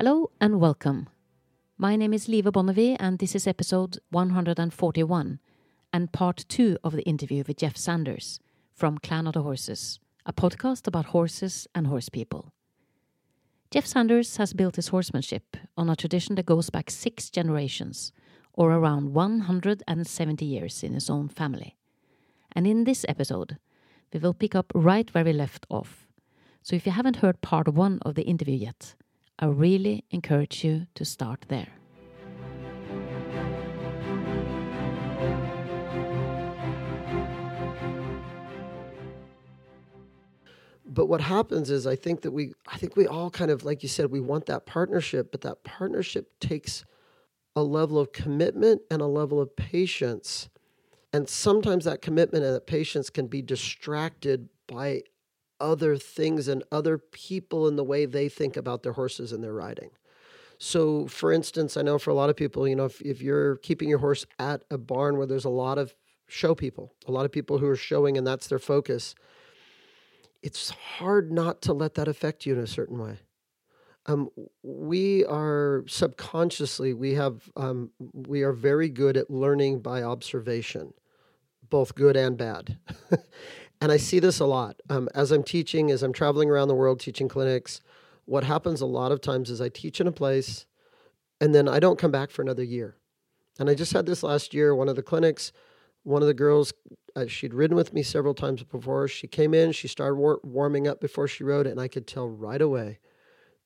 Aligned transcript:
Hello 0.00 0.30
and 0.40 0.60
welcome. 0.60 1.08
My 1.76 1.96
name 1.96 2.14
is 2.14 2.28
Liva 2.28 2.52
Bonnevie, 2.52 2.96
and 3.00 3.18
this 3.18 3.34
is 3.34 3.48
episode 3.48 3.98
141 4.10 5.40
and 5.92 6.12
part 6.12 6.44
two 6.48 6.78
of 6.84 6.92
the 6.92 7.02
interview 7.02 7.42
with 7.44 7.56
Jeff 7.56 7.76
Sanders 7.76 8.38
from 8.72 8.98
Clan 8.98 9.26
of 9.26 9.32
the 9.32 9.42
Horses, 9.42 9.98
a 10.24 10.32
podcast 10.32 10.86
about 10.86 11.06
horses 11.06 11.66
and 11.74 11.88
horse 11.88 12.08
people. 12.08 12.52
Jeff 13.72 13.86
Sanders 13.86 14.36
has 14.36 14.52
built 14.52 14.76
his 14.76 14.86
horsemanship 14.86 15.56
on 15.76 15.90
a 15.90 15.96
tradition 15.96 16.36
that 16.36 16.46
goes 16.46 16.70
back 16.70 16.92
six 16.92 17.28
generations, 17.28 18.12
or 18.52 18.70
around 18.70 19.14
170 19.14 20.44
years 20.44 20.84
in 20.84 20.94
his 20.94 21.10
own 21.10 21.28
family. 21.28 21.76
And 22.52 22.68
in 22.68 22.84
this 22.84 23.04
episode, 23.08 23.58
we 24.12 24.20
will 24.20 24.32
pick 24.32 24.54
up 24.54 24.70
right 24.76 25.12
where 25.12 25.24
we 25.24 25.32
left 25.32 25.66
off. 25.68 26.06
So 26.62 26.76
if 26.76 26.86
you 26.86 26.92
haven't 26.92 27.16
heard 27.16 27.40
part 27.40 27.66
one 27.74 27.98
of 28.02 28.14
the 28.14 28.22
interview 28.22 28.54
yet, 28.54 28.94
I 29.38 29.46
really 29.46 30.04
encourage 30.10 30.64
you 30.64 30.86
to 30.94 31.04
start 31.04 31.46
there. 31.48 31.78
but 40.98 41.06
what 41.06 41.20
happens 41.20 41.70
is 41.70 41.86
I 41.86 41.94
think 41.94 42.22
that 42.22 42.32
we 42.32 42.54
I 42.66 42.76
think 42.76 42.96
we 42.96 43.06
all 43.06 43.30
kind 43.30 43.52
of 43.52 43.64
like 43.64 43.84
you 43.84 43.88
said 43.88 44.10
we 44.10 44.18
want 44.18 44.46
that 44.46 44.66
partnership, 44.66 45.30
but 45.30 45.42
that 45.42 45.62
partnership 45.62 46.40
takes 46.40 46.84
a 47.54 47.62
level 47.62 48.00
of 48.00 48.10
commitment 48.10 48.82
and 48.90 49.00
a 49.00 49.06
level 49.06 49.40
of 49.40 49.54
patience. 49.54 50.48
And 51.12 51.28
sometimes 51.28 51.84
that 51.84 52.02
commitment 52.02 52.44
and 52.44 52.52
that 52.52 52.66
patience 52.66 53.10
can 53.10 53.28
be 53.28 53.42
distracted 53.42 54.48
by 54.66 55.02
other 55.60 55.96
things 55.96 56.48
and 56.48 56.62
other 56.70 56.98
people 56.98 57.66
in 57.68 57.76
the 57.76 57.84
way 57.84 58.06
they 58.06 58.28
think 58.28 58.56
about 58.56 58.82
their 58.82 58.92
horses 58.92 59.32
and 59.32 59.42
their 59.42 59.52
riding. 59.52 59.90
So, 60.58 61.06
for 61.06 61.32
instance, 61.32 61.76
I 61.76 61.82
know 61.82 61.98
for 61.98 62.10
a 62.10 62.14
lot 62.14 62.30
of 62.30 62.36
people, 62.36 62.66
you 62.66 62.74
know, 62.74 62.86
if, 62.86 63.00
if 63.00 63.22
you're 63.22 63.56
keeping 63.56 63.88
your 63.88 63.98
horse 63.98 64.26
at 64.38 64.64
a 64.70 64.78
barn 64.78 65.16
where 65.16 65.26
there's 65.26 65.44
a 65.44 65.50
lot 65.50 65.78
of 65.78 65.94
show 66.26 66.54
people, 66.54 66.92
a 67.06 67.12
lot 67.12 67.24
of 67.24 67.32
people 67.32 67.58
who 67.58 67.66
are 67.66 67.76
showing 67.76 68.18
and 68.18 68.26
that's 68.26 68.48
their 68.48 68.58
focus, 68.58 69.14
it's 70.42 70.70
hard 70.70 71.30
not 71.32 71.62
to 71.62 71.72
let 71.72 71.94
that 71.94 72.08
affect 72.08 72.44
you 72.44 72.54
in 72.54 72.60
a 72.60 72.66
certain 72.66 72.98
way. 72.98 73.18
Um, 74.06 74.30
we 74.62 75.24
are 75.26 75.84
subconsciously 75.86 76.94
we 76.94 77.14
have 77.14 77.42
um, 77.56 77.90
we 77.98 78.42
are 78.42 78.54
very 78.54 78.88
good 78.88 79.18
at 79.18 79.30
learning 79.30 79.80
by 79.80 80.02
observation, 80.02 80.94
both 81.68 81.94
good 81.94 82.16
and 82.16 82.36
bad. 82.38 82.78
and 83.80 83.92
I 83.92 83.96
see 83.96 84.18
this 84.18 84.40
a 84.40 84.46
lot 84.46 84.80
um, 84.90 85.08
as 85.14 85.30
I'm 85.30 85.42
teaching, 85.42 85.90
as 85.90 86.02
I'm 86.02 86.12
traveling 86.12 86.50
around 86.50 86.68
the 86.68 86.74
world 86.74 87.00
teaching 87.00 87.28
clinics. 87.28 87.80
What 88.24 88.44
happens 88.44 88.80
a 88.80 88.86
lot 88.86 89.12
of 89.12 89.20
times 89.20 89.50
is 89.50 89.60
I 89.60 89.68
teach 89.68 90.00
in 90.00 90.06
a 90.06 90.12
place, 90.12 90.66
and 91.40 91.54
then 91.54 91.68
I 91.68 91.78
don't 91.78 91.98
come 91.98 92.10
back 92.10 92.30
for 92.30 92.42
another 92.42 92.64
year. 92.64 92.96
And 93.58 93.70
I 93.70 93.74
just 93.74 93.92
had 93.92 94.06
this 94.06 94.22
last 94.22 94.52
year. 94.52 94.74
One 94.74 94.88
of 94.88 94.96
the 94.96 95.02
clinics, 95.02 95.52
one 96.02 96.22
of 96.22 96.28
the 96.28 96.34
girls 96.34 96.72
uh, 97.16 97.26
she'd 97.26 97.54
ridden 97.54 97.76
with 97.76 97.92
me 97.92 98.02
several 98.02 98.34
times 98.34 98.62
before. 98.62 99.08
She 99.08 99.26
came 99.26 99.54
in, 99.54 99.72
she 99.72 99.88
started 99.88 100.14
war- 100.16 100.40
warming 100.44 100.86
up 100.86 101.00
before 101.00 101.26
she 101.26 101.42
rode, 101.42 101.66
and 101.66 101.80
I 101.80 101.88
could 101.88 102.06
tell 102.06 102.28
right 102.28 102.60
away 102.60 102.98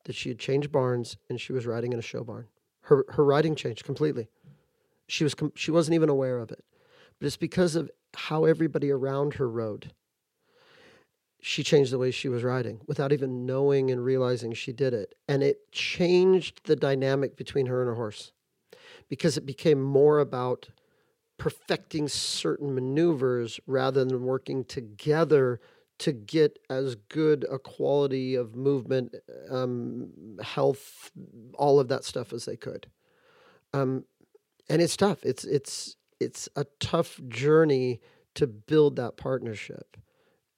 that 0.05 0.15
she 0.15 0.29
had 0.29 0.39
changed 0.39 0.71
barns 0.71 1.17
and 1.29 1.39
she 1.39 1.53
was 1.53 1.65
riding 1.65 1.93
in 1.93 1.99
a 1.99 2.03
show 2.03 2.23
barn. 2.23 2.47
Her 2.81 3.05
her 3.09 3.23
riding 3.23 3.55
changed 3.55 3.85
completely. 3.85 4.27
She 5.07 5.23
was 5.23 5.35
com- 5.35 5.53
she 5.55 5.71
wasn't 5.71 5.95
even 5.95 6.09
aware 6.09 6.39
of 6.39 6.51
it, 6.51 6.63
but 7.19 7.27
it's 7.27 7.37
because 7.37 7.75
of 7.75 7.89
how 8.15 8.45
everybody 8.45 8.91
around 8.91 9.35
her 9.35 9.49
rode. 9.49 9.91
She 11.43 11.61
changed 11.61 11.91
the 11.91 11.97
way 11.97 12.09
she 12.09 12.29
was 12.29 12.43
riding 12.43 12.79
without 12.87 13.11
even 13.11 13.45
knowing 13.45 13.91
and 13.91 14.03
realizing 14.03 14.53
she 14.53 14.71
did 14.71 14.93
it, 14.93 15.13
and 15.27 15.43
it 15.43 15.71
changed 15.71 16.61
the 16.65 16.75
dynamic 16.75 17.35
between 17.35 17.65
her 17.65 17.81
and 17.81 17.89
her 17.89 17.95
horse 17.95 18.31
because 19.09 19.37
it 19.37 19.45
became 19.45 19.81
more 19.81 20.19
about 20.19 20.69
perfecting 21.37 22.07
certain 22.07 22.73
maneuvers 22.73 23.59
rather 23.67 24.05
than 24.05 24.23
working 24.23 24.63
together 24.63 25.59
to 25.99 26.11
get 26.11 26.59
as 26.69 26.95
good 27.09 27.45
a 27.51 27.59
quality 27.59 28.35
of 28.35 28.55
movement, 28.55 29.13
um, 29.49 30.09
health, 30.41 31.11
all 31.55 31.79
of 31.79 31.89
that 31.89 32.03
stuff 32.03 32.33
as 32.33 32.45
they 32.45 32.55
could. 32.55 32.87
Um, 33.73 34.05
and 34.69 34.81
it's 34.81 34.95
tough. 34.95 35.23
It's 35.23 35.43
it's 35.43 35.97
it's 36.19 36.47
a 36.55 36.65
tough 36.79 37.19
journey 37.27 37.99
to 38.35 38.47
build 38.47 38.95
that 38.95 39.17
partnership, 39.17 39.97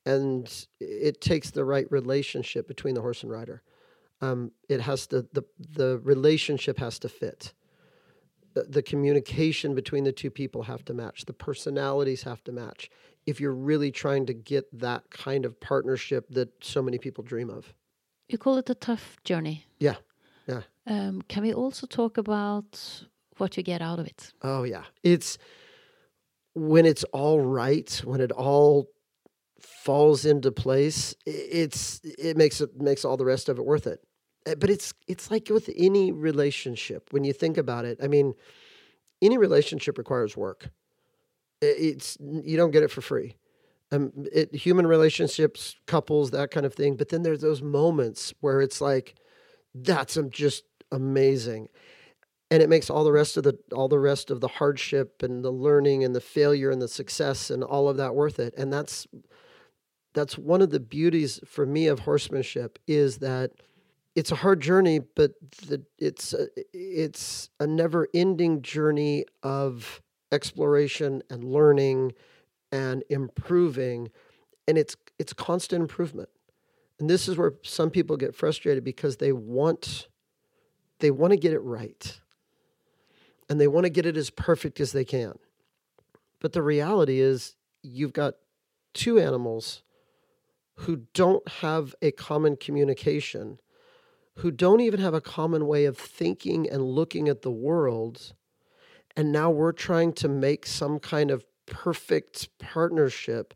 and 0.06 0.68
it 0.80 1.22
takes 1.22 1.52
the 1.52 1.66
right 1.66 1.90
relationship 1.92 2.68
between 2.68 2.96
the 2.96 3.02
horse 3.02 3.24
and 3.24 3.32
rider. 3.32 3.62
Um, 4.22 4.52
it 4.70 4.82
has 4.82 5.08
to 5.08 5.28
the 5.34 5.44
the 5.60 6.00
relationship 6.00 6.80
has 6.80 7.00
to 7.00 7.10
fit. 7.10 7.54
The 8.54 8.82
communication 8.82 9.76
between 9.76 10.06
the 10.06 10.14
two 10.14 10.32
people 10.32 10.64
have 10.64 10.86
to 10.86 10.94
match. 10.94 11.26
The 11.26 11.34
personalities 11.34 12.24
have 12.24 12.42
to 12.46 12.54
match 12.54 12.90
if 13.26 13.42
you're 13.42 13.54
really 13.54 13.92
trying 13.92 14.26
to 14.28 14.34
get 14.34 14.66
that 14.80 15.10
kind 15.12 15.46
of 15.46 15.60
partnership 15.60 16.30
that 16.30 16.64
so 16.64 16.82
many 16.82 16.98
people 16.98 17.22
dream 17.24 17.50
of. 17.50 17.74
You 18.30 18.38
call 18.38 18.58
it 18.58 18.70
a 18.70 18.76
tough 18.76 19.18
journey. 19.26 19.66
Yeah 19.80 19.96
yeah. 20.48 20.62
Um, 20.88 21.22
can 21.28 21.44
we 21.44 21.54
also 21.54 21.88
talk 21.88 22.18
about 22.18 23.04
what 23.38 23.58
you 23.58 23.64
get 23.64 23.82
out 23.82 24.00
of 24.00 24.08
it? 24.08 24.34
Oh 24.42 24.64
yeah. 24.64 24.84
It's 25.04 25.38
when 26.54 26.86
it's 26.86 27.04
all 27.06 27.42
right 27.42 28.02
when 28.06 28.22
it 28.22 28.32
all 28.32 28.90
falls 29.66 30.26
into 30.26 30.52
place 30.52 31.16
it's 31.26 32.02
it 32.04 32.38
makes 32.38 32.62
it 32.62 32.80
makes 32.80 33.04
all 33.04 33.18
the 33.18 33.26
rest 33.26 33.50
of 33.50 33.58
it 33.58 33.66
worth 33.66 33.88
it. 33.88 34.00
Eh, 34.46 34.56
but 34.56 34.70
it's 34.70 34.94
it's 35.08 35.32
like 35.32 35.50
with 35.50 35.70
any 35.76 36.12
relationship 36.12 37.08
when 37.12 37.24
you 37.24 37.34
think 37.34 37.58
about 37.58 37.86
it 37.86 37.98
i 38.02 38.08
mean 38.08 38.34
any 39.22 39.38
relationship 39.38 39.98
requires 39.98 40.36
work. 40.38 40.70
It's 41.62 42.18
you 42.20 42.58
don't 42.58 42.72
get 42.72 42.84
it 42.84 42.92
for 42.92 43.02
free. 43.02 43.36
Um, 43.92 44.12
it, 44.32 44.54
human 44.54 44.88
relationships 44.88 45.76
couples 45.86 46.32
that 46.32 46.50
kind 46.50 46.66
of 46.66 46.74
thing 46.74 46.96
but 46.96 47.10
then 47.10 47.22
there's 47.22 47.42
those 47.42 47.62
moments 47.62 48.34
where 48.42 48.60
it's 48.60 48.82
like 48.82 49.16
that's 49.76 50.18
just 50.30 50.64
amazing. 50.92 51.70
And 52.52 52.64
it 52.64 52.70
makes 52.70 52.90
all 52.90 53.04
the 53.04 53.12
rest 53.12 53.38
of 53.38 53.44
the 53.44 53.58
all 53.74 53.88
the 53.88 54.00
rest 54.00 54.32
of 54.32 54.42
the 54.42 54.48
hardship 54.48 55.24
and 55.24 55.44
the 55.44 55.52
learning 55.52 56.04
and 56.04 56.16
the 56.16 56.22
failure 56.22 56.72
and 56.72 56.82
the 56.82 56.88
success 56.88 57.50
and 57.50 57.64
all 57.64 57.90
of 57.90 57.98
that 57.98 58.16
worth 58.16 58.40
it. 58.40 58.54
And 58.58 58.72
that's 58.72 59.08
that's 60.16 60.38
one 60.38 60.64
of 60.64 60.72
the 60.72 60.80
beauties 60.80 61.40
for 61.46 61.66
me 61.66 61.88
of 61.88 62.00
horsemanship 62.00 62.80
is 62.88 63.18
that 63.18 63.52
it's 64.16 64.32
a 64.32 64.36
hard 64.36 64.62
journey, 64.62 65.00
but 65.00 65.34
the, 65.68 65.84
it's 66.00 66.34
a, 66.34 66.48
it's 66.74 67.50
a 67.60 67.68
never-ending 67.68 68.62
journey 68.62 69.26
of 69.44 70.02
exploration 70.32 71.22
and 71.30 71.44
learning 71.44 72.14
and 72.72 73.04
improving, 73.10 74.10
and 74.68 74.78
it's 74.78 74.96
it's 75.20 75.34
constant 75.34 75.82
improvement. 75.82 76.30
And 76.98 77.10
this 77.10 77.28
is 77.28 77.38
where 77.38 77.54
some 77.62 77.90
people 77.90 78.16
get 78.16 78.34
frustrated 78.34 78.84
because 78.86 79.18
they 79.18 79.34
want 79.34 80.08
they 81.00 81.12
want 81.12 81.32
to 81.32 81.38
get 81.38 81.52
it 81.52 81.60
right, 81.60 82.20
and 83.50 83.60
they 83.60 83.68
want 83.68 83.84
to 83.84 83.90
get 83.90 84.06
it 84.06 84.16
as 84.16 84.30
perfect 84.30 84.80
as 84.80 84.94
they 84.94 85.04
can. 85.04 85.34
But 86.40 86.54
the 86.54 86.62
reality 86.62 87.20
is, 87.20 87.56
you've 87.84 88.14
got 88.14 88.36
two 88.94 89.20
animals 89.20 89.84
who 90.80 91.04
don't 91.14 91.48
have 91.48 91.96
a 92.02 92.12
common 92.12 92.58
communication 92.58 93.60
who 94.40 94.52
don't 94.52 94.82
even 94.82 95.00
have 95.00 95.14
a 95.14 95.22
common 95.22 95.66
way 95.66 95.86
of 95.86 95.98
thinking 95.98 96.70
and 96.70 96.84
looking 96.84 97.30
at 97.30 97.42
the 97.42 97.52
world. 97.52 98.34
And 99.16 99.32
now 99.32 99.50
we're 99.50 99.72
trying 99.72 100.14
to 100.14 100.28
make 100.28 100.66
some 100.66 101.00
kind 101.00 101.32
of 101.32 101.46
perfect 101.66 102.50
partnership. 102.60 103.54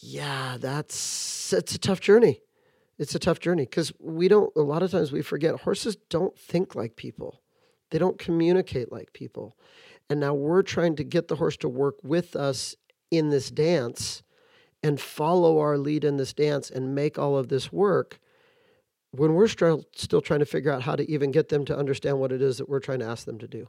Yeah, 0.00 0.56
that's 0.60 1.52
it's 1.52 1.74
a 1.74 1.78
tough 1.78 2.00
journey. 2.00 2.40
It's 2.98 3.14
a 3.14 3.18
tough 3.18 3.40
journey 3.40 3.64
because 3.64 3.92
we 3.98 4.28
don't 4.28 4.52
a 4.56 4.60
lot 4.60 4.82
of 4.82 4.92
times 4.92 5.10
we 5.10 5.22
forget 5.22 5.60
horses 5.60 5.96
don't 6.08 6.38
think 6.38 6.74
like 6.74 6.94
people. 6.94 7.42
They 7.90 7.98
don't 7.98 8.18
communicate 8.18 8.92
like 8.92 9.12
people. 9.12 9.56
And 10.08 10.20
now 10.20 10.34
we're 10.34 10.62
trying 10.62 10.96
to 10.96 11.04
get 11.04 11.28
the 11.28 11.36
horse 11.36 11.56
to 11.58 11.68
work 11.68 11.96
with 12.02 12.36
us 12.36 12.76
in 13.10 13.30
this 13.30 13.50
dance 13.50 14.22
and 14.82 15.00
follow 15.00 15.58
our 15.58 15.78
lead 15.78 16.04
in 16.04 16.16
this 16.16 16.32
dance 16.32 16.70
and 16.70 16.94
make 16.94 17.18
all 17.18 17.36
of 17.36 17.48
this 17.48 17.72
work 17.72 18.18
when 19.12 19.34
we're 19.34 19.48
still 19.48 19.84
still 19.94 20.20
trying 20.20 20.40
to 20.40 20.46
figure 20.46 20.72
out 20.72 20.82
how 20.82 20.96
to 20.96 21.08
even 21.10 21.30
get 21.30 21.48
them 21.48 21.64
to 21.66 21.76
understand 21.76 22.18
what 22.18 22.32
it 22.32 22.42
is 22.42 22.58
that 22.58 22.68
we're 22.68 22.80
trying 22.80 22.98
to 22.98 23.06
ask 23.06 23.26
them 23.26 23.38
to 23.38 23.46
do. 23.48 23.68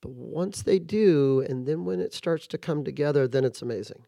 But 0.00 0.12
once 0.12 0.62
they 0.62 0.78
do, 0.78 1.44
and 1.48 1.66
then 1.66 1.84
when 1.84 2.00
it 2.00 2.14
starts 2.14 2.46
to 2.48 2.58
come 2.58 2.84
together, 2.84 3.26
then 3.26 3.44
it's 3.44 3.62
amazing. 3.62 4.04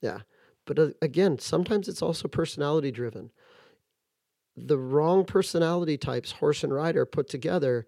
Yeah. 0.00 0.20
But 0.64 0.78
uh, 0.78 0.88
again, 1.02 1.38
sometimes 1.38 1.88
it's 1.88 2.02
also 2.02 2.28
personality 2.28 2.90
driven. 2.90 3.30
The 4.56 4.78
wrong 4.78 5.24
personality 5.24 5.98
types, 5.98 6.32
horse 6.32 6.62
and 6.62 6.72
rider, 6.72 7.04
put 7.04 7.28
together, 7.28 7.86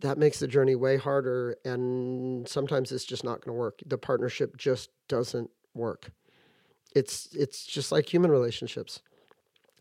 that 0.00 0.18
makes 0.18 0.40
the 0.40 0.48
journey 0.48 0.74
way 0.74 0.96
harder. 0.96 1.56
And 1.64 2.46
sometimes 2.46 2.92
it's 2.92 3.04
just 3.04 3.24
not 3.24 3.40
going 3.40 3.54
to 3.54 3.58
work. 3.58 3.80
The 3.86 3.96
partnership 3.96 4.56
just 4.56 4.90
doesn't 5.08 5.50
work. 5.74 6.10
It's 6.94 7.28
it's 7.34 7.66
just 7.66 7.92
like 7.92 8.12
human 8.12 8.30
relationships 8.30 9.00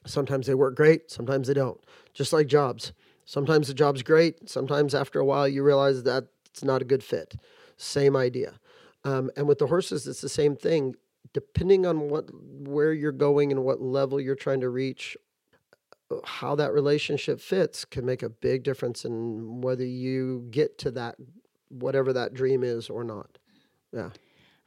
Sometimes 0.06 0.48
they 0.48 0.54
work 0.54 0.76
great, 0.76 1.12
sometimes 1.12 1.48
they 1.48 1.54
don't. 1.54 1.80
Just 2.14 2.32
like 2.32 2.48
jobs. 2.48 2.94
Sometimes 3.26 3.68
the 3.68 3.74
job's 3.74 4.04
great, 4.04 4.50
sometimes 4.50 4.94
after 4.94 5.20
a 5.20 5.26
while 5.26 5.48
you 5.48 5.64
realize 5.64 6.04
that 6.04 6.26
it's 6.46 6.64
not 6.64 6.82
a 6.82 6.86
good 6.86 7.04
fit. 7.04 7.36
Same 7.78 8.16
idea. 8.16 8.54
Um, 9.04 9.32
and 9.36 9.48
with 9.48 9.60
the 9.60 9.68
horses, 9.68 10.08
it's 10.08 10.22
the 10.22 10.30
same 10.30 10.56
thing. 10.56 10.96
Depending 11.34 11.86
on 11.86 12.10
what 12.10 12.30
where 12.34 12.94
you're 12.94 13.12
going 13.12 13.52
and 13.52 13.64
what 13.64 13.82
level 13.82 14.22
you're 14.22 14.36
trying 14.36 14.62
to 14.62 14.70
reach, 14.70 15.18
how 16.24 16.56
that 16.56 16.72
relationship 16.72 17.42
fits 17.42 17.84
can 17.84 18.06
make 18.06 18.24
a 18.24 18.30
big 18.30 18.64
difference 18.64 19.06
in 19.06 19.62
whether 19.62 19.84
you 19.84 20.48
get 20.52 20.78
to 20.80 20.92
that 20.92 21.16
whatever 21.70 22.14
that 22.14 22.34
dream 22.34 22.64
is 22.64 22.90
or 22.90 23.04
not. 23.04 23.38
Yeah. 23.92 24.12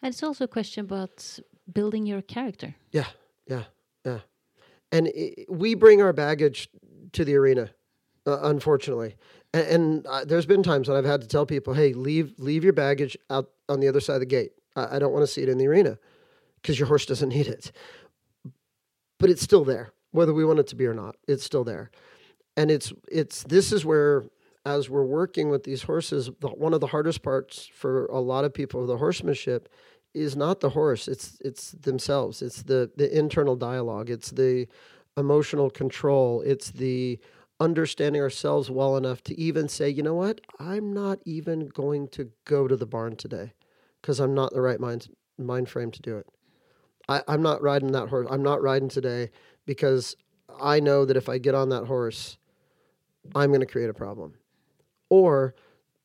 And 0.02 0.12
it's 0.12 0.22
also 0.22 0.44
a 0.44 0.48
question 0.48 0.84
about 0.84 1.38
building 1.72 2.06
your 2.06 2.22
character. 2.22 2.74
Yeah, 2.92 3.06
yeah, 3.46 3.64
yeah. 4.04 4.20
And 4.90 5.08
i 5.08 5.34
we 5.48 5.74
bring 5.74 6.02
our 6.02 6.12
baggage 6.12 6.68
to 7.12 7.24
the 7.24 7.34
arena, 7.36 7.70
uh, 8.26 8.40
unfortunately. 8.42 9.16
And, 9.52 9.66
and 9.66 10.06
uh, 10.06 10.24
there's 10.24 10.46
been 10.46 10.62
times 10.62 10.88
when 10.88 10.96
I've 10.96 11.04
had 11.04 11.20
to 11.22 11.28
tell 11.28 11.46
people, 11.46 11.74
"Hey, 11.74 11.92
leave 11.92 12.34
leave 12.38 12.64
your 12.64 12.72
baggage 12.72 13.16
out 13.30 13.50
on 13.68 13.80
the 13.80 13.88
other 13.88 14.00
side 14.00 14.14
of 14.14 14.20
the 14.20 14.26
gate. 14.26 14.52
I, 14.76 14.96
I 14.96 14.98
don't 14.98 15.12
want 15.12 15.22
to 15.24 15.32
see 15.32 15.42
it 15.42 15.48
in 15.48 15.58
the 15.58 15.66
arena 15.66 15.98
because 16.60 16.78
your 16.78 16.88
horse 16.88 17.06
doesn't 17.06 17.28
need 17.36 17.46
it." 17.46 17.72
But 19.18 19.30
it's 19.30 19.42
still 19.42 19.64
there, 19.64 19.92
whether 20.12 20.32
we 20.32 20.44
want 20.44 20.60
it 20.60 20.68
to 20.68 20.76
be 20.76 20.86
or 20.86 20.94
not. 20.94 21.16
It's 21.26 21.44
still 21.44 21.64
there, 21.64 21.90
and 22.56 22.70
it's 22.70 22.92
it's 23.10 23.42
this 23.44 23.72
is 23.72 23.84
where 23.84 24.24
as 24.64 24.90
we're 24.90 25.04
working 25.04 25.48
with 25.48 25.64
these 25.64 25.82
horses, 25.82 26.30
the, 26.40 26.48
one 26.48 26.74
of 26.74 26.80
the 26.80 26.88
hardest 26.88 27.22
parts 27.22 27.70
for 27.72 28.04
a 28.06 28.20
lot 28.20 28.44
of 28.44 28.52
people 28.52 28.82
of 28.82 28.86
the 28.86 28.98
horsemanship 28.98 29.68
is 30.14 30.36
not 30.36 30.60
the 30.60 30.70
horse. 30.70 31.08
It's 31.08 31.38
it's 31.44 31.72
themselves. 31.72 32.42
It's 32.42 32.62
the 32.62 32.90
the 32.96 33.16
internal 33.16 33.56
dialogue. 33.56 34.10
It's 34.10 34.30
the 34.30 34.66
emotional 35.16 35.70
control. 35.70 36.42
It's 36.42 36.70
the 36.70 37.18
understanding 37.60 38.22
ourselves 38.22 38.70
well 38.70 38.96
enough 38.96 39.22
to 39.24 39.38
even 39.38 39.68
say, 39.68 39.88
you 39.88 40.02
know 40.02 40.14
what, 40.14 40.40
I'm 40.60 40.92
not 40.92 41.18
even 41.24 41.68
going 41.68 42.08
to 42.08 42.30
go 42.44 42.68
to 42.68 42.76
the 42.76 42.86
barn 42.86 43.16
today 43.16 43.52
because 44.00 44.20
I'm 44.20 44.34
not 44.34 44.52
the 44.52 44.60
right 44.60 44.80
mind 44.80 45.08
mind 45.38 45.68
frame 45.68 45.90
to 45.90 46.02
do 46.02 46.16
it. 46.18 46.26
I, 47.08 47.22
I'm 47.26 47.42
not 47.42 47.62
riding 47.62 47.92
that 47.92 48.08
horse. 48.08 48.26
I'm 48.30 48.42
not 48.42 48.62
riding 48.62 48.88
today 48.88 49.30
because 49.66 50.16
I 50.60 50.80
know 50.80 51.04
that 51.04 51.16
if 51.16 51.28
I 51.28 51.38
get 51.38 51.54
on 51.54 51.68
that 51.70 51.86
horse, 51.86 52.38
I'm 53.34 53.50
going 53.50 53.60
to 53.60 53.66
create 53.66 53.90
a 53.90 53.94
problem. 53.94 54.34
Or 55.10 55.54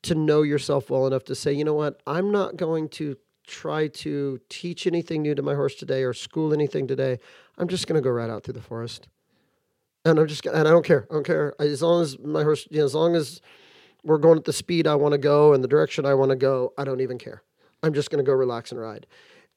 to 0.02 0.14
know 0.14 0.42
yourself 0.42 0.90
well 0.90 1.06
enough 1.06 1.24
to 1.24 1.34
say, 1.34 1.52
you 1.52 1.64
know 1.64 1.74
what, 1.74 2.00
I'm 2.06 2.30
not 2.30 2.56
going 2.56 2.88
to 2.90 3.16
try 3.46 3.88
to 3.88 4.40
teach 4.48 4.86
anything 4.86 5.22
new 5.22 5.34
to 5.34 5.42
my 5.42 5.54
horse 5.54 5.74
today 5.74 6.02
or 6.02 6.12
school 6.12 6.52
anything 6.52 6.86
today. 6.86 7.18
I'm 7.58 7.68
just 7.68 7.86
going 7.86 8.00
to 8.00 8.04
go 8.04 8.10
right 8.10 8.30
out 8.30 8.44
through 8.44 8.54
the 8.54 8.62
forest. 8.62 9.08
And 10.04 10.18
I'm 10.18 10.26
just, 10.26 10.44
and 10.46 10.68
I 10.68 10.70
don't 10.70 10.84
care. 10.84 11.06
I 11.10 11.14
don't 11.14 11.26
care. 11.26 11.54
As 11.58 11.82
long 11.82 12.02
as 12.02 12.18
my 12.18 12.42
horse, 12.42 12.66
you 12.70 12.78
know, 12.78 12.84
as 12.84 12.94
long 12.94 13.16
as 13.16 13.40
we're 14.02 14.18
going 14.18 14.36
at 14.36 14.44
the 14.44 14.52
speed 14.52 14.86
I 14.86 14.94
want 14.96 15.12
to 15.12 15.18
go 15.18 15.54
and 15.54 15.64
the 15.64 15.68
direction 15.68 16.04
I 16.04 16.14
want 16.14 16.30
to 16.30 16.36
go, 16.36 16.72
I 16.76 16.84
don't 16.84 17.00
even 17.00 17.18
care. 17.18 17.42
I'm 17.82 17.94
just 17.94 18.10
going 18.10 18.22
to 18.22 18.28
go 18.28 18.34
relax 18.34 18.70
and 18.70 18.80
ride. 18.80 19.06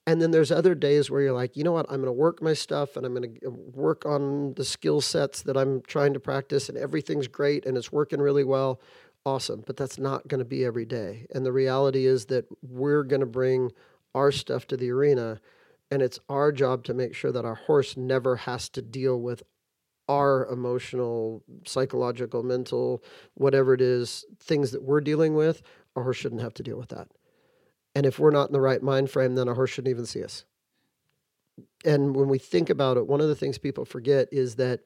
And 0.06 0.22
then 0.22 0.32
there's 0.32 0.54
other 0.54 0.74
days 0.74 1.12
where 1.12 1.22
you're 1.22 1.34
like, 1.34 1.58
you 1.58 1.66
know 1.66 1.74
what, 1.74 1.86
I'm 1.90 1.98
going 1.98 2.06
to 2.06 2.14
work 2.14 2.42
my 2.42 2.54
stuff 2.54 2.96
and 2.96 3.06
I'm 3.06 3.14
going 3.14 3.38
to 3.42 3.50
work 3.50 4.06
on 4.06 4.54
the 4.54 4.64
skill 4.64 5.02
sets 5.02 5.42
that 5.42 5.58
I'm 5.58 5.82
trying 5.82 6.14
to 6.14 6.20
practice 6.20 6.70
and 6.70 6.78
everything's 6.78 7.28
great 7.28 7.66
and 7.66 7.76
it's 7.76 7.92
working 7.92 8.22
really 8.22 8.46
well 8.46 8.80
awesome, 9.28 9.62
but 9.68 9.76
that's 9.76 10.00
not 10.00 10.26
going 10.30 10.40
to 10.40 10.46
be 10.46 10.64
every 10.64 10.86
day. 10.86 11.28
And 11.36 11.46
the 11.46 11.52
reality 11.52 12.06
is 12.06 12.28
that 12.28 12.46
we're 12.62 13.04
going 13.04 13.20
to 13.20 13.26
bring 13.26 13.74
our 14.16 14.32
stuff 14.32 14.66
to 14.68 14.78
the 14.78 14.90
arena, 14.90 15.42
and 15.92 16.02
it's 16.02 16.18
our 16.30 16.54
job 16.54 16.86
to 16.86 16.94
make 16.94 17.14
sure 17.14 17.34
that 17.34 17.44
our 17.44 17.56
horse 17.56 17.98
never 17.98 18.38
has 18.38 18.70
to 18.70 18.82
deal 18.82 19.20
with 19.20 19.44
our 20.08 20.46
emotional, 20.46 21.44
psychological, 21.66 22.42
mental, 22.42 23.04
whatever 23.34 23.74
it 23.74 23.82
is, 23.82 24.24
things 24.40 24.72
that 24.72 24.84
we're 24.84 25.02
dealing 25.02 25.36
with. 25.36 25.62
Our 25.98 26.04
horse 26.04 26.16
shouldn't 26.16 26.42
have 26.42 26.54
to 26.54 26.64
deal 26.64 26.78
with 26.78 26.90
that. 26.90 27.10
And 27.96 28.06
if 28.06 28.20
we're 28.20 28.32
not 28.32 28.48
in 28.48 28.54
the 28.54 28.62
right 28.62 28.82
mind 28.82 29.10
frame, 29.10 29.36
then 29.36 29.50
our 29.50 29.56
horse 29.56 29.72
shouldn't 29.72 29.92
even 29.92 30.06
see 30.06 30.24
us. 30.24 30.46
And 31.84 32.16
when 32.16 32.30
we 32.30 32.38
think 32.38 32.70
about 32.70 32.96
it, 32.96 33.08
one 33.08 33.20
of 33.20 33.28
the 33.28 33.36
things 33.36 33.58
people 33.58 33.84
forget 33.84 34.30
is 34.32 34.56
that 34.56 34.80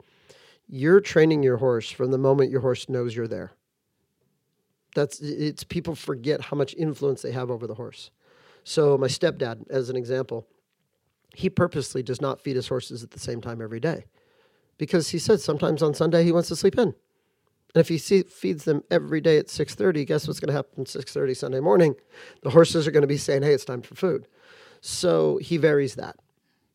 you're 0.67 1.01
training 1.01 1.43
your 1.43 1.57
horse 1.57 1.91
from 1.91 2.09
the 2.09 2.17
moment 2.17 2.49
your 2.49 2.61
horse 2.61 2.89
knows 2.89 3.15
you're 3.15 3.27
there 3.27 3.51
that's 4.95 5.19
it's 5.21 5.63
people 5.63 5.95
forget 5.95 6.41
how 6.41 6.57
much 6.57 6.73
influence 6.75 7.21
they 7.21 7.31
have 7.31 7.49
over 7.49 7.67
the 7.67 7.75
horse. 7.75 8.11
So 8.63 8.97
my 8.97 9.07
stepdad, 9.07 9.69
as 9.69 9.89
an 9.89 9.95
example, 9.95 10.47
he 11.33 11.49
purposely 11.49 12.03
does 12.03 12.21
not 12.21 12.41
feed 12.41 12.55
his 12.55 12.67
horses 12.67 13.03
at 13.03 13.11
the 13.11 13.19
same 13.19 13.41
time 13.41 13.61
every 13.61 13.79
day, 13.79 14.05
because 14.77 15.09
he 15.09 15.19
says 15.19 15.43
sometimes 15.43 15.81
on 15.81 15.93
Sunday 15.93 16.23
he 16.23 16.31
wants 16.31 16.49
to 16.49 16.55
sleep 16.55 16.77
in, 16.77 16.89
and 16.89 16.95
if 17.75 17.87
he 17.87 17.97
see, 17.97 18.23
feeds 18.23 18.65
them 18.65 18.83
every 18.91 19.21
day 19.21 19.37
at 19.37 19.49
six 19.49 19.75
thirty, 19.75 20.05
guess 20.05 20.27
what's 20.27 20.39
going 20.39 20.49
to 20.49 20.53
happen 20.53 20.85
six 20.85 21.13
thirty 21.13 21.33
Sunday 21.33 21.59
morning? 21.59 21.95
The 22.43 22.49
horses 22.49 22.87
are 22.87 22.91
going 22.91 23.01
to 23.01 23.07
be 23.07 23.17
saying, 23.17 23.43
"Hey, 23.43 23.53
it's 23.53 23.65
time 23.65 23.81
for 23.81 23.95
food." 23.95 24.27
So 24.81 25.37
he 25.37 25.57
varies 25.57 25.95
that. 25.95 26.17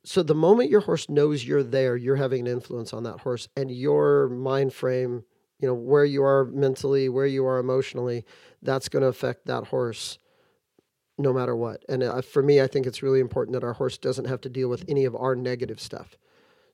So 0.05 0.23
the 0.23 0.37
moment 0.37 0.71
your 0.71 0.83
horse 0.83 1.09
knows 1.09 1.45
you're 1.45 1.65
there, 1.65 1.97
you're 1.97 2.15
having 2.15 2.47
an 2.47 2.53
influence 2.53 2.93
on 2.93 3.03
that 3.03 3.21
horse, 3.21 3.49
and 3.57 3.71
your 3.71 4.29
mind 4.29 4.73
frame 4.73 5.25
you 5.59 5.67
know 5.67 5.75
where 5.75 6.05
you 6.05 6.23
are 6.23 6.45
mentally 6.47 7.09
where 7.09 7.27
you 7.27 7.47
are 7.47 7.59
emotionally 7.59 8.25
that's 8.63 8.89
going 8.89 9.03
to 9.03 9.09
affect 9.09 9.47
that 9.47 9.65
horse 9.65 10.19
no 11.19 11.33
matter 11.33 11.57
what. 11.57 11.83
And 11.89 12.03
uh, 12.03 12.21
for 12.21 12.43
me 12.43 12.61
i 12.61 12.67
think 12.67 12.87
it's 12.87 13.03
really 13.03 13.21
important 13.21 13.55
that 13.55 13.65
our 13.65 13.73
horse 13.73 13.99
doesn't 13.99 14.27
have 14.27 14.41
to 14.43 14.49
deal 14.49 14.69
with 14.69 14.85
any 14.89 15.05
of 15.05 15.15
our 15.17 15.35
negative 15.35 15.81
stuff. 15.81 16.17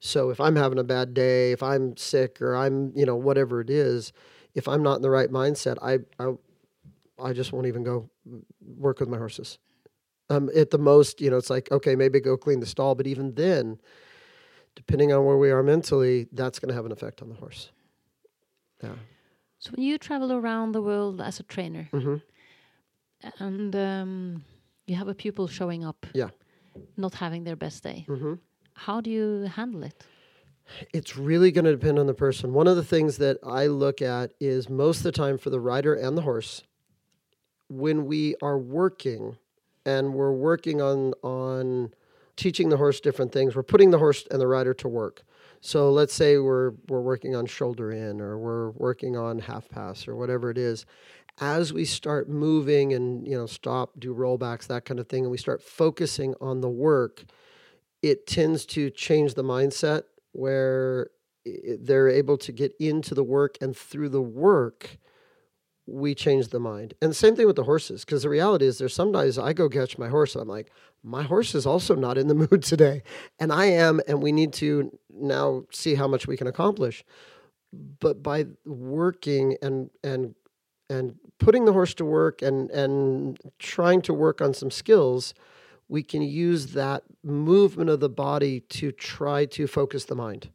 So 0.00 0.30
if 0.30 0.40
i'm 0.40 0.56
having 0.56 0.78
a 0.78 0.84
bad 0.84 1.14
day 1.14 1.52
if 1.52 1.62
i'm 1.62 1.96
sick 1.96 2.42
or 2.42 2.56
i'm 2.56 2.92
you 2.96 3.06
know 3.06 3.16
whatever 3.16 3.60
it 3.60 3.70
is 3.70 4.12
if 4.54 4.66
i'm 4.66 4.82
not 4.82 4.96
in 4.96 5.02
the 5.02 5.10
right 5.10 5.30
mindset 5.30 5.76
i 5.80 5.98
i, 6.22 6.32
I 7.22 7.32
just 7.32 7.52
won't 7.52 7.66
even 7.66 7.84
go 7.84 8.10
work 8.60 8.98
with 9.00 9.08
my 9.08 9.18
horses. 9.18 9.58
Um, 10.30 10.50
at 10.56 10.70
the 10.70 10.78
most 10.78 11.20
you 11.20 11.30
know 11.30 11.36
it's 11.36 11.50
like 11.50 11.70
okay 11.70 11.94
maybe 11.94 12.18
go 12.20 12.36
clean 12.36 12.60
the 12.60 12.66
stall 12.66 12.94
but 12.94 13.06
even 13.06 13.34
then 13.34 13.78
depending 14.74 15.12
on 15.12 15.24
where 15.24 15.36
we 15.36 15.50
are 15.50 15.62
mentally 15.62 16.26
that's 16.32 16.58
going 16.58 16.70
to 16.70 16.74
have 16.74 16.86
an 16.86 16.92
effect 16.92 17.20
on 17.22 17.28
the 17.28 17.34
horse 17.34 17.70
yeah. 18.82 18.94
So 19.58 19.70
when 19.76 19.84
you 19.84 19.98
travel 19.98 20.32
around 20.32 20.72
the 20.72 20.82
world 20.82 21.20
as 21.20 21.40
a 21.40 21.42
trainer, 21.42 21.88
mm 21.92 22.00
-hmm. 22.00 22.22
and 23.38 23.74
um, 23.74 24.44
you 24.86 24.96
have 24.98 25.10
a 25.10 25.14
pupil 25.14 25.48
showing 25.48 25.86
up, 25.86 26.06
yeah, 26.14 26.30
not 26.94 27.14
having 27.14 27.44
their 27.44 27.56
best 27.56 27.82
day, 27.82 28.04
mm 28.08 28.18
-hmm. 28.18 28.38
how 28.72 29.00
do 29.00 29.10
you 29.10 29.46
handle 29.48 29.86
it? 29.86 30.06
It's 30.92 31.16
really 31.16 31.50
going 31.52 31.64
to 31.64 31.76
depend 31.76 31.98
on 31.98 32.06
the 32.06 32.14
person. 32.14 32.54
One 32.54 32.70
of 32.70 32.76
the 32.76 32.96
things 32.96 33.16
that 33.16 33.36
I 33.42 33.68
look 33.68 34.00
at 34.00 34.32
is 34.38 34.68
most 34.68 34.98
of 34.98 35.02
the 35.02 35.22
time 35.22 35.38
for 35.38 35.50
the 35.50 35.60
rider 35.60 35.94
and 36.06 36.16
the 36.16 36.22
horse, 36.22 36.62
when 37.68 38.06
we 38.06 38.34
are 38.40 38.58
working 38.58 39.38
and 39.84 40.14
we're 40.14 40.32
working 40.32 40.80
on 40.80 41.12
on 41.22 41.94
teaching 42.36 42.70
the 42.70 42.76
horse 42.76 43.00
different 43.00 43.32
things, 43.32 43.54
we're 43.54 43.62
putting 43.62 43.90
the 43.90 43.98
horse 43.98 44.26
and 44.30 44.40
the 44.40 44.46
rider 44.46 44.74
to 44.74 44.88
work. 44.88 45.22
So 45.64 45.92
let's 45.92 46.12
say 46.12 46.38
we're 46.38 46.72
we're 46.88 47.00
working 47.00 47.36
on 47.36 47.46
shoulder 47.46 47.92
in 47.92 48.20
or 48.20 48.36
we're 48.36 48.70
working 48.72 49.16
on 49.16 49.38
half 49.38 49.68
pass 49.68 50.08
or 50.08 50.16
whatever 50.16 50.50
it 50.50 50.58
is. 50.58 50.84
As 51.40 51.72
we 51.72 51.84
start 51.84 52.28
moving 52.28 52.92
and 52.92 53.26
you 53.26 53.36
know 53.36 53.46
stop, 53.46 53.92
do 53.98 54.12
rollbacks, 54.12 54.66
that 54.66 54.84
kind 54.84 54.98
of 54.98 55.08
thing, 55.08 55.22
and 55.22 55.30
we 55.30 55.38
start 55.38 55.62
focusing 55.62 56.34
on 56.40 56.60
the 56.60 56.68
work, 56.68 57.24
it 58.02 58.26
tends 58.26 58.66
to 58.66 58.90
change 58.90 59.34
the 59.34 59.44
mindset 59.44 60.02
where 60.32 61.10
they're 61.80 62.08
able 62.08 62.38
to 62.38 62.52
get 62.52 62.74
into 62.80 63.14
the 63.14 63.24
work 63.24 63.56
and 63.60 63.76
through 63.76 64.08
the 64.08 64.22
work 64.22 64.98
we 65.86 66.14
change 66.14 66.48
the 66.48 66.60
mind. 66.60 66.94
And 67.02 67.14
same 67.14 67.34
thing 67.34 67.46
with 67.46 67.56
the 67.56 67.64
horses, 67.64 68.04
because 68.04 68.22
the 68.22 68.28
reality 68.28 68.66
is 68.66 68.78
there's 68.78 68.94
some 68.94 69.12
days 69.12 69.38
I 69.38 69.52
go 69.52 69.68
catch 69.68 69.98
my 69.98 70.08
horse 70.08 70.34
and 70.34 70.42
I'm 70.42 70.48
like, 70.48 70.70
my 71.02 71.22
horse 71.22 71.54
is 71.54 71.66
also 71.66 71.94
not 71.94 72.18
in 72.18 72.28
the 72.28 72.34
mood 72.50 72.62
today. 72.62 73.02
And 73.38 73.52
I 73.52 73.66
am, 73.66 74.00
and 74.06 74.22
we 74.22 74.32
need 74.32 74.52
to 74.54 74.96
now 75.10 75.64
see 75.72 75.94
how 75.94 76.06
much 76.06 76.26
we 76.26 76.36
can 76.36 76.46
accomplish. 76.46 77.04
But 77.72 78.22
by 78.22 78.46
working 78.66 79.56
and 79.62 79.90
and 80.04 80.34
and 80.90 81.14
putting 81.38 81.64
the 81.64 81.72
horse 81.72 81.94
to 81.94 82.04
work 82.04 82.42
and 82.42 82.70
and 82.70 83.38
trying 83.58 84.02
to 84.02 84.14
work 84.14 84.42
on 84.42 84.52
some 84.52 84.70
skills, 84.70 85.32
we 85.88 86.02
can 86.02 86.22
use 86.22 86.68
that 86.68 87.02
movement 87.24 87.88
of 87.88 88.00
the 88.00 88.10
body 88.10 88.60
to 88.60 88.92
try 88.92 89.46
to 89.46 89.66
focus 89.66 90.04
the 90.04 90.14
mind. 90.14 90.50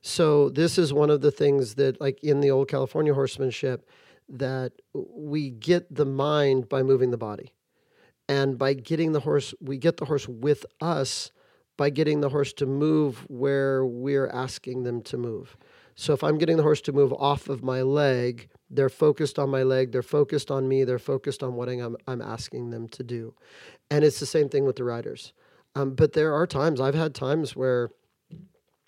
So 0.00 0.48
this 0.48 0.78
is 0.78 0.92
one 0.92 1.10
of 1.10 1.22
the 1.22 1.32
things 1.32 1.74
that 1.74 2.00
like 2.00 2.22
in 2.22 2.40
the 2.40 2.50
old 2.52 2.68
California 2.68 3.14
horsemanship 3.14 3.88
that 4.28 4.72
we 4.92 5.50
get 5.50 5.94
the 5.94 6.04
mind 6.04 6.68
by 6.68 6.82
moving 6.82 7.10
the 7.10 7.18
body. 7.18 7.52
And 8.28 8.58
by 8.58 8.74
getting 8.74 9.12
the 9.12 9.20
horse, 9.20 9.54
we 9.60 9.78
get 9.78 9.96
the 9.96 10.04
horse 10.04 10.28
with 10.28 10.66
us 10.80 11.30
by 11.78 11.90
getting 11.90 12.20
the 12.20 12.28
horse 12.28 12.52
to 12.54 12.66
move 12.66 13.24
where 13.28 13.86
we're 13.86 14.28
asking 14.28 14.82
them 14.82 15.00
to 15.02 15.16
move. 15.16 15.56
So 15.94 16.12
if 16.12 16.22
I'm 16.22 16.38
getting 16.38 16.56
the 16.56 16.62
horse 16.62 16.80
to 16.82 16.92
move 16.92 17.12
off 17.12 17.48
of 17.48 17.62
my 17.62 17.82
leg, 17.82 18.50
they're 18.70 18.88
focused 18.88 19.38
on 19.38 19.48
my 19.48 19.62
leg, 19.62 19.92
they're 19.92 20.02
focused 20.02 20.50
on 20.50 20.68
me, 20.68 20.84
they're 20.84 20.98
focused 20.98 21.42
on 21.42 21.54
what 21.54 21.68
I'm, 21.68 21.96
I'm 22.06 22.20
asking 22.20 22.70
them 22.70 22.88
to 22.88 23.02
do. 23.02 23.34
And 23.90 24.04
it's 24.04 24.20
the 24.20 24.26
same 24.26 24.48
thing 24.48 24.64
with 24.64 24.76
the 24.76 24.84
riders. 24.84 25.32
Um, 25.74 25.94
but 25.94 26.12
there 26.12 26.34
are 26.34 26.46
times, 26.46 26.80
I've 26.80 26.94
had 26.94 27.14
times 27.14 27.56
where 27.56 27.90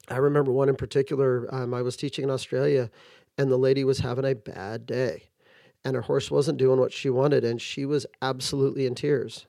I 0.08 0.16
remember 0.16 0.52
one 0.52 0.68
in 0.68 0.76
particular. 0.76 1.52
Um, 1.54 1.72
I 1.72 1.82
was 1.82 1.96
teaching 1.96 2.24
in 2.24 2.30
Australia, 2.30 2.90
and 3.38 3.50
the 3.50 3.56
lady 3.56 3.84
was 3.84 4.00
having 4.00 4.24
a 4.24 4.34
bad 4.34 4.86
day, 4.86 5.29
and 5.84 5.96
her 5.96 6.02
horse 6.02 6.30
wasn't 6.30 6.58
doing 6.58 6.78
what 6.78 6.92
she 6.92 7.10
wanted, 7.10 7.44
and 7.44 7.60
she 7.60 7.84
was 7.84 8.06
absolutely 8.20 8.86
in 8.86 8.94
tears. 8.94 9.46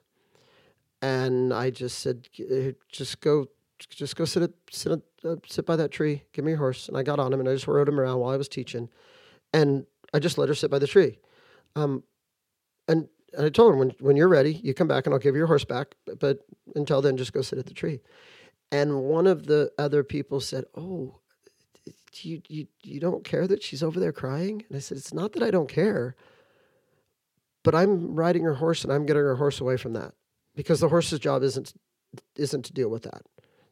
And 1.00 1.52
I 1.52 1.70
just 1.70 1.98
said, 1.98 2.28
"Uh, 2.40 2.72
"Just 2.88 3.20
go, 3.20 3.48
just 3.78 4.16
go 4.16 4.24
sit 4.24 4.44
at, 4.44 4.52
sit 4.70 4.92
at, 4.92 5.00
uh, 5.24 5.36
sit 5.46 5.66
by 5.66 5.76
that 5.76 5.90
tree. 5.90 6.24
Give 6.32 6.44
me 6.44 6.52
your 6.52 6.58
horse." 6.58 6.88
And 6.88 6.96
I 6.96 7.02
got 7.02 7.18
on 7.18 7.32
him, 7.32 7.40
and 7.40 7.48
I 7.48 7.54
just 7.54 7.66
rode 7.66 7.88
him 7.88 7.98
around 7.98 8.20
while 8.20 8.32
I 8.32 8.36
was 8.36 8.48
teaching, 8.48 8.88
and 9.52 9.86
I 10.14 10.18
just 10.20 10.38
let 10.38 10.48
her 10.48 10.54
sit 10.54 10.70
by 10.70 10.78
the 10.78 10.86
tree. 10.86 11.18
Um, 11.74 12.04
and, 12.86 13.08
and 13.32 13.46
I 13.46 13.48
told 13.48 13.72
her, 13.72 13.78
"When 13.78 13.90
when 14.00 14.16
you're 14.16 14.28
ready, 14.28 14.54
you 14.54 14.74
come 14.74 14.88
back, 14.88 15.06
and 15.06 15.12
I'll 15.12 15.20
give 15.20 15.34
you 15.34 15.40
your 15.40 15.46
horse 15.48 15.64
back. 15.64 15.94
But, 16.06 16.20
but 16.20 16.46
until 16.76 17.02
then, 17.02 17.16
just 17.16 17.32
go 17.32 17.42
sit 17.42 17.58
at 17.58 17.66
the 17.66 17.74
tree." 17.74 18.00
And 18.70 19.02
one 19.02 19.26
of 19.26 19.46
the 19.46 19.72
other 19.78 20.04
people 20.04 20.40
said, 20.40 20.64
"Oh, 20.74 21.16
you 22.20 22.42
you 22.48 22.66
you 22.82 23.00
don't 23.00 23.24
care 23.24 23.46
that 23.46 23.62
she's 23.62 23.82
over 23.82 23.98
there 24.00 24.12
crying?" 24.12 24.64
And 24.68 24.76
I 24.76 24.80
said, 24.80 24.98
"It's 24.98 25.14
not 25.14 25.32
that 25.32 25.42
I 25.42 25.50
don't 25.50 25.68
care, 25.68 26.14
but 27.62 27.74
I'm 27.74 28.14
riding 28.14 28.44
her 28.44 28.54
horse 28.54 28.84
and 28.84 28.92
I'm 28.92 29.06
getting 29.06 29.22
her 29.22 29.36
horse 29.36 29.60
away 29.60 29.76
from 29.76 29.92
that 29.94 30.14
because 30.54 30.80
the 30.80 30.88
horse's 30.88 31.18
job 31.18 31.42
isn't 31.42 31.72
isn't 32.36 32.64
to 32.66 32.72
deal 32.72 32.88
with 32.88 33.02
that. 33.02 33.22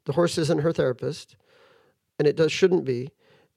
The 0.06 0.12
horse 0.12 0.38
isn't 0.38 0.60
her 0.60 0.72
therapist, 0.72 1.36
and 2.18 2.26
it 2.26 2.36
does 2.36 2.52
shouldn't 2.52 2.84
be." 2.84 3.10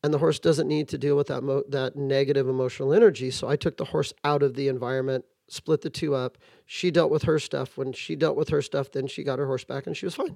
And 0.04 0.14
the 0.14 0.18
horse 0.18 0.38
doesn't 0.38 0.68
need 0.68 0.90
to 0.90 0.98
deal 0.98 1.16
with 1.16 1.28
that 1.28 1.44
mo- 1.44 1.64
that 1.70 1.96
negative 1.96 2.50
emotional 2.50 2.94
energy. 2.94 3.32
So 3.32 3.48
I 3.48 3.56
took 3.56 3.78
the 3.78 3.86
horse 3.86 4.14
out 4.26 4.44
of 4.44 4.56
the 4.56 4.68
environment, 4.68 5.24
split 5.48 5.80
the 5.80 5.90
two 5.90 6.14
up. 6.14 6.38
She 6.66 6.92
dealt 6.92 7.10
with 7.10 7.24
her 7.24 7.40
stuff. 7.40 7.78
When 7.78 7.94
she 7.94 8.18
dealt 8.18 8.36
with 8.36 8.50
her 8.50 8.62
stuff, 8.62 8.92
then 8.92 9.08
she 9.08 9.24
got 9.24 9.40
her 9.40 9.46
horse 9.46 9.64
back, 9.64 9.88
and 9.88 9.96
she 9.96 10.06
was 10.06 10.16
fine 10.16 10.36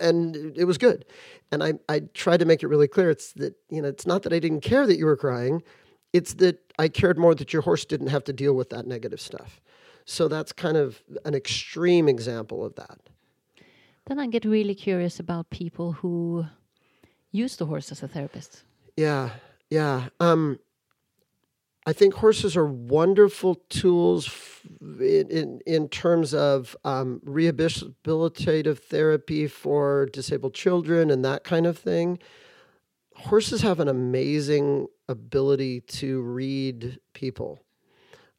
and 0.00 0.56
it 0.56 0.64
was 0.64 0.78
good. 0.78 1.04
And 1.50 1.62
I, 1.62 1.74
I 1.88 2.00
tried 2.14 2.40
to 2.40 2.44
make 2.44 2.62
it 2.62 2.68
really 2.68 2.88
clear. 2.88 3.10
It's 3.10 3.32
that, 3.34 3.54
you 3.70 3.82
know, 3.82 3.88
it's 3.88 4.06
not 4.06 4.22
that 4.22 4.32
I 4.32 4.38
didn't 4.38 4.60
care 4.60 4.86
that 4.86 4.98
you 4.98 5.06
were 5.06 5.16
crying. 5.16 5.62
It's 6.12 6.34
that 6.34 6.60
I 6.78 6.88
cared 6.88 7.18
more 7.18 7.34
that 7.34 7.52
your 7.52 7.62
horse 7.62 7.84
didn't 7.84 8.08
have 8.08 8.24
to 8.24 8.32
deal 8.32 8.54
with 8.54 8.70
that 8.70 8.86
negative 8.86 9.20
stuff. 9.20 9.60
So 10.04 10.28
that's 10.28 10.52
kind 10.52 10.76
of 10.76 11.02
an 11.24 11.34
extreme 11.34 12.08
example 12.08 12.64
of 12.64 12.74
that. 12.76 12.98
Then 14.06 14.18
I 14.18 14.26
get 14.26 14.44
really 14.44 14.74
curious 14.74 15.18
about 15.18 15.48
people 15.48 15.92
who 15.92 16.44
use 17.32 17.56
the 17.56 17.66
horse 17.66 17.90
as 17.90 18.02
a 18.02 18.08
therapist. 18.08 18.64
Yeah. 18.96 19.30
Yeah. 19.70 20.08
Um, 20.20 20.58
I 21.86 21.92
think 21.92 22.14
horses 22.14 22.56
are 22.56 22.66
wonderful 22.66 23.56
tools 23.68 24.30
in, 24.80 25.28
in, 25.30 25.60
in 25.66 25.88
terms 25.88 26.32
of 26.32 26.74
um, 26.84 27.20
rehabilitative 27.26 28.78
therapy 28.78 29.46
for 29.46 30.08
disabled 30.12 30.54
children 30.54 31.10
and 31.10 31.22
that 31.24 31.44
kind 31.44 31.66
of 31.66 31.76
thing. 31.76 32.18
Horses 33.16 33.60
have 33.60 33.80
an 33.80 33.88
amazing 33.88 34.86
ability 35.08 35.82
to 35.82 36.22
read 36.22 36.98
people 37.12 37.60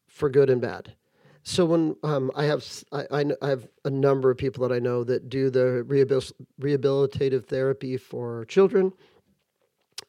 for 0.08 0.30
good 0.30 0.50
and 0.50 0.60
bad. 0.60 0.96
So 1.44 1.66
when 1.66 1.96
um, 2.02 2.32
I 2.36 2.46
have 2.46 2.66
I, 2.92 3.06
I 3.12 3.48
have 3.48 3.68
a 3.86 3.92
number 3.92 4.32
of 4.32 4.38
people 4.38 4.68
that 4.68 4.74
I 4.74 4.80
know 4.80 5.04
that 5.04 5.30
do 5.30 5.52
the 5.52 5.86
rehabil- 5.88 6.34
rehabilitative 6.60 7.46
therapy 7.46 7.98
for 7.98 8.46
children. 8.46 8.92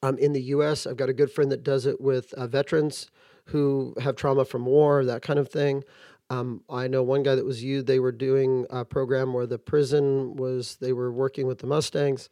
Um, 0.06 0.18
in 0.18 0.32
the 0.32 0.42
U.S., 0.42 0.86
I've 0.86 0.96
got 0.96 1.08
a 1.08 1.12
good 1.12 1.32
friend 1.32 1.50
that 1.50 1.64
does 1.64 1.84
it 1.84 2.00
with 2.00 2.32
uh, 2.34 2.46
veterans 2.46 3.10
who 3.46 3.92
have 4.00 4.14
trauma 4.14 4.44
from 4.44 4.64
war, 4.64 5.04
that 5.04 5.20
kind 5.20 5.36
of 5.36 5.48
thing. 5.48 5.82
Um, 6.30 6.62
I 6.70 6.86
know 6.86 7.02
one 7.02 7.25
guy 7.25 7.34
that 7.34 7.44
was 7.44 7.64
you. 7.64 7.82
They 7.82 7.98
were 7.98 8.12
doing 8.12 8.66
a 8.70 8.84
program 8.84 9.32
where 9.32 9.46
the 9.46 9.58
prison 9.58 10.36
was. 10.36 10.76
They 10.76 10.92
were 10.92 11.10
working 11.10 11.48
with 11.48 11.58
the 11.58 11.66
Mustangs. 11.66 12.28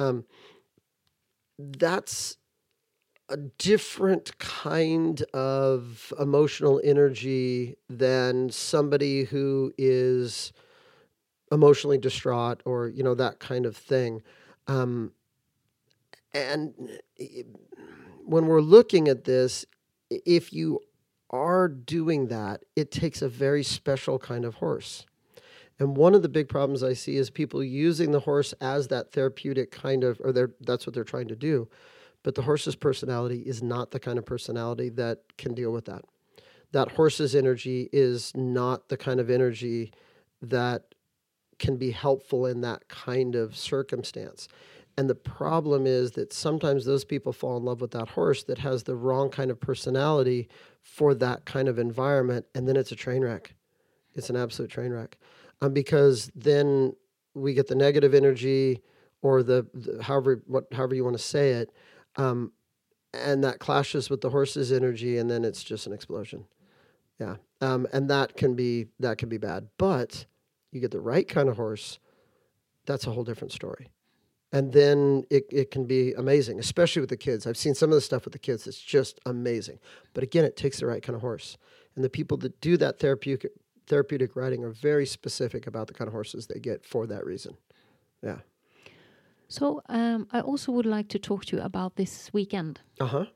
Um, 0.00 0.24
that's 1.56 2.36
a 3.28 3.36
different 3.36 4.36
kind 4.38 5.22
of 5.32 6.12
emotional 6.18 6.80
energy 6.82 7.76
than 7.88 8.50
somebody 8.50 9.22
who 9.22 9.72
is 9.78 10.52
emotionally 11.52 11.98
distraught 11.98 12.60
or 12.64 12.88
you 12.88 13.04
know 13.04 13.14
that 13.14 13.38
kind 13.38 13.66
of 13.66 13.76
thing. 13.76 14.20
Um, 14.66 15.12
and 16.34 16.74
eh, 17.18 17.42
when 18.24 18.46
we're 18.46 18.60
looking 18.60 19.08
at 19.08 19.24
this, 19.24 19.64
if 20.10 20.52
you 20.52 20.80
are 21.30 21.68
doing 21.68 22.28
that, 22.28 22.64
it 22.76 22.90
takes 22.90 23.22
a 23.22 23.28
very 23.28 23.62
special 23.62 24.18
kind 24.18 24.44
of 24.44 24.56
horse. 24.56 25.06
And 25.78 25.96
one 25.96 26.14
of 26.14 26.22
the 26.22 26.28
big 26.28 26.48
problems 26.48 26.82
I 26.82 26.92
see 26.92 27.16
is 27.16 27.30
people 27.30 27.62
using 27.62 28.12
the 28.12 28.20
horse 28.20 28.54
as 28.60 28.88
that 28.88 29.12
therapeutic 29.12 29.72
kind 29.72 30.04
of, 30.04 30.20
or 30.22 30.32
they're, 30.32 30.52
that's 30.60 30.86
what 30.86 30.94
they're 30.94 31.04
trying 31.04 31.28
to 31.28 31.36
do. 31.36 31.68
But 32.22 32.36
the 32.36 32.42
horse's 32.42 32.76
personality 32.76 33.40
is 33.40 33.62
not 33.62 33.90
the 33.90 34.00
kind 34.00 34.18
of 34.18 34.24
personality 34.24 34.88
that 34.90 35.18
can 35.36 35.52
deal 35.52 35.72
with 35.72 35.86
that. 35.86 36.04
That 36.72 36.92
horse's 36.92 37.34
energy 37.34 37.88
is 37.92 38.32
not 38.34 38.88
the 38.88 38.96
kind 38.96 39.20
of 39.20 39.30
energy 39.30 39.92
that 40.42 40.94
can 41.58 41.76
be 41.76 41.90
helpful 41.90 42.46
in 42.46 42.60
that 42.62 42.88
kind 42.88 43.34
of 43.34 43.56
circumstance. 43.56 44.48
And 44.96 45.10
the 45.10 45.14
problem 45.14 45.86
is 45.86 46.12
that 46.12 46.32
sometimes 46.32 46.84
those 46.84 47.04
people 47.04 47.32
fall 47.32 47.56
in 47.56 47.64
love 47.64 47.80
with 47.80 47.90
that 47.92 48.10
horse 48.10 48.44
that 48.44 48.58
has 48.58 48.84
the 48.84 48.94
wrong 48.94 49.28
kind 49.28 49.50
of 49.50 49.60
personality 49.60 50.48
for 50.82 51.14
that 51.14 51.44
kind 51.46 51.68
of 51.68 51.78
environment. 51.78 52.46
And 52.54 52.68
then 52.68 52.76
it's 52.76 52.92
a 52.92 52.96
train 52.96 53.22
wreck. 53.22 53.54
It's 54.14 54.30
an 54.30 54.36
absolute 54.36 54.70
train 54.70 54.92
wreck. 54.92 55.18
Um, 55.60 55.72
because 55.72 56.30
then 56.34 56.94
we 57.34 57.54
get 57.54 57.66
the 57.66 57.74
negative 57.74 58.14
energy 58.14 58.82
or 59.22 59.42
the, 59.42 59.66
the 59.74 60.02
however 60.02 60.42
what 60.46 60.66
however 60.72 60.94
you 60.94 61.02
want 61.02 61.16
to 61.16 61.22
say 61.22 61.52
it, 61.52 61.72
um, 62.16 62.52
and 63.12 63.42
that 63.42 63.58
clashes 63.58 64.10
with 64.10 64.20
the 64.20 64.30
horse's 64.30 64.70
energy, 64.70 65.18
and 65.18 65.30
then 65.30 65.44
it's 65.44 65.64
just 65.64 65.86
an 65.86 65.92
explosion. 65.92 66.44
Yeah, 67.18 67.36
um, 67.60 67.86
and 67.92 68.10
that 68.10 68.36
can 68.36 68.54
be 68.54 68.86
that 69.00 69.18
can 69.18 69.28
be 69.28 69.38
bad. 69.38 69.68
But 69.78 70.26
you 70.70 70.80
get 70.80 70.90
the 70.90 71.00
right 71.00 71.26
kind 71.26 71.48
of 71.48 71.56
horse, 71.56 71.98
that's 72.84 73.06
a 73.06 73.10
whole 73.10 73.24
different 73.24 73.52
story. 73.52 73.90
And 74.54 74.72
then 74.72 75.24
it, 75.30 75.46
it 75.50 75.72
can 75.72 75.84
be 75.84 76.12
amazing, 76.12 76.60
especially 76.60 77.00
with 77.00 77.10
the 77.10 77.16
kids. 77.16 77.44
I've 77.44 77.56
seen 77.56 77.74
some 77.74 77.90
of 77.90 77.96
the 77.96 78.00
stuff 78.00 78.24
with 78.24 78.32
the 78.32 78.38
kids 78.38 78.68
it's 78.68 78.78
just 78.78 79.18
amazing. 79.26 79.80
But 80.14 80.22
again, 80.22 80.44
it 80.44 80.56
takes 80.56 80.78
the 80.78 80.86
right 80.86 81.02
kind 81.02 81.16
of 81.16 81.22
horse. 81.22 81.58
And 81.96 82.04
the 82.04 82.08
people 82.08 82.36
that 82.38 82.60
do 82.60 82.76
that 82.76 83.00
therapeutic 83.00 83.50
therapeutic 83.88 84.36
riding 84.36 84.62
are 84.64 84.70
very 84.70 85.06
specific 85.06 85.66
about 85.66 85.88
the 85.88 85.94
kind 85.94 86.06
of 86.06 86.14
horses 86.14 86.46
they 86.46 86.60
get 86.60 86.86
for 86.86 87.06
that 87.08 87.26
reason. 87.26 87.56
Yeah. 88.22 88.38
So 89.48 89.82
um, 89.88 90.28
I 90.30 90.40
also 90.40 90.70
would 90.70 90.86
like 90.86 91.08
to 91.08 91.18
talk 91.18 91.44
to 91.46 91.56
you 91.56 91.62
about 91.62 91.96
this 91.96 92.30
weekend. 92.32 92.80
Uh 93.00 93.06
huh. 93.06 93.26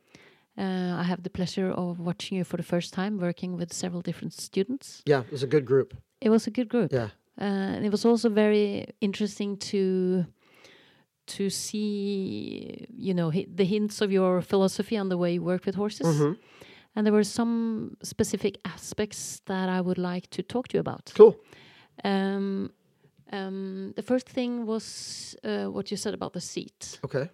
Uh, 0.56 1.00
I 1.00 1.02
have 1.02 1.24
the 1.24 1.30
pleasure 1.30 1.70
of 1.72 1.98
watching 1.98 2.38
you 2.38 2.44
for 2.44 2.56
the 2.56 2.62
first 2.62 2.94
time, 2.94 3.18
working 3.18 3.56
with 3.56 3.72
several 3.72 4.02
different 4.02 4.34
students. 4.34 5.02
Yeah, 5.04 5.20
it 5.20 5.32
was 5.32 5.42
a 5.42 5.48
good 5.48 5.66
group. 5.66 5.94
It 6.20 6.30
was 6.30 6.46
a 6.46 6.50
good 6.50 6.68
group. 6.68 6.92
Yeah. 6.92 7.08
Uh, 7.40 7.74
and 7.74 7.84
it 7.84 7.90
was 7.90 8.04
also 8.04 8.28
very 8.28 8.86
interesting 9.00 9.56
to 9.56 10.26
to 11.36 11.50
see, 11.50 12.86
you 12.96 13.14
know, 13.14 13.30
the 13.30 13.64
hints 13.64 14.00
of 14.00 14.10
your 14.10 14.42
philosophy 14.42 14.96
on 14.98 15.08
the 15.08 15.16
way 15.16 15.34
you 15.34 15.42
work 15.42 15.64
with 15.66 15.74
horses. 15.76 16.06
hmm 16.18 16.32
And 16.96 17.04
there 17.06 17.12
were 17.14 17.24
some 17.24 17.96
specific 18.02 18.58
aspects 18.64 19.40
that 19.44 19.68
I 19.68 19.80
would 19.80 19.98
like 19.98 20.26
to 20.30 20.42
talk 20.42 20.68
to 20.68 20.76
you 20.76 20.80
about. 20.80 21.12
Cool. 21.14 21.34
Um, 22.04 22.70
um, 23.32 23.92
the 23.96 24.02
first 24.02 24.28
thing 24.28 24.66
was 24.66 25.36
uh, 25.44 25.66
what 25.66 25.90
you 25.90 25.96
said 25.96 26.14
about 26.14 26.32
the 26.32 26.40
seat, 26.40 26.98
Okay. 27.04 27.28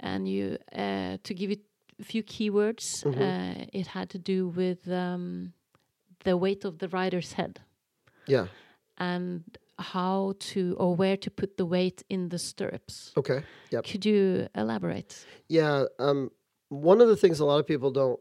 and 0.00 0.26
you 0.26 0.56
uh, 0.72 1.16
to 1.22 1.34
give 1.34 1.50
it 1.52 1.60
a 2.00 2.04
few 2.04 2.22
keywords. 2.22 3.04
Mhm. 3.04 3.20
Uh, 3.20 3.66
it 3.72 3.86
had 3.86 4.08
to 4.10 4.18
do 4.18 4.48
with 4.56 4.88
um, 4.88 5.52
the 6.24 6.36
weight 6.36 6.64
of 6.64 6.78
the 6.78 6.88
rider's 6.88 7.32
head 7.34 7.60
Yeah. 8.26 8.46
and 8.96 9.42
how 9.80 10.34
to 10.38 10.76
or 10.78 10.94
where 10.94 11.16
to 11.16 11.30
put 11.30 11.56
the 11.56 11.66
weight 11.66 12.02
in 12.08 12.28
the 12.28 12.38
stirrups. 12.38 13.12
Okay. 13.16 13.42
Yep. 13.70 13.84
Could 13.84 14.06
you 14.06 14.48
elaborate? 14.54 15.24
Yeah. 15.48 15.84
Um, 15.98 16.30
one 16.68 17.00
of 17.00 17.08
the 17.08 17.16
things 17.16 17.40
a 17.40 17.44
lot 17.44 17.58
of 17.58 17.66
people 17.66 17.90
don't 17.90 18.20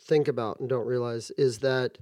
think 0.00 0.28
about 0.28 0.60
and 0.60 0.68
don't 0.68 0.86
realize 0.86 1.30
is 1.32 1.58
that 1.58 1.98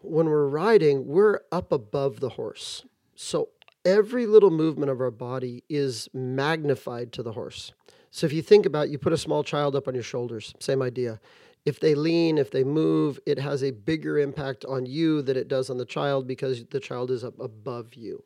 when 0.00 0.26
we're 0.26 0.48
riding, 0.48 1.06
we're 1.06 1.40
up 1.50 1.72
above 1.72 2.20
the 2.20 2.30
horse. 2.30 2.84
So 3.14 3.50
every 3.84 4.26
little 4.26 4.50
movement 4.50 4.90
of 4.90 5.00
our 5.00 5.10
body 5.10 5.64
is 5.68 6.08
magnified 6.12 7.12
to 7.12 7.22
the 7.22 7.32
horse. 7.32 7.72
So 8.10 8.26
if 8.26 8.32
you 8.32 8.42
think 8.42 8.64
about 8.64 8.88
you 8.88 8.98
put 8.98 9.12
a 9.12 9.18
small 9.18 9.44
child 9.44 9.76
up 9.76 9.88
on 9.88 9.94
your 9.94 10.02
shoulders, 10.02 10.54
same 10.60 10.82
idea. 10.82 11.20
If 11.64 11.80
they 11.80 11.94
lean, 11.94 12.38
if 12.38 12.50
they 12.50 12.64
move, 12.64 13.18
it 13.26 13.38
has 13.38 13.62
a 13.62 13.70
bigger 13.70 14.18
impact 14.18 14.64
on 14.64 14.86
you 14.86 15.22
than 15.22 15.36
it 15.36 15.48
does 15.48 15.70
on 15.70 15.76
the 15.76 15.84
child 15.84 16.26
because 16.26 16.64
the 16.66 16.80
child 16.80 17.10
is 17.10 17.24
up 17.24 17.38
above 17.38 17.94
you. 17.94 18.24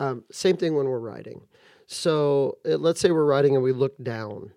Um, 0.00 0.24
same 0.30 0.56
thing 0.56 0.74
when 0.74 0.86
we're 0.86 0.98
riding. 0.98 1.42
So 1.86 2.58
uh, 2.66 2.76
let's 2.76 3.00
say 3.00 3.10
we're 3.10 3.24
riding 3.24 3.54
and 3.54 3.64
we 3.64 3.72
look 3.72 3.96
down. 4.02 4.52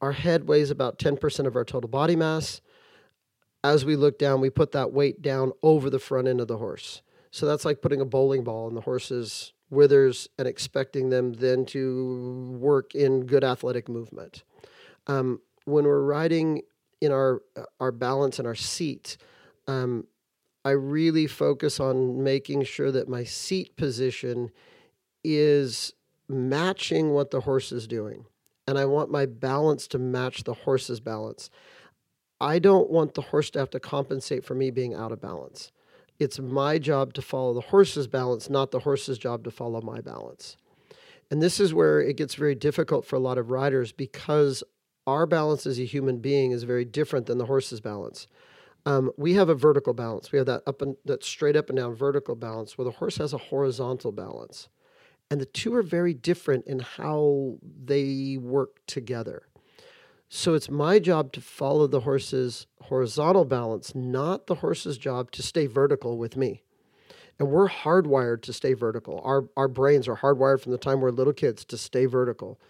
Our 0.00 0.12
head 0.12 0.46
weighs 0.46 0.70
about 0.70 0.98
10% 0.98 1.46
of 1.46 1.56
our 1.56 1.64
total 1.64 1.88
body 1.88 2.16
mass. 2.16 2.60
As 3.62 3.84
we 3.84 3.96
look 3.96 4.18
down, 4.18 4.40
we 4.40 4.50
put 4.50 4.72
that 4.72 4.92
weight 4.92 5.22
down 5.22 5.52
over 5.62 5.88
the 5.88 5.98
front 5.98 6.28
end 6.28 6.40
of 6.40 6.48
the 6.48 6.58
horse. 6.58 7.02
So 7.30 7.46
that's 7.46 7.64
like 7.64 7.80
putting 7.80 8.00
a 8.00 8.04
bowling 8.04 8.44
ball 8.44 8.68
in 8.68 8.74
the 8.74 8.82
horse's 8.82 9.52
withers 9.70 10.28
and 10.38 10.46
expecting 10.46 11.10
them 11.10 11.32
then 11.32 11.64
to 11.66 12.56
work 12.60 12.94
in 12.94 13.26
good 13.26 13.42
athletic 13.42 13.88
movement. 13.88 14.44
Um, 15.06 15.40
when 15.64 15.84
we're 15.84 16.02
riding 16.02 16.62
in 17.00 17.12
our 17.12 17.42
our 17.80 17.92
balance 17.92 18.38
and 18.38 18.48
our 18.48 18.54
seat, 18.54 19.16
um, 19.66 20.06
I 20.64 20.70
really 20.70 21.26
focus 21.26 21.80
on 21.80 22.22
making 22.22 22.64
sure 22.64 22.90
that 22.90 23.08
my 23.08 23.24
seat 23.24 23.76
position 23.76 24.50
is 25.22 25.92
matching 26.28 27.10
what 27.10 27.30
the 27.30 27.40
horse 27.40 27.72
is 27.72 27.86
doing. 27.86 28.24
And 28.66 28.78
I 28.78 28.86
want 28.86 29.10
my 29.10 29.26
balance 29.26 29.86
to 29.88 29.98
match 29.98 30.44
the 30.44 30.54
horse's 30.54 31.00
balance. 31.00 31.50
I 32.40 32.58
don't 32.58 32.90
want 32.90 33.14
the 33.14 33.22
horse 33.22 33.50
to 33.50 33.58
have 33.58 33.70
to 33.70 33.80
compensate 33.80 34.44
for 34.44 34.54
me 34.54 34.70
being 34.70 34.94
out 34.94 35.12
of 35.12 35.20
balance. 35.20 35.70
It's 36.18 36.38
my 36.38 36.78
job 36.78 37.12
to 37.14 37.22
follow 37.22 37.52
the 37.52 37.60
horse's 37.60 38.06
balance, 38.06 38.48
not 38.48 38.70
the 38.70 38.80
horse's 38.80 39.18
job 39.18 39.44
to 39.44 39.50
follow 39.50 39.80
my 39.82 40.00
balance. 40.00 40.56
And 41.30 41.42
this 41.42 41.58
is 41.58 41.74
where 41.74 42.00
it 42.00 42.16
gets 42.16 42.34
very 42.34 42.54
difficult 42.54 43.04
for 43.04 43.16
a 43.16 43.20
lot 43.20 43.38
of 43.38 43.50
riders 43.50 43.92
because 43.92 44.62
our 45.06 45.26
balance 45.26 45.66
as 45.66 45.78
a 45.78 45.84
human 45.84 46.18
being 46.18 46.52
is 46.52 46.62
very 46.64 46.84
different 46.84 47.26
than 47.26 47.38
the 47.38 47.46
horse's 47.46 47.80
balance. 47.80 48.26
Um, 48.86 49.10
we 49.16 49.34
have 49.34 49.48
a 49.48 49.54
vertical 49.54 49.94
balance. 49.94 50.30
We 50.30 50.38
have 50.38 50.46
that 50.46 50.62
up 50.66 50.82
and 50.82 50.96
that 51.04 51.24
straight 51.24 51.56
up 51.56 51.68
and 51.70 51.78
down 51.78 51.94
vertical 51.94 52.34
balance, 52.34 52.76
where 52.76 52.84
the 52.84 52.90
horse 52.90 53.16
has 53.16 53.32
a 53.32 53.38
horizontal 53.38 54.12
balance, 54.12 54.68
and 55.30 55.40
the 55.40 55.46
two 55.46 55.74
are 55.74 55.82
very 55.82 56.12
different 56.12 56.66
in 56.66 56.80
how 56.80 57.56
they 57.62 58.36
work 58.38 58.80
together. 58.86 59.42
So 60.28 60.54
it's 60.54 60.70
my 60.70 60.98
job 60.98 61.32
to 61.34 61.40
follow 61.40 61.86
the 61.86 62.00
horse's 62.00 62.66
horizontal 62.82 63.44
balance, 63.44 63.94
not 63.94 64.46
the 64.46 64.56
horse's 64.56 64.98
job 64.98 65.30
to 65.32 65.42
stay 65.42 65.66
vertical 65.66 66.18
with 66.18 66.36
me. 66.36 66.62
And 67.38 67.50
we're 67.50 67.68
hardwired 67.68 68.42
to 68.42 68.52
stay 68.52 68.74
vertical. 68.74 69.20
Our 69.24 69.48
our 69.56 69.68
brains 69.68 70.08
are 70.08 70.16
hardwired 70.16 70.60
from 70.60 70.72
the 70.72 70.78
time 70.78 71.00
we're 71.00 71.10
little 71.10 71.32
kids 71.32 71.64
to 71.66 71.78
stay 71.78 72.06
vertical. 72.06 72.60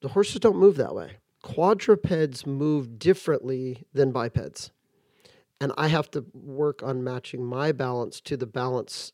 The 0.00 0.08
horses 0.08 0.40
don't 0.40 0.56
move 0.56 0.76
that 0.76 0.94
way 0.94 1.18
quadrupeds 1.46 2.44
move 2.44 2.98
differently 2.98 3.84
than 3.94 4.10
bipeds. 4.10 4.72
And 5.60 5.72
I 5.78 5.86
have 5.86 6.10
to 6.10 6.26
work 6.34 6.82
on 6.82 7.04
matching 7.04 7.44
my 7.44 7.70
balance 7.70 8.20
to 8.22 8.36
the 8.36 8.46
balance 8.46 9.12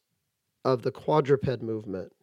of 0.65 0.81
the 0.81 0.91
quadruped 0.91 1.61
movement. 1.61 2.15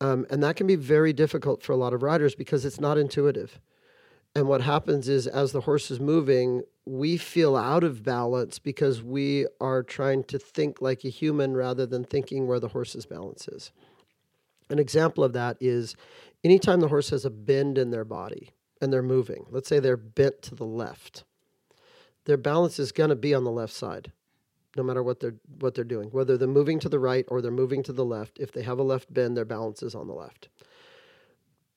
Um, 0.00 0.26
and 0.28 0.42
that 0.42 0.56
can 0.56 0.66
be 0.66 0.74
very 0.74 1.12
difficult 1.12 1.62
for 1.62 1.70
a 1.70 1.76
lot 1.76 1.94
of 1.94 2.02
riders 2.02 2.34
because 2.34 2.64
it's 2.64 2.80
not 2.80 2.98
intuitive. 2.98 3.60
And 4.34 4.48
what 4.48 4.60
happens 4.60 5.08
is, 5.08 5.28
as 5.28 5.52
the 5.52 5.62
horse 5.62 5.90
is 5.90 6.00
moving, 6.00 6.62
we 6.84 7.16
feel 7.16 7.56
out 7.56 7.84
of 7.84 8.02
balance 8.02 8.58
because 8.58 9.02
we 9.02 9.46
are 9.60 9.84
trying 9.84 10.24
to 10.24 10.38
think 10.38 10.82
like 10.82 11.04
a 11.04 11.08
human 11.08 11.56
rather 11.56 11.86
than 11.86 12.02
thinking 12.02 12.46
where 12.48 12.60
the 12.60 12.68
horse's 12.68 13.06
balance 13.06 13.46
is. 13.46 13.70
An 14.70 14.78
example 14.78 15.24
of 15.24 15.32
that 15.32 15.56
is 15.60 15.96
anytime 16.44 16.80
the 16.80 16.88
horse 16.88 17.10
has 17.10 17.24
a 17.24 17.30
bend 17.30 17.78
in 17.78 17.90
their 17.90 18.04
body, 18.04 18.50
and 18.80 18.92
they're 18.92 19.02
moving. 19.02 19.46
Let's 19.50 19.68
say 19.68 19.80
they're 19.80 19.96
bent 19.96 20.42
to 20.42 20.54
the 20.54 20.66
left. 20.66 21.24
Their 22.24 22.36
balance 22.36 22.78
is 22.78 22.92
going 22.92 23.10
to 23.10 23.16
be 23.16 23.34
on 23.34 23.44
the 23.44 23.50
left 23.50 23.72
side, 23.72 24.12
no 24.76 24.82
matter 24.82 25.02
what 25.02 25.20
they're 25.20 25.36
what 25.60 25.74
they're 25.74 25.84
doing. 25.84 26.10
Whether 26.10 26.36
they're 26.36 26.48
moving 26.48 26.78
to 26.80 26.88
the 26.88 26.98
right 26.98 27.24
or 27.28 27.40
they're 27.40 27.50
moving 27.50 27.82
to 27.84 27.92
the 27.92 28.04
left, 28.04 28.38
if 28.38 28.52
they 28.52 28.62
have 28.62 28.78
a 28.78 28.82
left 28.82 29.12
bend, 29.12 29.36
their 29.36 29.44
balance 29.44 29.82
is 29.82 29.94
on 29.94 30.06
the 30.06 30.14
left. 30.14 30.48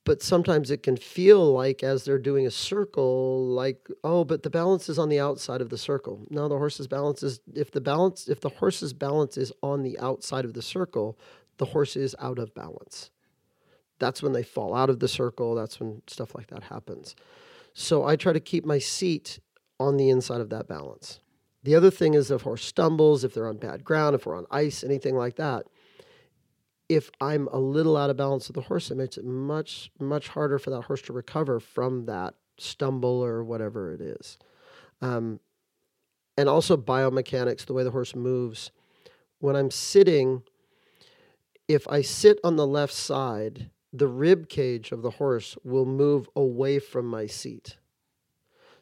But 0.03 0.23
sometimes 0.23 0.71
it 0.71 0.81
can 0.81 0.97
feel 0.97 1.53
like 1.53 1.83
as 1.83 2.03
they're 2.03 2.17
doing 2.17 2.47
a 2.47 2.51
circle, 2.51 3.45
like, 3.45 3.87
oh, 4.03 4.23
but 4.23 4.41
the 4.41 4.49
balance 4.49 4.89
is 4.89 4.97
on 4.97 5.09
the 5.09 5.19
outside 5.19 5.61
of 5.61 5.69
the 5.69 5.77
circle. 5.77 6.25
No, 6.31 6.47
the 6.47 6.57
horse's 6.57 6.87
balance 6.87 7.21
is 7.21 7.39
if 7.53 7.71
the 7.71 7.81
balance 7.81 8.27
if 8.27 8.41
the 8.41 8.49
horse's 8.49 8.93
balance 8.93 9.37
is 9.37 9.53
on 9.63 9.83
the 9.83 9.97
outside 9.99 10.43
of 10.43 10.53
the 10.53 10.61
circle, 10.61 11.17
the 11.57 11.65
horse 11.65 11.95
is 11.95 12.15
out 12.19 12.39
of 12.39 12.53
balance 12.53 13.11
that's 14.01 14.21
when 14.21 14.33
they 14.33 14.43
fall 14.43 14.75
out 14.75 14.89
of 14.89 14.99
the 14.99 15.07
circle. 15.07 15.55
That's 15.55 15.79
when 15.79 16.01
stuff 16.07 16.35
like 16.35 16.47
that 16.47 16.63
happens. 16.63 17.15
So 17.73 18.05
I 18.05 18.17
try 18.17 18.33
to 18.33 18.41
keep 18.41 18.65
my 18.65 18.79
seat 18.79 19.39
on 19.79 19.95
the 19.95 20.09
inside 20.09 20.41
of 20.41 20.49
that 20.49 20.67
balance. 20.67 21.21
The 21.63 21.75
other 21.75 21.91
thing 21.91 22.15
is 22.15 22.31
if 22.31 22.41
horse 22.41 22.65
stumbles, 22.65 23.23
if 23.23 23.33
they're 23.33 23.47
on 23.47 23.57
bad 23.57 23.83
ground, 23.85 24.15
if 24.15 24.25
we're 24.25 24.37
on 24.37 24.47
ice, 24.51 24.83
anything 24.83 25.15
like 25.15 25.37
that, 25.37 25.67
if 26.89 27.09
I'm 27.21 27.47
a 27.53 27.59
little 27.59 27.95
out 27.95 28.09
of 28.09 28.17
balance 28.17 28.47
with 28.47 28.55
the 28.55 28.61
horse, 28.61 28.91
it 28.91 28.97
makes 28.97 29.17
it 29.17 29.23
much, 29.23 29.91
much 29.99 30.27
harder 30.27 30.59
for 30.59 30.71
that 30.71 30.81
horse 30.81 31.01
to 31.03 31.13
recover 31.13 31.59
from 31.59 32.05
that 32.07 32.33
stumble 32.57 33.23
or 33.23 33.43
whatever 33.43 33.93
it 33.93 34.01
is. 34.01 34.37
Um, 35.01 35.39
and 36.37 36.49
also 36.49 36.75
biomechanics, 36.75 37.65
the 37.65 37.73
way 37.73 37.83
the 37.83 37.91
horse 37.91 38.15
moves. 38.15 38.71
When 39.39 39.55
I'm 39.55 39.71
sitting, 39.71 40.43
if 41.67 41.87
I 41.87 42.01
sit 42.01 42.39
on 42.43 42.55
the 42.55 42.67
left 42.67 42.93
side, 42.93 43.69
the 43.93 44.07
rib 44.07 44.47
cage 44.49 44.91
of 44.91 45.01
the 45.01 45.11
horse 45.11 45.57
will 45.63 45.85
move 45.85 46.29
away 46.35 46.79
from 46.79 47.05
my 47.05 47.25
seat. 47.25 47.77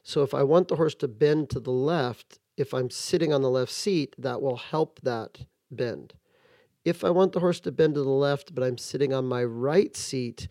So 0.03 0.23
if 0.23 0.33
I 0.33 0.43
want 0.43 0.67
the 0.67 0.75
horse 0.75 0.95
to 0.95 1.07
bend 1.07 1.49
to 1.51 1.59
the 1.59 1.71
left, 1.71 2.39
if 2.57 2.73
I'm 2.73 2.89
sitting 2.89 3.33
on 3.33 3.41
the 3.41 3.49
left 3.49 3.71
seat, 3.71 4.15
that 4.17 4.41
will 4.41 4.57
help 4.57 4.99
that 5.01 5.45
bend. 5.71 6.13
If 6.85 7.03
I 7.03 7.09
want 7.09 7.33
the 7.33 7.39
horse 7.39 7.59
to 7.61 7.71
bend 7.71 7.95
to 7.95 8.03
the 8.03 8.09
left, 8.09 8.55
but 8.55 8.63
I'm 8.63 8.77
sitting 8.77 9.13
on 9.13 9.25
my 9.25 9.43
right 9.43 9.95
seat, 9.95 10.47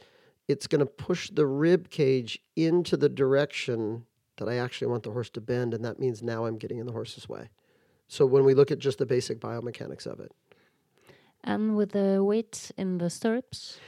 it's 0.47 0.67
going 0.67 0.81
to 0.81 0.87
push 0.87 1.31
the 1.31 1.47
rib 1.47 1.91
cage 1.91 2.39
into 2.57 2.97
the 2.97 3.09
direction 3.09 4.05
that 4.37 4.49
I 4.49 4.57
actually 4.57 4.89
want 4.89 5.03
the 5.03 5.11
horse 5.11 5.31
to 5.31 5.41
bend, 5.41 5.75
and 5.75 5.85
that 5.85 5.99
means 5.99 6.23
now 6.23 6.47
I'm 6.47 6.57
getting 6.57 6.79
in 6.79 6.87
the 6.87 6.93
horse's 6.93 7.29
way. 7.29 7.49
So 8.09 8.25
when 8.25 8.45
we 8.45 8.55
look 8.55 8.71
at 8.71 8.79
just 8.79 8.99
the 8.99 9.07
basic 9.07 9.41
biomechanics 9.41 10.07
of 10.07 10.21
it. 10.21 10.33
And 11.45 11.77
with 11.77 11.93
the 11.93 12.23
weight 12.25 12.71
in 12.77 12.99
the 12.99 13.11
stirrups? 13.11 13.79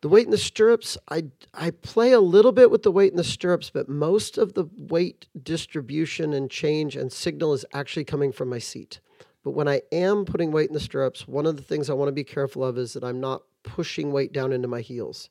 The 0.00 0.08
weight 0.08 0.26
in 0.26 0.30
the 0.30 0.38
stirrups, 0.38 0.96
I, 1.10 1.24
I 1.52 1.70
play 1.72 2.12
a 2.12 2.20
little 2.20 2.52
bit 2.52 2.70
with 2.70 2.84
the 2.84 2.92
weight 2.92 3.10
in 3.10 3.16
the 3.16 3.24
stirrups, 3.24 3.68
but 3.68 3.88
most 3.88 4.38
of 4.38 4.54
the 4.54 4.66
weight 4.76 5.26
distribution 5.42 6.32
and 6.32 6.48
change 6.48 6.94
and 6.94 7.12
signal 7.12 7.52
is 7.52 7.64
actually 7.72 8.04
coming 8.04 8.30
from 8.30 8.48
my 8.48 8.60
seat. 8.60 9.00
But 9.42 9.52
when 9.52 9.66
I 9.66 9.82
am 9.90 10.24
putting 10.24 10.52
weight 10.52 10.68
in 10.68 10.74
the 10.74 10.80
stirrups, 10.80 11.26
one 11.26 11.46
of 11.46 11.56
the 11.56 11.62
things 11.62 11.90
I 11.90 11.94
want 11.94 12.08
to 12.08 12.12
be 12.12 12.22
careful 12.22 12.64
of 12.64 12.78
is 12.78 12.92
that 12.92 13.02
I'm 13.02 13.18
not 13.18 13.42
pushing 13.64 14.12
weight 14.12 14.32
down 14.32 14.52
into 14.52 14.68
my 14.68 14.82
heels. 14.82 15.30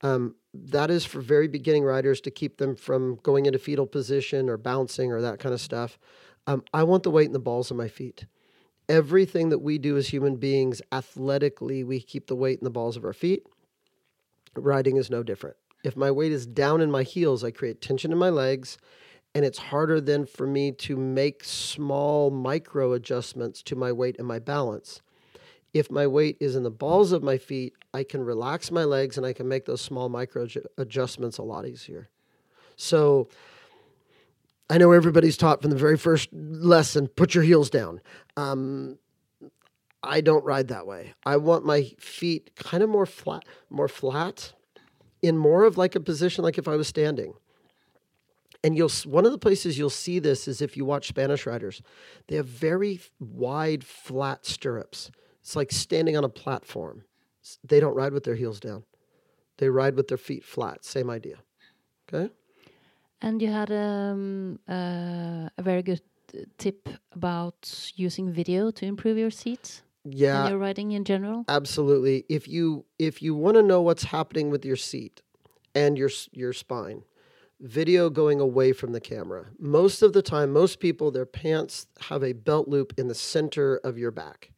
Um, 0.00 0.36
that 0.54 0.90
is 0.90 1.04
for 1.04 1.20
very 1.20 1.48
beginning 1.48 1.84
riders 1.84 2.22
to 2.22 2.30
keep 2.30 2.56
them 2.56 2.76
from 2.76 3.16
going 3.22 3.44
into 3.44 3.58
fetal 3.58 3.86
position 3.86 4.48
or 4.48 4.56
bouncing 4.56 5.12
or 5.12 5.20
that 5.20 5.38
kind 5.38 5.52
of 5.52 5.60
stuff. 5.60 5.98
Um, 6.46 6.64
I 6.72 6.82
want 6.84 7.02
the 7.02 7.10
weight 7.10 7.26
in 7.26 7.32
the 7.32 7.38
balls 7.38 7.70
of 7.70 7.76
my 7.76 7.88
feet. 7.88 8.24
Everything 8.88 9.50
that 9.50 9.58
we 9.58 9.76
do 9.76 9.98
as 9.98 10.08
human 10.08 10.36
beings 10.36 10.80
athletically, 10.92 11.84
we 11.84 12.00
keep 12.00 12.26
the 12.26 12.36
weight 12.36 12.58
in 12.58 12.64
the 12.64 12.70
balls 12.70 12.96
of 12.96 13.04
our 13.04 13.12
feet 13.12 13.46
riding 14.56 14.96
is 14.96 15.10
no 15.10 15.22
different. 15.22 15.56
If 15.84 15.96
my 15.96 16.10
weight 16.10 16.32
is 16.32 16.46
down 16.46 16.80
in 16.80 16.90
my 16.90 17.02
heels, 17.02 17.44
I 17.44 17.50
create 17.50 17.80
tension 17.80 18.12
in 18.12 18.18
my 18.18 18.30
legs, 18.30 18.78
and 19.34 19.44
it's 19.44 19.58
harder 19.58 20.00
then 20.00 20.26
for 20.26 20.46
me 20.46 20.72
to 20.72 20.96
make 20.96 21.44
small 21.44 22.30
micro 22.30 22.92
adjustments 22.92 23.62
to 23.64 23.76
my 23.76 23.92
weight 23.92 24.16
and 24.18 24.26
my 24.26 24.38
balance. 24.38 25.00
If 25.74 25.90
my 25.90 26.06
weight 26.06 26.38
is 26.40 26.56
in 26.56 26.62
the 26.62 26.70
balls 26.70 27.12
of 27.12 27.22
my 27.22 27.36
feet, 27.36 27.74
I 27.92 28.02
can 28.02 28.24
relax 28.24 28.70
my 28.70 28.84
legs 28.84 29.18
and 29.18 29.26
I 29.26 29.34
can 29.34 29.46
make 29.46 29.66
those 29.66 29.82
small 29.82 30.08
micro 30.08 30.46
adjustments 30.78 31.36
a 31.36 31.42
lot 31.42 31.66
easier. 31.66 32.08
So 32.76 33.28
I 34.68 34.78
know 34.78 34.92
everybody's 34.92 35.36
taught 35.36 35.62
from 35.62 35.70
the 35.70 35.76
very 35.76 35.98
first 35.98 36.28
lesson 36.32 37.08
put 37.08 37.34
your 37.34 37.44
heels 37.44 37.70
down. 37.70 38.00
Um, 38.36 38.98
I 40.06 40.20
don't 40.20 40.44
ride 40.44 40.68
that 40.68 40.86
way. 40.86 41.14
I 41.24 41.36
want 41.36 41.64
my 41.64 41.90
feet 41.98 42.54
kind 42.56 42.82
of 42.82 42.88
more 42.88 43.06
flat, 43.06 43.44
more 43.70 43.88
flat, 43.88 44.52
in 45.22 45.36
more 45.36 45.64
of 45.64 45.76
like 45.76 45.94
a 45.94 46.00
position 46.00 46.44
like 46.44 46.58
if 46.58 46.68
I 46.68 46.76
was 46.76 46.88
standing. 46.88 47.34
And 48.62 48.76
you'll 48.76 48.90
one 49.04 49.26
of 49.26 49.32
the 49.32 49.38
places 49.38 49.78
you'll 49.78 49.90
see 49.90 50.18
this 50.18 50.48
is 50.48 50.60
if 50.60 50.76
you 50.76 50.84
watch 50.84 51.08
Spanish 51.08 51.46
riders. 51.46 51.82
They 52.28 52.36
have 52.36 52.46
very 52.46 53.00
wide, 53.20 53.84
flat 53.84 54.46
stirrups. 54.46 55.10
It's 55.40 55.54
like 55.54 55.70
standing 55.70 56.16
on 56.16 56.24
a 56.24 56.28
platform. 56.28 57.04
They 57.62 57.78
don't 57.78 57.94
ride 57.94 58.12
with 58.12 58.24
their 58.24 58.34
heels 58.34 58.58
down. 58.58 58.84
They 59.58 59.68
ride 59.68 59.94
with 59.94 60.08
their 60.08 60.18
feet 60.18 60.44
flat. 60.44 60.84
Same 60.84 61.10
idea. 61.10 61.36
Okay. 62.12 62.32
And 63.22 63.40
you 63.40 63.48
had 63.48 63.70
um, 63.70 64.58
uh, 64.68 65.48
a 65.56 65.62
very 65.62 65.82
good 65.82 66.02
tip 66.58 66.88
about 67.12 67.92
using 67.94 68.32
video 68.32 68.70
to 68.72 68.84
improve 68.84 69.16
your 69.16 69.30
seat 69.30 69.82
yeah. 70.10 70.44
in 70.44 70.50
your 70.50 70.58
riding 70.58 70.92
in 70.92 71.04
general? 71.04 71.44
Absolutely. 71.48 72.24
If 72.28 72.48
you 72.48 72.84
if 72.98 73.22
you 73.22 73.34
want 73.34 73.56
to 73.56 73.62
know 73.62 73.82
what's 73.82 74.04
happening 74.04 74.50
with 74.50 74.64
your 74.64 74.76
seat 74.76 75.22
and 75.74 75.98
your 75.98 76.10
your 76.32 76.52
spine 76.52 77.02
video 77.60 78.10
going 78.10 78.40
away 78.40 78.72
from 78.72 78.92
the 78.92 79.00
camera. 79.00 79.46
Most 79.58 80.02
of 80.02 80.12
the 80.12 80.22
time 80.22 80.52
most 80.52 80.78
people 80.78 81.10
their 81.10 81.26
pants 81.26 81.86
have 82.00 82.22
a 82.22 82.32
belt 82.32 82.68
loop 82.68 82.92
in 82.98 83.08
the 83.08 83.14
center 83.14 83.76
of 83.78 83.96
your 83.96 84.10
back. 84.10 84.50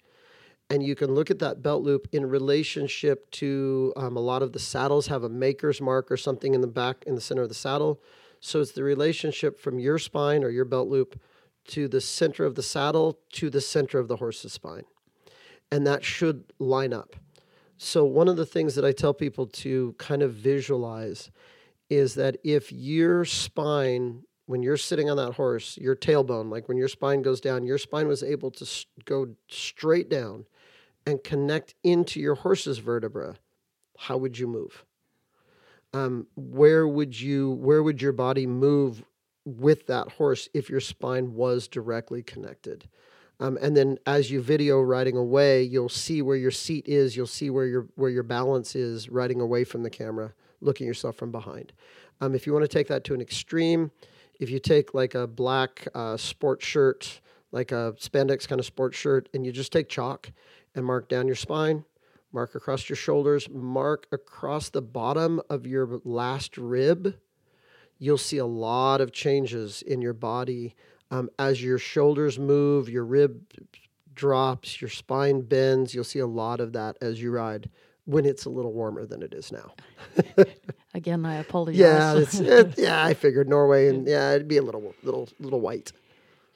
And 0.70 0.82
you 0.82 0.94
can 0.94 1.14
look 1.14 1.30
at 1.30 1.38
that 1.38 1.62
belt 1.62 1.82
loop 1.82 2.08
in 2.12 2.26
relationship 2.26 3.30
to 3.32 3.92
um, 3.96 4.16
a 4.16 4.20
lot 4.20 4.42
of 4.42 4.52
the 4.52 4.58
saddles 4.58 5.06
have 5.06 5.22
a 5.22 5.28
maker's 5.28 5.80
mark 5.80 6.10
or 6.10 6.16
something 6.16 6.54
in 6.54 6.60
the 6.60 6.66
back 6.66 7.04
in 7.06 7.14
the 7.14 7.20
center 7.20 7.42
of 7.42 7.48
the 7.48 7.54
saddle. 7.54 8.02
So 8.40 8.60
it's 8.60 8.72
the 8.72 8.82
relationship 8.82 9.58
from 9.58 9.78
your 9.78 9.98
spine 9.98 10.44
or 10.44 10.50
your 10.50 10.66
belt 10.66 10.88
loop 10.88 11.18
to 11.68 11.88
the 11.88 12.00
center 12.00 12.44
of 12.44 12.54
the 12.54 12.62
saddle 12.62 13.18
to 13.32 13.48
the 13.48 13.60
center 13.60 13.98
of 13.98 14.08
the 14.08 14.16
horse's 14.16 14.52
spine 14.52 14.84
and 15.70 15.86
that 15.86 16.04
should 16.04 16.52
line 16.58 16.92
up. 16.92 17.16
So, 17.76 18.04
one 18.04 18.28
of 18.28 18.36
the 18.36 18.46
things 18.46 18.74
that 18.74 18.84
I 18.84 18.92
tell 18.92 19.14
people 19.14 19.46
to 19.46 19.94
kind 19.98 20.22
of 20.22 20.34
visualize 20.34 21.30
is 21.88 22.14
that 22.16 22.36
if 22.42 22.72
your 22.72 23.24
spine, 23.24 24.24
when 24.46 24.62
you're 24.62 24.76
sitting 24.76 25.08
on 25.08 25.16
that 25.16 25.34
horse, 25.34 25.78
your 25.78 25.94
tailbone, 25.94 26.50
like 26.50 26.68
when 26.68 26.76
your 26.76 26.88
spine 26.88 27.22
goes 27.22 27.40
down, 27.40 27.64
your 27.64 27.78
spine 27.78 28.08
was 28.08 28.22
able 28.22 28.50
to 28.50 28.66
go 29.04 29.28
straight 29.48 30.10
down 30.10 30.44
and 31.06 31.22
connect 31.22 31.74
into 31.84 32.20
your 32.20 32.34
horse's 32.34 32.78
vertebra, 32.78 33.36
how 33.96 34.16
would 34.16 34.38
you 34.38 34.46
move? 34.46 34.84
Um, 35.94 36.26
where 36.36 36.86
would 36.86 37.18
you 37.18 37.52
where 37.52 37.82
would 37.82 38.02
your 38.02 38.12
body 38.12 38.46
move 38.46 39.02
with 39.44 39.86
that 39.86 40.12
horse 40.12 40.48
if 40.52 40.68
your 40.68 40.80
spine 40.80 41.34
was 41.34 41.66
directly 41.68 42.22
connected? 42.22 42.88
Um, 43.40 43.58
and 43.60 43.76
then 43.76 43.98
as 44.06 44.30
you 44.30 44.42
video 44.42 44.80
riding 44.80 45.16
away, 45.16 45.62
you'll 45.62 45.88
see 45.88 46.22
where 46.22 46.36
your 46.36 46.50
seat 46.50 46.88
is. 46.88 47.16
You'll 47.16 47.26
see 47.26 47.50
where 47.50 47.66
your 47.66 47.86
where 47.94 48.10
your 48.10 48.24
balance 48.24 48.74
is 48.74 49.08
riding 49.08 49.40
away 49.40 49.64
from 49.64 49.82
the 49.82 49.90
camera, 49.90 50.32
looking 50.60 50.86
at 50.86 50.88
yourself 50.88 51.16
from 51.16 51.30
behind. 51.30 51.72
Um, 52.20 52.34
if 52.34 52.46
you 52.46 52.52
want 52.52 52.64
to 52.64 52.68
take 52.68 52.88
that 52.88 53.04
to 53.04 53.14
an 53.14 53.20
extreme, 53.20 53.92
if 54.40 54.50
you 54.50 54.58
take 54.58 54.92
like 54.92 55.14
a 55.14 55.26
black 55.26 55.86
uh, 55.94 56.16
sport 56.16 56.62
shirt, 56.62 57.20
like 57.52 57.70
a 57.70 57.94
spandex 57.98 58.48
kind 58.48 58.58
of 58.58 58.66
sport 58.66 58.94
shirt, 58.94 59.28
and 59.32 59.46
you 59.46 59.52
just 59.52 59.72
take 59.72 59.88
chalk 59.88 60.30
and 60.74 60.84
mark 60.84 61.08
down 61.08 61.26
your 61.26 61.36
spine, 61.36 61.84
mark 62.32 62.54
across 62.56 62.88
your 62.88 62.96
shoulders, 62.96 63.48
mark 63.50 64.06
across 64.10 64.68
the 64.68 64.82
bottom 64.82 65.40
of 65.48 65.66
your 65.66 66.00
last 66.04 66.58
rib, 66.58 67.16
you'll 67.98 68.18
see 68.18 68.38
a 68.38 68.46
lot 68.46 69.00
of 69.00 69.12
changes 69.12 69.82
in 69.82 70.02
your 70.02 70.12
body 70.12 70.74
um, 71.10 71.30
as 71.38 71.62
your 71.62 71.78
shoulders 71.78 72.38
move, 72.38 72.88
your 72.88 73.04
rib 73.04 73.40
drops, 74.14 74.80
your 74.80 74.90
spine 74.90 75.40
bends. 75.40 75.94
You'll 75.94 76.04
see 76.04 76.18
a 76.18 76.26
lot 76.26 76.60
of 76.60 76.72
that 76.72 76.96
as 77.00 77.22
you 77.22 77.30
ride 77.30 77.70
when 78.04 78.24
it's 78.24 78.46
a 78.46 78.50
little 78.50 78.72
warmer 78.72 79.04
than 79.06 79.22
it 79.22 79.34
is 79.34 79.52
now. 79.52 79.74
Again, 80.94 81.26
I 81.26 81.36
apologize. 81.36 81.78
Yeah, 81.78 82.16
it's, 82.16 82.34
it, 82.40 82.78
yeah. 82.78 83.04
I 83.04 83.14
figured 83.14 83.48
Norway, 83.48 83.88
and 83.88 84.06
yeah, 84.06 84.32
it'd 84.32 84.48
be 84.48 84.56
a 84.56 84.62
little, 84.62 84.94
little, 85.02 85.28
little 85.38 85.60
white. 85.60 85.92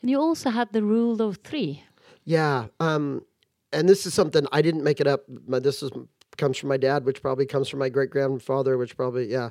and 0.00 0.10
you 0.10 0.18
also 0.18 0.50
had 0.50 0.72
the 0.72 0.82
rule 0.82 1.20
of 1.22 1.38
three. 1.38 1.84
Yeah, 2.24 2.66
um, 2.80 3.24
and 3.72 3.88
this 3.88 4.06
is 4.06 4.14
something 4.14 4.46
I 4.52 4.62
didn't 4.62 4.84
make 4.84 5.00
it 5.00 5.06
up. 5.06 5.24
But 5.28 5.62
this 5.62 5.82
is 5.82 5.90
comes 6.38 6.56
from 6.56 6.70
my 6.70 6.76
dad, 6.76 7.04
which 7.04 7.20
probably 7.20 7.46
comes 7.46 7.68
from 7.68 7.80
my 7.80 7.88
great 7.88 8.10
grandfather, 8.10 8.78
which 8.78 8.96
probably 8.96 9.30
yeah. 9.30 9.50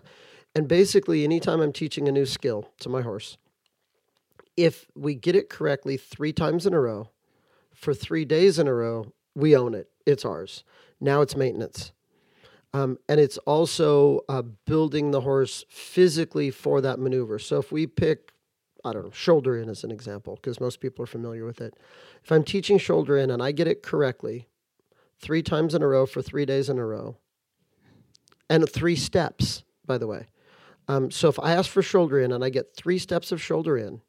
And 0.55 0.67
basically, 0.67 1.23
anytime 1.23 1.61
I'm 1.61 1.71
teaching 1.71 2.07
a 2.07 2.11
new 2.11 2.25
skill 2.25 2.69
to 2.79 2.89
my 2.89 3.01
horse, 3.01 3.37
if 4.57 4.87
we 4.95 5.15
get 5.15 5.35
it 5.35 5.49
correctly 5.49 5.97
three 5.97 6.33
times 6.33 6.65
in 6.65 6.73
a 6.73 6.79
row, 6.79 7.09
for 7.73 7.93
three 7.93 8.25
days 8.25 8.59
in 8.59 8.67
a 8.67 8.73
row, 8.73 9.13
we 9.35 9.55
own 9.55 9.73
it. 9.73 9.89
It's 10.05 10.25
ours. 10.25 10.63
Now 10.99 11.21
it's 11.21 11.35
maintenance. 11.35 11.91
Um, 12.73 12.97
and 13.09 13.19
it's 13.19 13.37
also 13.39 14.21
uh, 14.29 14.43
building 14.65 15.11
the 15.11 15.21
horse 15.21 15.65
physically 15.69 16.51
for 16.51 16.79
that 16.81 16.99
maneuver. 16.99 17.39
So 17.39 17.57
if 17.57 17.71
we 17.71 17.87
pick, 17.87 18.31
I 18.85 18.93
don't 18.93 19.05
know, 19.05 19.11
shoulder 19.11 19.57
in 19.57 19.69
as 19.69 19.83
an 19.83 19.91
example, 19.91 20.35
because 20.35 20.59
most 20.61 20.79
people 20.79 21.03
are 21.03 21.07
familiar 21.07 21.45
with 21.45 21.59
it. 21.59 21.75
If 22.23 22.31
I'm 22.31 22.43
teaching 22.43 22.77
shoulder 22.77 23.17
in 23.17 23.31
and 23.31 23.41
I 23.41 23.51
get 23.51 23.67
it 23.67 23.83
correctly 23.83 24.47
three 25.19 25.43
times 25.43 25.75
in 25.75 25.81
a 25.81 25.87
row 25.87 26.05
for 26.05 26.21
three 26.21 26.45
days 26.45 26.69
in 26.69 26.79
a 26.79 26.85
row, 26.85 27.17
and 28.49 28.69
three 28.69 28.97
steps, 28.97 29.63
by 29.85 29.97
the 29.97 30.07
way. 30.07 30.27
Um, 30.87 31.09
so 31.09 31.29
if 31.29 31.39
I 31.39 31.53
ask 31.53 31.69
for 31.69 31.81
shoulder 31.81 32.19
in 32.19 32.33
and 32.33 32.43
I 32.43 32.49
get 32.49 32.75
three 32.75 32.97
steps 32.97 33.31
of 33.31 33.41
shoulder 33.41 33.77
in, 33.77 34.01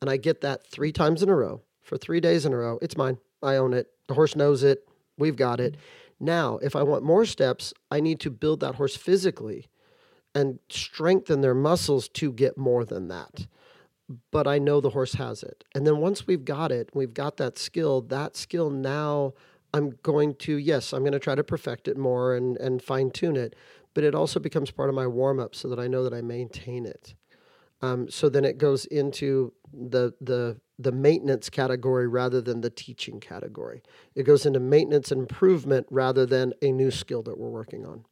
and 0.00 0.08
I 0.10 0.16
get 0.16 0.40
that 0.42 0.66
three 0.66 0.92
times 0.92 1.22
in 1.22 1.28
a 1.28 1.36
row 1.36 1.62
for 1.82 1.96
three 1.96 2.20
days 2.20 2.44
in 2.44 2.52
a 2.52 2.56
row, 2.56 2.78
it's 2.82 2.96
mine. 2.96 3.18
I 3.42 3.56
own 3.56 3.72
it. 3.72 3.88
The 4.06 4.14
horse 4.14 4.36
knows 4.36 4.62
it. 4.62 4.86
We've 5.16 5.36
got 5.36 5.60
it. 5.60 5.76
Now, 6.20 6.58
if 6.58 6.74
I 6.74 6.82
want 6.82 7.04
more 7.04 7.24
steps, 7.24 7.72
I 7.90 8.00
need 8.00 8.20
to 8.20 8.30
build 8.30 8.60
that 8.60 8.76
horse 8.76 8.96
physically 8.96 9.66
and 10.34 10.58
strengthen 10.68 11.40
their 11.40 11.54
muscles 11.54 12.08
to 12.10 12.32
get 12.32 12.58
more 12.58 12.84
than 12.84 13.08
that. 13.08 13.46
But 14.30 14.46
I 14.46 14.58
know 14.58 14.80
the 14.80 14.90
horse 14.90 15.14
has 15.14 15.42
it. 15.42 15.64
And 15.74 15.86
then 15.86 15.98
once 15.98 16.26
we've 16.26 16.44
got 16.44 16.72
it, 16.72 16.90
we've 16.94 17.14
got 17.14 17.36
that 17.36 17.58
skill, 17.58 18.00
that 18.02 18.36
skill 18.36 18.70
now 18.70 19.34
I'm 19.74 19.98
going 20.02 20.34
to, 20.36 20.56
yes, 20.56 20.92
I'm 20.92 21.02
going 21.02 21.12
to 21.12 21.18
try 21.18 21.34
to 21.34 21.44
perfect 21.44 21.88
it 21.88 21.96
more 21.96 22.34
and, 22.34 22.56
and 22.56 22.82
fine 22.82 23.10
tune 23.10 23.36
it. 23.36 23.54
But 23.94 24.04
it 24.04 24.14
also 24.14 24.40
becomes 24.40 24.70
part 24.70 24.88
of 24.88 24.94
my 24.94 25.06
warm 25.06 25.40
up 25.40 25.54
so 25.54 25.68
that 25.68 25.78
I 25.78 25.88
know 25.88 26.04
that 26.04 26.14
I 26.14 26.20
maintain 26.20 26.86
it. 26.86 27.14
Um, 27.80 28.10
so 28.10 28.28
then 28.28 28.44
it 28.44 28.58
goes 28.58 28.84
into 28.86 29.52
the 29.72 30.14
the 30.20 30.60
the 30.78 30.92
maintenance 30.92 31.50
category 31.50 32.06
rather 32.06 32.40
than 32.40 32.60
the 32.60 32.70
teaching 32.70 33.20
category. 33.20 33.82
It 34.14 34.22
goes 34.24 34.46
into 34.46 34.60
maintenance 34.60 35.10
and 35.10 35.20
improvement 35.20 35.86
rather 35.90 36.24
than 36.24 36.52
a 36.62 36.70
new 36.70 36.90
skill 36.90 37.22
that 37.24 37.36
we're 37.36 37.50
working 37.50 37.84
on. 37.84 38.04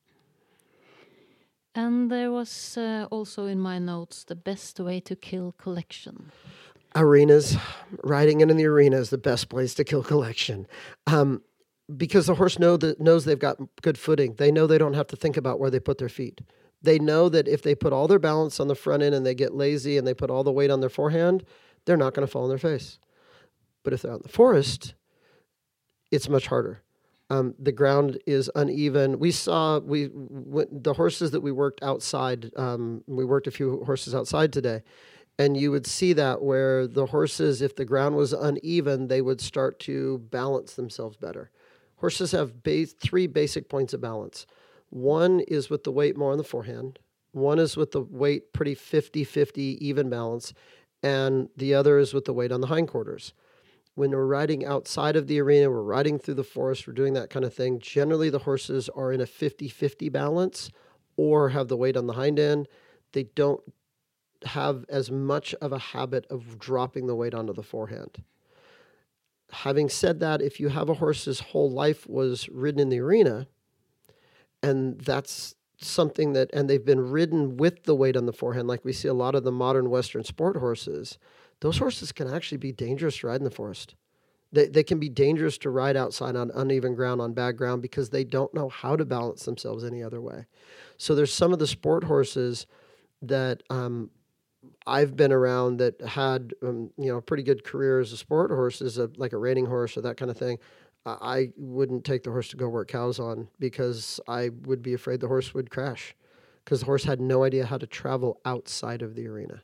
And 1.75 2.11
there 2.11 2.33
was 2.33 2.77
uh, 2.77 3.07
also 3.11 3.47
in 3.47 3.61
my 3.61 3.79
notes 3.79 4.25
the 4.25 4.35
best 4.35 4.81
way 4.81 4.99
to 5.01 5.15
kill 5.15 5.53
collection. 5.59 6.33
Arenas, 6.95 7.57
riding 8.03 8.41
in 8.41 8.49
the 8.57 8.65
arena 8.65 8.97
is 8.97 9.11
the 9.11 9.19
best 9.19 9.51
place 9.51 9.75
to 9.75 9.85
kill 9.85 10.03
collection. 10.03 10.67
Um, 11.07 11.43
because 11.95 12.27
the 12.27 12.35
horse 12.35 12.59
know 12.59 12.77
that 12.79 13.01
knows 13.01 13.25
they've 13.25 13.39
got 13.39 13.59
good 13.83 13.99
footing. 13.99 14.35
They 14.35 14.51
know 14.51 14.67
they 14.67 14.79
don't 14.79 14.95
have 14.95 15.07
to 15.09 15.17
think 15.17 15.37
about 15.37 15.61
where 15.61 15.71
they 15.71 15.79
put 15.79 15.99
their 15.99 16.09
feet. 16.09 16.41
They 16.87 17.01
know 17.01 17.29
that 17.29 17.49
if 17.49 17.63
they 17.63 17.75
put 17.75 17.93
all 17.93 18.07
their 18.07 18.21
balance 18.21 18.61
on 18.61 18.69
the 18.69 18.77
front 18.77 19.03
end 19.03 19.13
and 19.13 19.27
they 19.27 19.35
get 19.35 19.53
lazy 19.55 19.99
and 19.99 20.07
they 20.07 20.15
put 20.15 20.31
all 20.31 20.45
the 20.45 20.53
weight 20.53 20.71
on 20.71 20.81
their 20.81 20.89
forehand, 20.89 21.45
they're 21.85 21.97
not 21.97 22.15
going 22.15 22.25
to 22.25 22.31
fall 22.31 22.45
on 22.45 22.49
their 22.49 22.59
face. 22.59 23.01
But 23.83 23.93
if 23.93 24.03
they're 24.03 24.13
out 24.13 24.21
in 24.21 24.23
the 24.23 24.29
forest, 24.29 24.95
it's 26.13 26.29
much 26.29 26.47
harder. 26.47 26.83
Um, 27.29 27.57
the 27.59 27.73
ground 27.73 28.19
is 28.25 28.49
uneven. 28.55 29.19
We 29.19 29.33
saw 29.33 29.81
we 29.81 30.07
w- 30.09 30.69
the 30.71 30.93
horses 30.93 31.33
that 31.33 31.41
we 31.41 31.51
worked 31.51 31.83
outside. 31.83 32.53
Um, 32.57 33.03
we 33.09 33.25
worked 33.25 33.49
a 33.49 33.51
few 33.51 33.83
horses 33.85 34.15
outside 34.15 34.53
today, 34.53 34.85
and 35.37 35.57
you 35.57 35.73
would 35.73 35.89
see 35.89 36.13
that 36.13 36.41
where 36.41 36.87
the 36.87 37.07
horses, 37.07 37.63
if 37.63 37.75
the 37.75 37.85
ground 37.85 38.15
was 38.15 38.33
uneven, 38.33 39.09
they 39.09 39.23
would 39.23 39.41
start 39.41 39.81
to 39.81 40.19
balance 40.31 40.75
themselves 40.75 41.17
better. 41.17 41.51
Horses 41.97 42.31
have 42.31 42.53
three 42.63 43.27
basic 43.27 43.69
points 43.69 43.93
of 43.93 44.01
balance. 44.01 44.47
One 44.97 45.41
is 45.41 45.69
with 45.69 45.85
the 45.85 45.93
weight 45.93 46.17
more 46.17 46.33
on 46.33 46.39
the 46.39 46.43
forehand. 46.43 46.99
One 47.33 47.59
is 47.59 47.77
with 47.77 47.91
the 47.91 48.01
weight 48.01 48.55
pretty 48.55 48.75
50 48.75 49.25
50 49.25 49.87
even 49.87 50.09
balance. 50.09 50.55
And 51.03 51.51
the 51.55 51.75
other 51.75 51.99
is 51.99 52.15
with 52.15 52.25
the 52.25 52.33
weight 52.33 52.51
on 52.51 52.63
the 52.63 52.69
hindquarters. 52.69 53.35
When 53.95 54.13
we're 54.13 54.25
riding 54.25 54.65
outside 54.65 55.15
of 55.15 55.27
the 55.27 55.39
arena, 55.39 55.69
we're 55.71 55.83
riding 55.83 56.19
through 56.19 56.37
the 56.37 56.45
forest, 56.45 56.87
we're 56.87 56.95
doing 56.95 57.13
that 57.13 57.29
kind 57.29 57.45
of 57.45 57.53
thing. 57.53 57.79
Generally, 57.79 58.31
the 58.31 58.39
horses 58.39 58.89
are 58.89 59.13
in 59.13 59.21
a 59.21 59.27
50 59.27 59.69
50 59.69 60.09
balance 60.09 60.71
or 61.19 61.51
have 61.51 61.69
the 61.69 61.77
weight 61.77 61.99
on 61.99 62.07
the 62.07 62.15
hind 62.15 62.39
end. 62.39 62.67
They 63.13 63.25
don't 63.25 63.61
have 64.47 64.87
as 64.89 65.11
much 65.11 65.55
of 65.61 65.73
a 65.73 65.79
habit 65.79 66.25
of 66.31 66.59
dropping 66.59 67.07
the 67.07 67.15
weight 67.15 67.35
onto 67.35 67.53
the 67.53 67.63
forehand. 67.63 68.25
Having 69.53 69.91
said 69.91 70.21
that, 70.21 70.41
if 70.41 70.59
you 70.59 70.71
have 70.71 70.89
a 70.89 70.95
horse's 70.95 71.41
whole 71.41 71.71
life 71.71 72.09
was 72.09 72.49
ridden 72.49 72.81
in 72.81 72.89
the 72.89 73.01
arena, 73.01 73.47
and 74.63 75.01
that's 75.01 75.55
something 75.79 76.33
that 76.33 76.51
and 76.55 76.71
they've 76.71 76.85
been 76.85 77.11
ridden 77.11 77.57
with 77.57 77.85
the 77.85 77.95
weight 77.95 78.17
on 78.17 78.27
the 78.27 78.33
forehand 78.33 78.67
like 78.67 78.85
we 78.85 78.93
see 78.93 79.09
a 79.09 79.15
lot 79.15 79.35
of 79.35 79.45
the 79.45 79.53
modern 79.53 79.91
western 79.91 80.25
sport 80.25 80.57
horses 80.57 81.19
those 81.61 81.79
horses 81.79 82.13
can 82.13 82.33
actually 82.33 82.57
be 82.57 82.73
dangerous 82.73 83.19
to 83.19 83.27
ride 83.27 83.41
in 83.41 83.45
the 83.45 83.51
forest 83.51 83.95
they, 84.53 84.67
they 84.69 84.83
can 84.83 84.99
be 84.99 85.09
dangerous 85.09 85.59
to 85.59 85.69
ride 85.69 85.97
outside 85.97 86.35
on 86.35 86.51
uneven 86.55 86.95
ground 86.95 87.21
on 87.21 87.35
bad 87.35 87.57
ground 87.59 87.83
because 87.83 88.09
they 88.09 88.25
don't 88.25 88.55
know 88.55 88.71
how 88.71 88.97
to 88.97 89.05
balance 89.05 89.45
themselves 89.45 89.85
any 89.85 90.03
other 90.03 90.21
way 90.21 90.47
so 90.97 91.15
there's 91.15 91.33
some 91.33 91.53
of 91.53 91.59
the 91.59 91.67
sport 91.67 92.05
horses 92.05 92.67
that 93.23 93.63
um, 93.69 94.11
I've 94.87 95.17
been 95.17 95.33
around 95.33 95.79
that 95.79 96.01
had 96.01 96.55
um, 96.63 96.91
you 96.97 97.11
know 97.11 97.19
a 97.19 97.23
pretty 97.23 97.43
good 97.43 97.65
career 97.65 98.01
as 98.01 98.13
a 98.13 98.17
sport 98.17 98.51
horse, 98.51 98.81
as 98.81 98.99
a 98.99 99.11
like 99.17 99.33
a 99.33 99.39
reining 99.39 99.67
horse 99.67 99.97
or 99.97 100.03
that 100.03 100.17
kind 100.17 100.31
of 100.31 100.37
thing. 100.37 100.59
I 101.07 101.53
wouldn't 101.57 102.05
take 102.05 102.25
the 102.25 102.31
horse 102.31 102.49
to 102.49 102.57
go 102.57 102.69
work 102.69 102.89
cows 102.89 103.19
on 103.21 103.49
because 103.59 104.21
I 104.27 104.51
would 104.67 104.83
be 104.83 104.93
afraid 104.93 105.21
the 105.21 105.29
horse 105.29 105.55
would 105.55 105.71
crash 105.71 106.15
because 106.65 106.81
the 106.81 106.87
horse 106.87 107.05
had 107.05 107.21
no 107.21 107.45
idea 107.45 107.65
how 107.67 107.79
to 107.79 107.87
travel 107.87 108.41
outside 108.45 109.03
of 109.03 109.15
the 109.15 109.27
arena. 109.29 109.63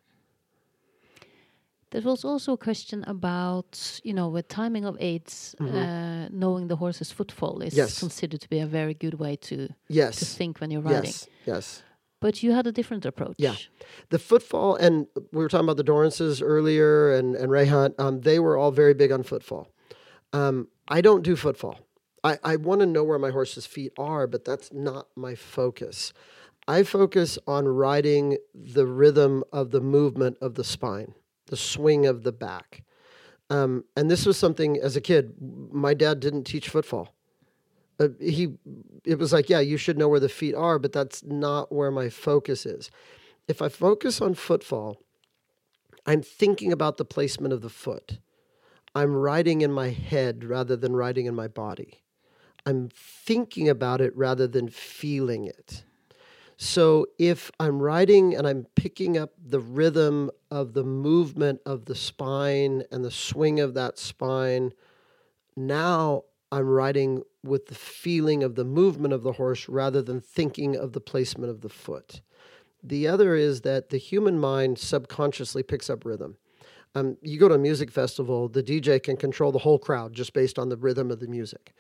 There 1.90 2.00
was 2.00 2.24
also 2.24 2.54
a 2.54 2.56
question 2.56 3.04
about, 3.06 4.00
you 4.02 4.14
know, 4.14 4.28
with 4.28 4.48
timing 4.48 4.86
of 4.86 4.96
aids, 4.98 5.54
uh, 5.60 6.28
knowing 6.30 6.68
the 6.68 6.76
horse's 6.76 7.10
footfall 7.12 7.60
is 7.60 7.74
Mm-hmm. 7.74 7.80
Yes. 7.80 7.98
considered 7.98 8.40
to 8.40 8.48
be 8.48 8.60
a 8.60 8.66
very 8.66 8.94
good 8.94 9.14
way 9.14 9.36
to 9.36 9.68
yes. 9.88 10.16
to 10.20 10.24
think 10.24 10.58
when 10.60 10.70
you're 10.70 10.80
riding. 10.80 11.04
Yes. 11.04 11.28
Yes. 11.44 11.82
But 12.20 12.42
you 12.42 12.52
had 12.52 12.66
a 12.66 12.72
different 12.72 13.04
approach. 13.04 13.34
Yeah. 13.36 13.56
The 14.08 14.18
footfall, 14.18 14.76
and 14.76 15.06
we 15.32 15.42
were 15.42 15.48
talking 15.48 15.66
about 15.66 15.76
the 15.76 15.84
Dorrances 15.84 16.40
earlier 16.40 17.12
and, 17.12 17.34
and 17.34 17.50
Ray 17.50 17.66
Hunt, 17.66 17.94
um, 17.98 18.20
they 18.20 18.38
were 18.38 18.56
all 18.56 18.70
very 18.70 18.94
big 18.94 19.10
on 19.12 19.22
footfall. 19.24 19.68
Um, 20.32 20.68
I 20.92 21.00
don't 21.00 21.22
do 21.22 21.36
footfall. 21.36 21.80
I, 22.22 22.38
I 22.44 22.56
want 22.56 22.80
to 22.82 22.86
know 22.86 23.02
where 23.02 23.18
my 23.18 23.30
horse's 23.30 23.64
feet 23.64 23.94
are, 23.96 24.26
but 24.26 24.44
that's 24.44 24.74
not 24.74 25.08
my 25.16 25.34
focus. 25.34 26.12
I 26.68 26.82
focus 26.82 27.38
on 27.46 27.66
riding 27.66 28.36
the 28.54 28.86
rhythm 28.86 29.42
of 29.54 29.70
the 29.70 29.80
movement 29.80 30.36
of 30.42 30.54
the 30.54 30.64
spine, 30.64 31.14
the 31.46 31.56
swing 31.56 32.04
of 32.04 32.24
the 32.24 32.30
back. 32.30 32.84
Um, 33.48 33.84
and 33.96 34.10
this 34.10 34.26
was 34.26 34.36
something 34.36 34.78
as 34.82 34.94
a 34.94 35.00
kid, 35.00 35.32
my 35.72 35.94
dad 35.94 36.20
didn't 36.20 36.44
teach 36.44 36.68
footfall. 36.68 37.14
Uh, 37.98 38.08
he, 38.20 38.54
it 39.02 39.18
was 39.18 39.32
like, 39.32 39.48
yeah, 39.48 39.60
you 39.60 39.78
should 39.78 39.96
know 39.96 40.08
where 40.08 40.20
the 40.20 40.28
feet 40.28 40.54
are, 40.54 40.78
but 40.78 40.92
that's 40.92 41.24
not 41.24 41.72
where 41.72 41.90
my 41.90 42.10
focus 42.10 42.66
is. 42.66 42.90
If 43.48 43.62
I 43.62 43.70
focus 43.70 44.20
on 44.20 44.34
footfall, 44.34 44.98
I'm 46.04 46.20
thinking 46.20 46.70
about 46.70 46.98
the 46.98 47.06
placement 47.06 47.54
of 47.54 47.62
the 47.62 47.70
foot. 47.70 48.18
I'm 48.94 49.14
riding 49.14 49.62
in 49.62 49.72
my 49.72 49.90
head 49.90 50.44
rather 50.44 50.76
than 50.76 50.94
riding 50.94 51.26
in 51.26 51.34
my 51.34 51.48
body. 51.48 52.02
I'm 52.66 52.90
thinking 52.94 53.68
about 53.68 54.00
it 54.00 54.16
rather 54.16 54.46
than 54.46 54.68
feeling 54.68 55.46
it. 55.46 55.84
So 56.56 57.06
if 57.18 57.50
I'm 57.58 57.82
riding 57.82 58.36
and 58.36 58.46
I'm 58.46 58.66
picking 58.76 59.18
up 59.18 59.32
the 59.44 59.58
rhythm 59.58 60.30
of 60.50 60.74
the 60.74 60.84
movement 60.84 61.60
of 61.66 61.86
the 61.86 61.94
spine 61.96 62.84
and 62.92 63.04
the 63.04 63.10
swing 63.10 63.58
of 63.58 63.74
that 63.74 63.98
spine, 63.98 64.72
now 65.56 66.24
I'm 66.52 66.68
riding 66.68 67.22
with 67.42 67.66
the 67.66 67.74
feeling 67.74 68.44
of 68.44 68.54
the 68.54 68.64
movement 68.64 69.12
of 69.12 69.22
the 69.22 69.32
horse 69.32 69.68
rather 69.68 70.02
than 70.02 70.20
thinking 70.20 70.76
of 70.76 70.92
the 70.92 71.00
placement 71.00 71.50
of 71.50 71.62
the 71.62 71.68
foot. 71.68 72.20
The 72.82 73.08
other 73.08 73.34
is 73.34 73.62
that 73.62 73.88
the 73.88 73.98
human 73.98 74.38
mind 74.38 74.78
subconsciously 74.78 75.62
picks 75.62 75.90
up 75.90 76.04
rhythm. 76.04 76.36
Um, 76.94 77.16
you 77.22 77.38
go 77.38 77.48
to 77.48 77.54
a 77.54 77.58
music 77.58 77.90
festival, 77.90 78.48
the 78.48 78.62
DJ 78.62 79.02
can 79.02 79.16
control 79.16 79.50
the 79.50 79.58
whole 79.58 79.78
crowd 79.78 80.12
just 80.12 80.34
based 80.34 80.58
on 80.58 80.68
the 80.68 80.76
rhythm 80.76 81.10
of 81.10 81.20
the 81.20 81.26
music 81.26 81.72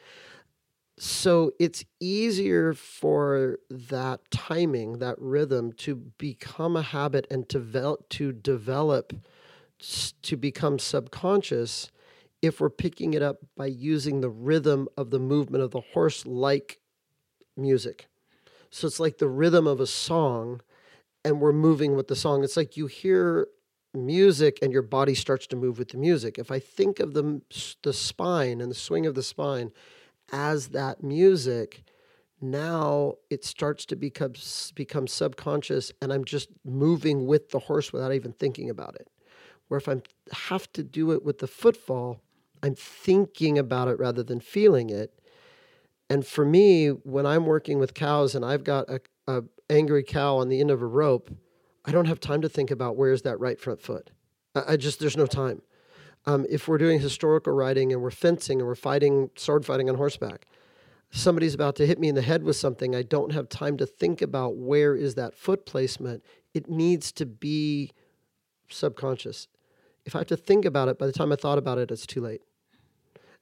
so 0.98 1.52
it's 1.58 1.84
easier 2.00 2.74
for 2.74 3.58
that 3.70 4.20
timing, 4.30 4.98
that 4.98 5.16
rhythm 5.18 5.72
to 5.72 5.96
become 5.96 6.76
a 6.76 6.82
habit 6.82 7.26
and 7.30 7.48
to, 7.48 7.98
to 8.10 8.32
develop 8.32 9.12
to 10.22 10.36
become 10.36 10.78
subconscious 10.78 11.90
if 12.40 12.60
we're 12.60 12.70
picking 12.70 13.14
it 13.14 13.22
up 13.22 13.38
by 13.56 13.66
using 13.66 14.20
the 14.20 14.30
rhythm 14.30 14.88
of 14.96 15.10
the 15.10 15.18
movement 15.18 15.64
of 15.64 15.72
the 15.72 15.80
horse 15.80 16.24
like 16.24 16.78
music. 17.56 18.06
So 18.70 18.86
it's 18.86 19.00
like 19.00 19.18
the 19.18 19.28
rhythm 19.28 19.66
of 19.66 19.80
a 19.80 19.88
song 19.88 20.60
and 21.24 21.40
we're 21.40 21.52
moving 21.52 21.96
with 21.96 22.06
the 22.06 22.14
song. 22.14 22.44
It's 22.44 22.56
like 22.56 22.76
you 22.76 22.86
hear 22.86 23.48
music 23.94 24.58
and 24.62 24.72
your 24.72 24.82
body 24.82 25.14
starts 25.14 25.46
to 25.48 25.56
move 25.56 25.78
with 25.78 25.90
the 25.90 25.98
music. 25.98 26.38
If 26.38 26.50
I 26.50 26.58
think 26.58 27.00
of 27.00 27.14
the 27.14 27.42
the 27.82 27.92
spine 27.92 28.60
and 28.60 28.70
the 28.70 28.76
swing 28.76 29.06
of 29.06 29.14
the 29.14 29.22
spine 29.22 29.72
as 30.32 30.68
that 30.68 31.02
music, 31.02 31.82
now 32.40 33.14
it 33.30 33.44
starts 33.44 33.84
to 33.86 33.96
become 33.96 34.32
become 34.74 35.06
subconscious 35.06 35.92
and 36.00 36.12
I'm 36.12 36.24
just 36.24 36.48
moving 36.64 37.26
with 37.26 37.50
the 37.50 37.60
horse 37.60 37.92
without 37.92 38.12
even 38.12 38.32
thinking 38.32 38.70
about 38.70 38.96
it. 38.96 39.08
Where 39.68 39.78
if 39.78 39.88
I 39.88 40.02
have 40.32 40.70
to 40.72 40.82
do 40.82 41.12
it 41.12 41.24
with 41.24 41.38
the 41.38 41.46
footfall, 41.46 42.20
I'm 42.62 42.74
thinking 42.74 43.58
about 43.58 43.88
it 43.88 43.98
rather 43.98 44.22
than 44.22 44.40
feeling 44.40 44.90
it. 44.90 45.18
And 46.10 46.26
for 46.26 46.44
me, 46.44 46.88
when 46.88 47.24
I'm 47.26 47.46
working 47.46 47.78
with 47.78 47.94
cows 47.94 48.34
and 48.34 48.44
I've 48.44 48.64
got 48.64 48.90
a, 48.90 49.00
a 49.26 49.44
angry 49.70 50.02
cow 50.02 50.36
on 50.36 50.48
the 50.48 50.60
end 50.60 50.70
of 50.70 50.82
a 50.82 50.86
rope, 50.86 51.30
I 51.84 51.90
don't 51.90 52.06
have 52.06 52.20
time 52.20 52.42
to 52.42 52.48
think 52.48 52.70
about 52.70 52.96
where's 52.96 53.22
that 53.22 53.40
right 53.40 53.60
front 53.60 53.80
foot. 53.80 54.10
I, 54.54 54.72
I 54.72 54.76
just 54.76 55.00
there's 55.00 55.16
no 55.16 55.26
time. 55.26 55.62
Um, 56.24 56.46
if 56.48 56.68
we're 56.68 56.78
doing 56.78 57.00
historical 57.00 57.52
riding 57.52 57.92
and 57.92 58.00
we're 58.00 58.12
fencing 58.12 58.60
and 58.60 58.68
we're 58.68 58.76
fighting 58.76 59.30
sword 59.36 59.66
fighting 59.66 59.88
on 59.88 59.96
horseback 59.96 60.46
somebody's 61.12 61.54
about 61.54 61.76
to 61.76 61.86
hit 61.86 62.00
me 62.00 62.08
in 62.08 62.14
the 62.14 62.22
head 62.22 62.42
with 62.42 62.56
something 62.56 62.96
i 62.96 63.02
don't 63.02 63.32
have 63.32 63.48
time 63.48 63.76
to 63.76 63.86
think 63.86 64.22
about 64.22 64.56
where 64.56 64.96
is 64.96 65.14
that 65.14 65.34
foot 65.34 65.66
placement. 65.66 66.24
It 66.54 66.68
needs 66.68 67.12
to 67.12 67.26
be 67.26 67.92
subconscious. 68.68 69.46
If 70.04 70.16
i 70.16 70.18
have 70.18 70.28
to 70.28 70.36
think 70.36 70.64
about 70.64 70.88
it 70.88 70.98
by 70.98 71.06
the 71.06 71.12
time 71.12 71.30
i 71.30 71.36
thought 71.36 71.58
about 71.58 71.78
it 71.78 71.90
it's 71.90 72.06
too 72.06 72.20
late. 72.20 72.42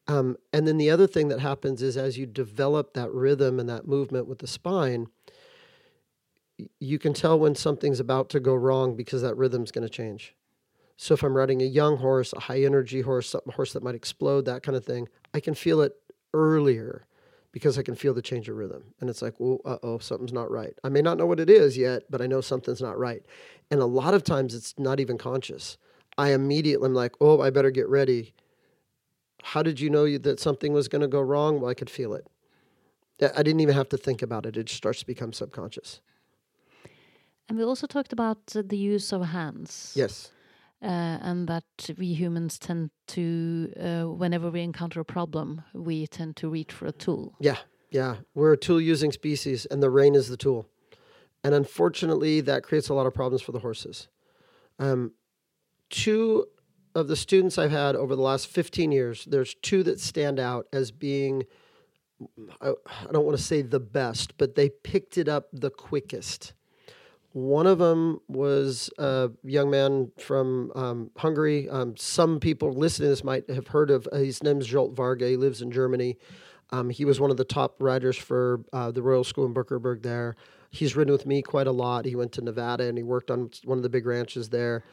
Um, 0.09 0.37
and 0.53 0.67
then 0.67 0.79
the 0.79 0.91
other 0.91 1.07
thing 1.07 1.29
that 1.29 1.39
happens 1.39 1.83
is 1.83 1.97
as 1.97 2.19
you 2.19 2.27
develop 2.27 2.95
that 2.95 3.13
rhythm 3.13 3.61
and 3.61 3.69
that 3.69 3.87
movement 3.87 4.27
with 4.27 4.41
the 4.41 4.49
spine 4.49 5.07
you 6.79 6.99
can 6.99 7.15
tell 7.15 7.39
when 7.39 7.55
something's 7.55 8.01
about 8.01 8.29
to 8.31 8.41
go 8.41 8.55
wrong 8.55 8.97
because 8.97 9.23
that 9.23 9.37
rhythm's 9.37 9.71
going 9.71 9.87
to 9.87 9.93
change 9.93 10.35
so 11.03 11.15
if 11.15 11.23
I'm 11.23 11.35
riding 11.35 11.63
a 11.63 11.65
young 11.65 11.97
horse, 11.97 12.35
a 12.35 12.41
high 12.41 12.63
energy 12.63 13.01
horse, 13.01 13.35
a 13.35 13.53
horse 13.53 13.73
that 13.73 13.83
might 13.83 13.95
explode, 13.95 14.45
that 14.45 14.63
kind 14.63 14.77
of 14.77 14.85
thing, 14.85 15.09
I 15.33 15.41
can 15.41 15.55
feel 15.55 15.81
it 15.81 15.95
earlier 16.35 17.07
because 17.53 17.79
I 17.79 17.83
can 17.83 17.95
feel 17.95 18.13
the 18.13 18.21
change 18.21 18.51
of 18.51 18.57
rhythm. 18.57 18.85
And 19.01 19.09
it's 19.09 19.23
like, 19.23 19.33
well, 19.39 19.63
uh 19.65 19.79
oh, 19.83 19.97
something's 19.97 20.35
not 20.35 20.51
right. 20.51 20.75
I 20.85 20.91
may 20.91 21.01
not 21.01 21.17
know 21.17 21.25
what 21.25 21.41
it 21.41 21.49
is 21.49 21.79
yet, 21.79 22.03
but 22.11 22.21
I 22.21 22.27
know 22.27 22.43
something's 22.43 22.83
not 22.83 22.99
right. 22.99 23.25
And 23.71 23.81
a 23.81 23.87
lot 23.87 24.13
of 24.13 24.25
times 24.25 24.55
it's 24.55 24.75
not 24.77 25.01
even 25.01 25.17
conscious. 25.17 25.79
I 26.19 26.35
immediately 26.35 26.89
am 26.89 26.95
like, 26.95 27.15
oh, 27.19 27.41
I 27.41 27.49
better 27.49 27.71
get 27.71 27.89
ready. 27.89 28.35
How 29.43 29.63
did 29.63 29.81
you 29.81 29.89
know 29.89 30.19
that 30.19 30.39
something 30.39 30.75
was 30.75 30.89
going 30.89 31.01
to 31.01 31.09
go 31.09 31.23
wrong? 31.23 31.63
Well, 31.63 31.71
I 31.71 31.75
could 31.75 31.89
feel 31.89 32.13
it. 32.13 32.27
I 33.23 33.43
didn't 33.43 33.61
even 33.61 33.75
have 33.75 33.89
to 33.89 33.97
think 33.97 34.21
about 34.21 34.45
it. 34.45 34.59
It 34.59 34.69
starts 34.69 35.01
to 35.01 35.07
become 35.07 35.33
subconscious. 35.33 36.03
And 37.51 37.59
we 37.59 37.65
also 37.65 37.87
talked 37.87 38.15
about 38.15 38.47
the 38.47 38.77
use 38.79 39.13
of 39.13 39.27
hands. 39.27 39.93
Yes 39.95 40.31
uh, 40.83 41.19
and 41.21 41.47
that 41.49 41.65
we 41.99 42.15
humans 42.15 42.59
tend 42.59 42.91
to, 43.09 43.73
uh, 43.79 44.05
whenever 44.05 44.51
we 44.51 44.63
encounter 44.63 45.01
a 45.01 45.05
problem, 45.05 45.63
we 45.75 46.07
tend 46.07 46.37
to 46.37 46.49
reach 46.49 46.73
for 46.73 46.87
a 46.87 46.93
tool. 46.93 47.35
Yeah, 47.39 47.59
yeah. 47.91 48.17
We're 48.35 48.55
a 48.55 48.57
tool 48.57 48.81
using 48.81 49.13
species, 49.13 49.67
and 49.67 49.83
the 49.83 49.91
rein 49.91 50.15
is 50.15 50.29
the 50.29 50.37
tool. 50.37 50.67
And 51.45 51.55
unfortunately, 51.55 52.41
that 52.43 52.63
creates 52.63 52.89
a 52.89 52.95
lot 52.95 53.07
of 53.07 53.15
problems 53.15 53.43
for 53.43 53.53
the 53.53 53.59
horses. 53.59 54.09
Um, 54.79 55.13
two 55.91 56.47
of 56.95 57.09
the 57.09 57.17
students 57.17 57.59
I've 57.59 57.71
had 57.71 57.95
over 57.95 58.17
the 58.17 58.23
last 58.23 58.47
15 58.47 58.91
years, 58.91 59.27
there's 59.27 59.55
two 59.55 59.83
that 59.83 60.01
stand 60.01 60.41
out 60.41 60.67
as 60.73 60.91
being, 60.91 61.45
I, 62.61 62.71
I 62.71 63.13
don't 63.13 63.27
want 63.27 63.37
to 63.37 63.43
say 63.43 63.61
the 63.61 63.81
best, 63.81 64.39
but 64.39 64.55
they 64.55 64.71
picked 64.71 65.19
it 65.19 65.29
up 65.29 65.49
the 65.53 65.71
quickest. 65.71 66.55
One 67.33 67.67
of 67.67 67.79
them 67.79 68.21
was 68.27 68.91
a 68.99 69.31
young 69.45 69.71
man 69.71 70.11
from 70.19 70.73
um, 70.75 71.11
Hungary. 71.17 71.69
Um, 71.69 71.97
some 71.97 72.41
people 72.41 72.73
listening 72.73 73.07
to 73.07 73.11
this 73.11 73.23
might 73.23 73.49
have 73.49 73.69
heard 73.69 73.91
of. 73.91 74.09
Uh, 74.11 74.19
his 74.19 74.43
name's 74.43 74.69
Zsolt 74.69 74.95
Varga. 74.95 75.29
He 75.29 75.37
lives 75.37 75.63
in 75.63 75.71
Germany. 75.71 76.19
Um, 76.71 76.91
he 76.91 77.05
was 77.05 77.21
one 77.21 77.31
of 77.31 77.37
the 77.37 77.45
top 77.45 77.77
riders 77.81 78.17
for 78.17 78.63
uh, 78.73 78.91
the 78.91 79.03
Royal 79.03 79.23
School 79.25 79.47
in 79.47 79.55
Bückeburg 79.55 80.03
there. 80.03 80.35
He's 80.71 80.97
ridden 80.97 81.13
with 81.13 81.27
me 81.27 81.43
quite 81.43 81.67
a 81.67 81.73
lot. 81.73 82.05
He 82.05 82.17
went 82.17 82.33
to 82.33 82.43
Nevada 82.43 82.85
and 82.85 82.97
he 82.97 83.05
worked 83.05 83.31
on 83.31 83.51
one 83.65 83.79
of 83.79 83.83
the 83.83 83.89
big 83.89 84.07
ranches 84.07 84.49
there. 84.49 84.85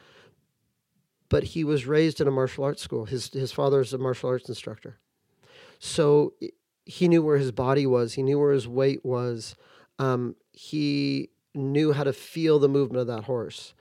But 1.28 1.44
he 1.44 1.62
was 1.64 1.86
raised 1.86 2.20
in 2.20 2.28
a 2.28 2.30
martial 2.30 2.64
arts 2.64 2.82
school. 2.82 3.04
His 3.04 3.28
his 3.32 3.52
father 3.52 3.80
is 3.80 3.92
a 3.92 3.98
martial 3.98 4.30
arts 4.30 4.48
instructor, 4.48 4.98
so 5.78 6.32
he 6.86 7.06
knew 7.06 7.22
where 7.22 7.36
his 7.36 7.52
body 7.52 7.86
was. 7.86 8.14
He 8.14 8.22
knew 8.22 8.38
where 8.38 8.52
his 8.52 8.66
weight 8.66 9.04
was. 9.04 9.54
Um, 9.98 10.36
he 10.52 11.28
knew 11.54 11.92
how 11.92 12.04
to 12.04 12.12
feel 12.12 12.58
the 12.58 12.68
movement 12.68 13.00
of 13.00 13.06
that 13.06 13.24
horse. 13.24 13.74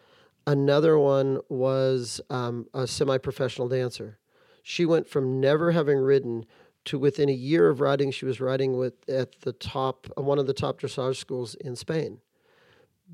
Another 0.45 0.97
one 0.97 1.39
was 1.49 2.21
um, 2.29 2.67
a 2.73 2.87
semi 2.87 3.17
professional 3.17 3.67
dancer. 3.67 4.17
She 4.63 4.85
went 4.85 5.07
from 5.07 5.39
never 5.39 5.71
having 5.71 5.97
ridden 5.97 6.45
to 6.85 6.97
within 6.97 7.27
a 7.27 7.33
year 7.33 7.69
of 7.69 7.81
riding, 7.81 8.11
she 8.11 8.25
was 8.25 8.39
riding 8.39 8.77
with 8.77 8.93
at 9.09 9.41
the 9.41 9.51
top, 9.51 10.07
uh, 10.17 10.21
one 10.21 10.39
of 10.39 10.47
the 10.47 10.53
top 10.53 10.79
dressage 10.79 11.17
schools 11.17 11.53
in 11.55 11.75
Spain 11.75 12.21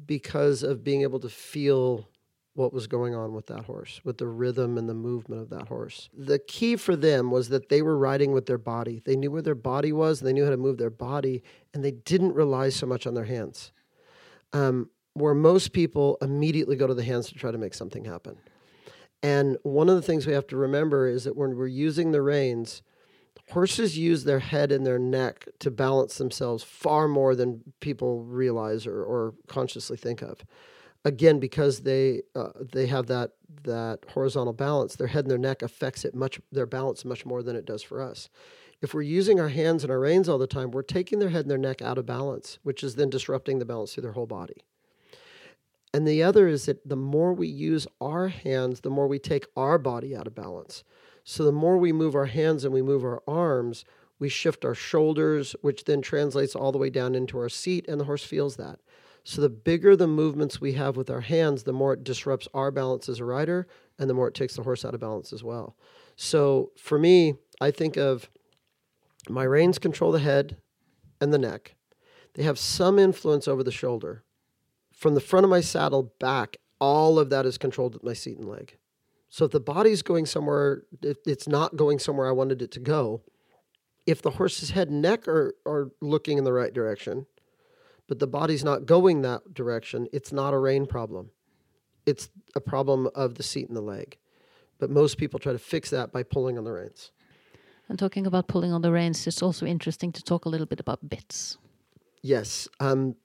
because 0.06 0.62
of 0.62 0.84
being 0.84 1.02
able 1.02 1.20
to 1.20 1.30
feel 1.30 2.08
what 2.54 2.72
was 2.72 2.86
going 2.86 3.16
on 3.16 3.34
with 3.34 3.48
that 3.48 3.66
horse, 3.66 4.00
with 4.04 4.20
the 4.20 4.28
rhythm 4.28 4.78
and 4.78 4.88
the 4.88 4.94
movement 4.94 5.42
of 5.42 5.50
that 5.50 5.68
horse. 5.68 6.10
The 6.16 6.38
key 6.38 6.76
for 6.76 6.96
them 6.96 7.32
was 7.32 7.50
that 7.50 7.70
they 7.70 7.82
were 7.82 7.98
riding 7.98 8.32
with 8.32 8.46
their 8.46 8.60
body. 8.60 9.02
They 9.04 9.16
knew 9.16 9.32
where 9.32 9.42
their 9.42 9.56
body 9.56 9.92
was, 9.92 10.22
and 10.22 10.28
they 10.28 10.34
knew 10.34 10.44
how 10.44 10.52
to 10.52 10.58
move 10.58 10.78
their 10.78 10.92
body, 10.92 11.42
and 11.74 11.84
they 11.84 11.92
didn't 11.92 12.34
rely 12.34 12.70
so 12.70 12.86
much 12.86 13.08
on 13.08 13.16
their 13.16 13.26
hands 13.26 13.72
um, 14.54 14.90
where 15.14 15.34
most 15.34 15.74
people 15.74 16.18
immediately 16.22 16.76
go 16.76 16.88
to 16.88 16.94
the 16.94 17.04
hands 17.04 17.28
to 17.28 17.36
try 17.36 17.52
to 17.52 17.58
make 17.58 17.74
something 17.74 18.06
happen. 18.06 18.38
And 19.22 19.58
one 19.64 19.90
of 19.90 19.96
the 19.96 20.02
things 20.02 20.28
we 20.28 20.34
have 20.34 20.48
to 20.48 20.58
remember 20.58 21.08
is 21.08 21.24
that 21.24 21.36
when 21.36 21.56
we're 21.56 21.68
using 21.68 22.12
the 22.12 22.22
reins, 22.22 22.82
horses 23.52 23.98
use 23.98 24.24
their 24.24 24.40
head 24.40 24.72
and 24.72 24.86
their 24.86 25.00
neck 25.00 25.48
to 25.60 25.72
balance 25.72 26.18
themselves 26.18 26.64
far 26.64 27.08
more 27.08 27.36
than 27.36 27.62
people 27.80 28.24
realize 28.24 28.86
or, 28.86 29.04
or 29.04 29.34
consciously 29.48 29.98
think 29.98 30.22
of. 30.22 30.44
Again, 31.06 31.40
because 31.40 31.82
they 31.82 32.22
uh, 32.34 32.52
they 32.72 32.88
have 32.88 33.08
that 33.08 33.32
that 33.64 34.00
horizontal 34.14 34.54
balance, 34.54 34.96
their 34.96 35.08
head 35.08 35.26
and 35.26 35.32
their 35.32 35.38
neck 35.38 35.62
affects 35.62 36.06
it 36.06 36.16
much 36.16 36.40
their 36.52 36.66
balance 36.66 37.04
much 37.04 37.26
more 37.26 37.44
than 37.44 37.58
it 37.58 37.66
does 37.66 37.84
for 37.84 38.02
us. 38.02 38.30
If 38.84 38.94
we're 38.94 39.02
using 39.02 39.40
our 39.40 39.48
hands 39.48 39.86
and 39.86 39.92
our 39.92 40.00
reins 40.02 40.28
all 40.28 40.38
the 40.38 40.46
time, 40.46 40.72
we're 40.72 40.82
taking 40.82 41.20
their 41.20 41.30
head 41.30 41.46
and 41.46 41.50
their 41.50 41.58
neck 41.58 41.82
out 41.82 41.98
of 41.98 42.06
balance, 42.06 42.60
which 42.64 42.84
is 42.84 42.96
then 42.96 43.10
disrupting 43.10 43.60
the 43.60 43.66
balance 43.66 43.94
through 43.94 44.04
their 44.04 44.12
whole 44.12 44.28
body. 44.28 44.66
And 45.94 46.06
the 46.06 46.22
other 46.22 46.50
is 46.50 46.66
that 46.66 46.88
the 46.88 46.98
more 46.98 47.34
we 47.34 47.48
use 47.48 47.88
our 48.02 48.28
hands, 48.28 48.82
the 48.82 48.90
more 48.90 49.08
we 49.08 49.20
take 49.20 49.46
our 49.56 49.78
body 49.78 50.14
out 50.14 50.28
of 50.28 50.36
balance. 50.36 50.84
So 51.24 51.46
the 51.46 51.52
more 51.54 51.78
we 51.78 51.94
move 51.94 52.14
our 52.14 52.26
hands 52.26 52.66
and 52.66 52.74
we 52.74 52.82
move 52.82 53.06
our 53.06 53.24
arms, 53.26 53.86
we 54.20 54.28
shift 54.28 54.66
our 54.66 54.76
shoulders, 54.76 55.56
which 55.62 55.86
then 55.86 56.02
translates 56.02 56.54
all 56.54 56.74
the 56.74 56.78
way 56.78 56.90
down 56.90 57.16
into 57.16 57.38
our 57.38 57.48
seat, 57.48 57.86
and 57.88 58.02
the 58.02 58.06
horse 58.06 58.26
feels 58.26 58.58
that. 58.58 58.80
So 59.24 59.42
the 59.42 59.48
bigger 59.48 59.96
the 59.96 60.08
movements 60.08 60.60
we 60.60 60.74
have 60.74 60.98
with 60.98 61.10
our 61.10 61.22
hands, 61.22 61.64
the 61.64 61.72
more 61.72 61.94
it 61.94 62.04
disrupts 62.04 62.50
our 62.54 62.70
balance 62.70 63.08
as 63.08 63.20
a 63.20 63.26
rider, 63.26 63.66
and 63.98 64.10
the 64.10 64.14
more 64.14 64.28
it 64.28 64.34
takes 64.34 64.58
the 64.58 64.64
horse 64.64 64.84
out 64.84 64.94
of 64.94 65.00
balance 65.00 65.32
as 65.32 65.42
well. 65.42 65.78
So 66.18 66.72
for 66.78 67.00
me, 67.00 67.36
I 67.62 67.72
think 67.72 67.96
of 67.96 68.30
my 69.30 69.44
reins 69.44 69.80
control 69.80 70.12
the 70.12 70.20
head 70.20 70.58
and 71.22 71.34
the 71.34 71.38
neck. 71.38 71.76
They 72.34 72.44
have 72.44 72.60
some 72.60 73.00
influence 73.00 73.48
over 73.48 73.64
the 73.64 73.72
shoulder. 73.72 74.24
From 74.92 75.16
the 75.16 75.22
front 75.22 75.44
of 75.44 75.50
my 75.50 75.62
saddle 75.62 76.14
back, 76.20 76.58
all 76.80 77.20
of 77.20 77.30
that 77.30 77.46
is 77.46 77.58
controlled 77.58 77.94
with 77.94 78.04
my 78.04 78.14
seat 78.14 78.38
and 78.38 78.48
leg. 78.48 78.78
So 79.30 79.46
if 79.46 79.52
the 79.52 79.60
body's 79.60 80.02
going 80.02 80.26
somewhere, 80.26 80.84
if 81.02 81.18
it's 81.26 81.48
not 81.48 81.76
going 81.76 82.00
somewhere 82.00 82.28
I 82.28 82.32
wanted 82.32 82.62
it 82.62 82.72
to 82.72 82.80
go, 82.80 83.22
if 84.06 84.22
the 84.22 84.32
horse's 84.32 84.72
head 84.72 84.90
and 84.90 85.02
neck 85.02 85.28
are, 85.28 85.56
are 85.66 85.92
looking 86.02 86.38
in 86.38 86.44
the 86.44 86.54
right 86.54 86.74
direction, 86.74 87.26
but 88.08 88.20
the 88.20 88.28
body's 88.28 88.64
not 88.64 88.86
going 88.86 89.22
that 89.22 89.54
direction, 89.54 90.08
it's 90.12 90.32
not 90.32 90.54
a 90.54 90.60
rein 90.60 90.86
problem. 90.86 91.32
It's 92.06 92.30
a 92.56 92.60
problem 92.60 93.10
of 93.16 93.36
the 93.36 93.44
seat 93.44 93.70
and 93.70 93.78
the 93.78 93.82
leg. 93.82 94.18
But 94.78 94.90
most 94.90 95.18
people 95.18 95.40
try 95.40 95.54
to 95.54 95.60
fix 95.60 95.90
that 95.92 96.12
by 96.12 96.24
pulling 96.24 96.58
on 96.58 96.66
the 96.66 96.74
reins. 96.74 97.12
And 97.90 98.00
talking 98.00 98.26
about 98.26 98.48
pulling 98.48 98.72
on 98.72 98.82
the 98.82 98.92
reins, 98.92 99.28
it's 99.28 99.42
also 99.42 99.66
interesting 99.66 100.12
to 100.14 100.24
talk 100.24 100.46
a 100.46 100.50
little 100.50 100.66
bit 100.66 100.80
about 100.80 101.10
bits. 101.10 101.58
Yes. 102.22 102.68
Um, 102.80 103.16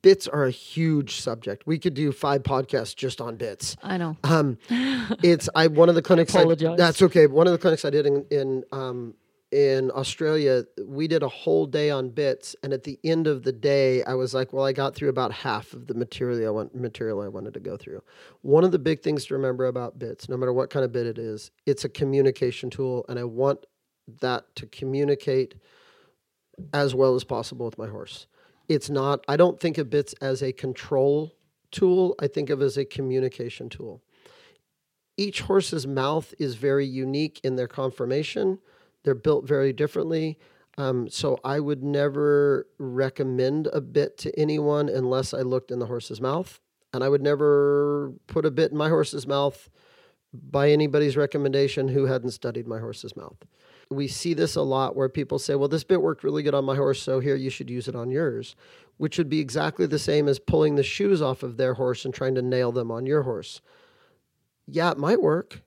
bits 0.00 0.28
are 0.28 0.44
a 0.44 0.50
huge 0.50 1.20
subject. 1.20 1.66
We 1.66 1.78
could 1.78 1.94
do 1.94 2.12
five 2.12 2.42
podcasts 2.42 2.94
just 2.94 3.20
on 3.20 3.36
bits. 3.36 3.76
I 3.82 3.96
know. 3.98 4.16
Um, 4.24 4.58
it's 5.22 5.48
I 5.54 5.66
one 5.66 5.88
of 5.88 5.94
the 5.94 6.02
clinics. 6.02 6.34
I 6.34 6.40
apologize. 6.40 6.78
that's 6.78 7.02
okay. 7.02 7.26
One 7.26 7.46
of 7.46 7.52
the 7.52 7.58
clinics 7.58 7.84
I 7.84 7.90
did 7.90 8.06
in 8.06 8.24
in 8.30 8.64
um, 8.72 9.14
in 9.50 9.90
Australia, 9.90 10.64
we 10.86 11.06
did 11.06 11.22
a 11.22 11.28
whole 11.28 11.66
day 11.66 11.90
on 11.90 12.08
bits, 12.08 12.56
and 12.62 12.72
at 12.72 12.84
the 12.84 12.98
end 13.04 13.26
of 13.26 13.42
the 13.42 13.52
day, 13.52 14.02
I 14.04 14.14
was 14.14 14.32
like, 14.32 14.52
"Well, 14.52 14.64
I 14.64 14.72
got 14.72 14.94
through 14.94 15.10
about 15.10 15.32
half 15.32 15.72
of 15.74 15.88
the 15.88 15.94
material 15.94 16.46
I 16.46 16.50
want 16.50 16.74
material 16.74 17.20
I 17.20 17.28
wanted 17.28 17.54
to 17.54 17.60
go 17.60 17.76
through." 17.76 18.02
One 18.40 18.64
of 18.64 18.72
the 18.72 18.78
big 18.78 19.02
things 19.02 19.26
to 19.26 19.34
remember 19.34 19.66
about 19.66 19.98
bits, 19.98 20.28
no 20.28 20.36
matter 20.36 20.52
what 20.52 20.70
kind 20.70 20.84
of 20.84 20.92
bit 20.92 21.06
it 21.06 21.18
is, 21.18 21.50
it's 21.66 21.84
a 21.84 21.88
communication 21.88 22.70
tool, 22.70 23.04
and 23.08 23.18
I 23.18 23.24
want 23.24 23.66
that 24.20 24.54
to 24.56 24.66
communicate 24.66 25.54
as 26.72 26.94
well 26.94 27.14
as 27.14 27.24
possible 27.24 27.66
with 27.66 27.78
my 27.78 27.88
horse. 27.88 28.26
It's 28.68 28.90
not. 28.90 29.24
I 29.28 29.36
don't 29.36 29.58
think 29.58 29.78
of 29.78 29.90
bits 29.90 30.14
as 30.20 30.42
a 30.42 30.52
control 30.52 31.34
tool. 31.70 32.14
I 32.20 32.26
think 32.28 32.50
of 32.50 32.62
as 32.62 32.76
a 32.76 32.84
communication 32.84 33.68
tool 33.68 34.02
each 35.16 35.42
horse's 35.42 35.86
mouth 35.86 36.34
is 36.38 36.54
very 36.54 36.86
unique 36.86 37.40
in 37.44 37.56
their 37.56 37.68
conformation. 37.68 38.58
They're 39.04 39.14
built 39.14 39.46
very 39.46 39.72
differently. 39.72 40.38
Um, 40.78 41.08
so 41.08 41.38
I 41.44 41.60
would 41.60 41.82
never 41.82 42.66
recommend 42.78 43.68
a 43.68 43.80
bit 43.80 44.16
to 44.18 44.38
anyone 44.38 44.88
unless 44.88 45.34
I 45.34 45.42
looked 45.42 45.70
in 45.70 45.78
the 45.78 45.86
horse's 45.86 46.20
mouth. 46.20 46.60
And 46.94 47.04
I 47.04 47.08
would 47.08 47.22
never 47.22 48.12
put 48.26 48.44
a 48.44 48.50
bit 48.50 48.72
in 48.72 48.78
my 48.78 48.88
horse's 48.88 49.26
mouth 49.26 49.68
by 50.32 50.70
anybody's 50.70 51.16
recommendation 51.16 51.88
who 51.88 52.06
hadn't 52.06 52.30
studied 52.30 52.66
my 52.66 52.80
horse's 52.80 53.16
mouth. 53.16 53.36
We 53.92 54.08
see 54.08 54.34
this 54.34 54.56
a 54.56 54.62
lot 54.62 54.96
where 54.96 55.08
people 55.08 55.38
say, 55.38 55.54
well, 55.54 55.68
this 55.68 55.84
bit 55.84 56.02
worked 56.02 56.24
really 56.24 56.42
good 56.42 56.54
on 56.54 56.64
my 56.64 56.76
horse, 56.76 57.00
so 57.00 57.20
here 57.20 57.36
you 57.36 57.50
should 57.50 57.70
use 57.70 57.88
it 57.88 57.94
on 57.94 58.10
yours, 58.10 58.56
which 58.96 59.18
would 59.18 59.28
be 59.28 59.40
exactly 59.40 59.86
the 59.86 59.98
same 59.98 60.28
as 60.28 60.38
pulling 60.38 60.74
the 60.74 60.82
shoes 60.82 61.22
off 61.22 61.42
of 61.42 61.56
their 61.56 61.74
horse 61.74 62.04
and 62.04 62.12
trying 62.12 62.34
to 62.34 62.42
nail 62.42 62.72
them 62.72 62.90
on 62.90 63.06
your 63.06 63.22
horse 63.22 63.60
yeah, 64.66 64.90
it 64.90 64.98
might 64.98 65.20
work, 65.20 65.62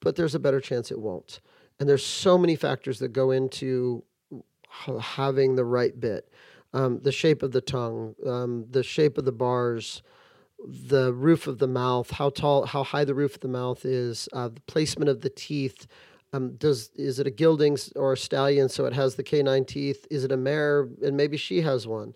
but 0.00 0.16
there's 0.16 0.34
a 0.34 0.40
better 0.40 0.60
chance 0.60 0.90
it 0.90 0.98
won't. 0.98 1.40
And 1.78 1.88
there's 1.88 2.04
so 2.04 2.38
many 2.38 2.56
factors 2.56 2.98
that 3.00 3.12
go 3.12 3.30
into 3.30 4.04
having 5.00 5.56
the 5.56 5.64
right 5.64 5.98
bit. 5.98 6.30
Um, 6.72 7.00
the 7.02 7.12
shape 7.12 7.42
of 7.42 7.52
the 7.52 7.60
tongue, 7.60 8.14
um, 8.26 8.66
the 8.70 8.82
shape 8.82 9.18
of 9.18 9.24
the 9.24 9.32
bars, 9.32 10.02
the 10.66 11.12
roof 11.12 11.46
of 11.46 11.58
the 11.58 11.68
mouth, 11.68 12.10
how 12.10 12.30
tall, 12.30 12.66
how 12.66 12.82
high 12.82 13.04
the 13.04 13.14
roof 13.14 13.36
of 13.36 13.40
the 13.40 13.48
mouth 13.48 13.84
is, 13.84 14.28
uh, 14.32 14.48
the 14.48 14.60
placement 14.62 15.08
of 15.08 15.20
the 15.20 15.30
teeth. 15.30 15.86
Um, 16.34 16.56
does 16.56 16.90
is 16.96 17.20
it 17.20 17.28
a 17.28 17.30
gelding 17.30 17.78
or 17.94 18.14
a 18.14 18.16
stallion? 18.16 18.68
So 18.68 18.86
it 18.86 18.92
has 18.92 19.14
the 19.14 19.22
canine 19.22 19.64
teeth. 19.64 20.04
Is 20.10 20.24
it 20.24 20.32
a 20.32 20.36
mare 20.36 20.88
and 21.04 21.16
maybe 21.16 21.36
she 21.36 21.60
has 21.60 21.86
one 21.86 22.12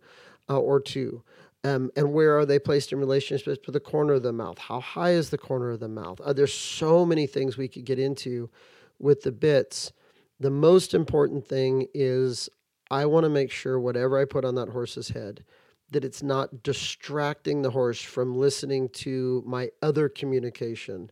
uh, 0.51 0.59
or 0.59 0.81
two? 0.81 1.23
Um, 1.63 1.93
and 1.97 2.13
where 2.13 2.37
are 2.37 2.45
they 2.45 2.59
placed 2.59 2.93
in 2.93 2.99
relationship 2.99 3.63
to 3.65 3.71
the 3.71 3.81
corner 3.81 4.15
of 4.15 4.25
the 4.25 4.33
mouth? 4.33 4.59
How 4.59 4.81
high 4.81 5.11
is 5.11 5.31
the 5.31 5.39
corner 5.39 5.71
of 5.71 5.79
the 5.79 5.89
mouth? 5.89 6.21
Uh, 6.21 6.33
there's 6.33 6.53
so 6.53 7.07
many 7.07 7.27
things 7.29 7.57
we 7.57 7.69
could 7.69 7.85
get 7.85 8.01
into 8.01 8.51
with 8.99 9.23
the 9.23 9.31
bits. 9.31 9.93
The 10.41 10.51
most 10.51 10.95
important 10.95 11.47
thing 11.47 11.87
is 11.95 12.49
I 12.91 13.07
want 13.07 13.25
to 13.25 13.31
make 13.31 13.53
sure 13.53 13.79
whatever 13.79 14.19
I 14.19 14.25
put 14.25 14.45
on 14.45 14.57
that 14.57 14.69
horse's 14.69 15.11
head, 15.11 15.45
that 15.91 16.05
it's 16.05 16.25
not 16.25 16.65
distracting 16.65 17.63
the 17.63 17.71
horse 17.71 18.03
from 18.03 18.37
listening 18.37 18.89
to 18.91 19.45
my 19.47 19.71
other 19.81 20.09
communication 20.09 21.11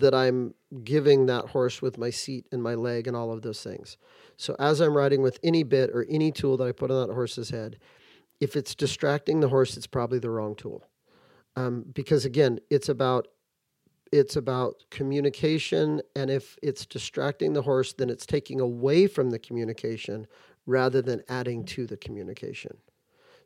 that 0.00 0.14
I'm 0.14 0.54
giving 0.82 1.26
that 1.26 1.46
horse 1.46 1.80
with 1.82 1.98
my 1.98 2.10
seat 2.10 2.46
and 2.52 2.62
my 2.62 2.74
leg 2.74 3.06
and 3.06 3.16
all 3.16 3.32
of 3.32 3.42
those 3.42 3.62
things. 3.62 3.96
So 4.36 4.56
as 4.58 4.80
I'm 4.80 4.96
riding 4.96 5.22
with 5.22 5.38
any 5.42 5.62
bit 5.62 5.90
or 5.90 6.06
any 6.08 6.32
tool 6.32 6.56
that 6.56 6.66
I 6.66 6.72
put 6.72 6.90
on 6.90 7.06
that 7.06 7.14
horse's 7.14 7.50
head, 7.50 7.78
if 8.40 8.56
it's 8.56 8.74
distracting 8.74 9.40
the 9.40 9.48
horse, 9.48 9.76
it's 9.76 9.86
probably 9.86 10.18
the 10.18 10.30
wrong 10.30 10.54
tool. 10.54 10.84
Um, 11.56 11.84
because 11.94 12.24
again, 12.24 12.58
it's 12.70 12.88
about 12.88 13.28
it's 14.12 14.36
about 14.36 14.84
communication, 14.90 16.00
and 16.14 16.30
if 16.30 16.56
it's 16.62 16.86
distracting 16.86 17.52
the 17.52 17.62
horse, 17.62 17.92
then 17.94 18.10
it's 18.10 18.26
taking 18.26 18.60
away 18.60 19.08
from 19.08 19.30
the 19.30 19.40
communication 19.40 20.28
rather 20.66 21.02
than 21.02 21.22
adding 21.28 21.64
to 21.64 21.84
the 21.84 21.96
communication. 21.96 22.76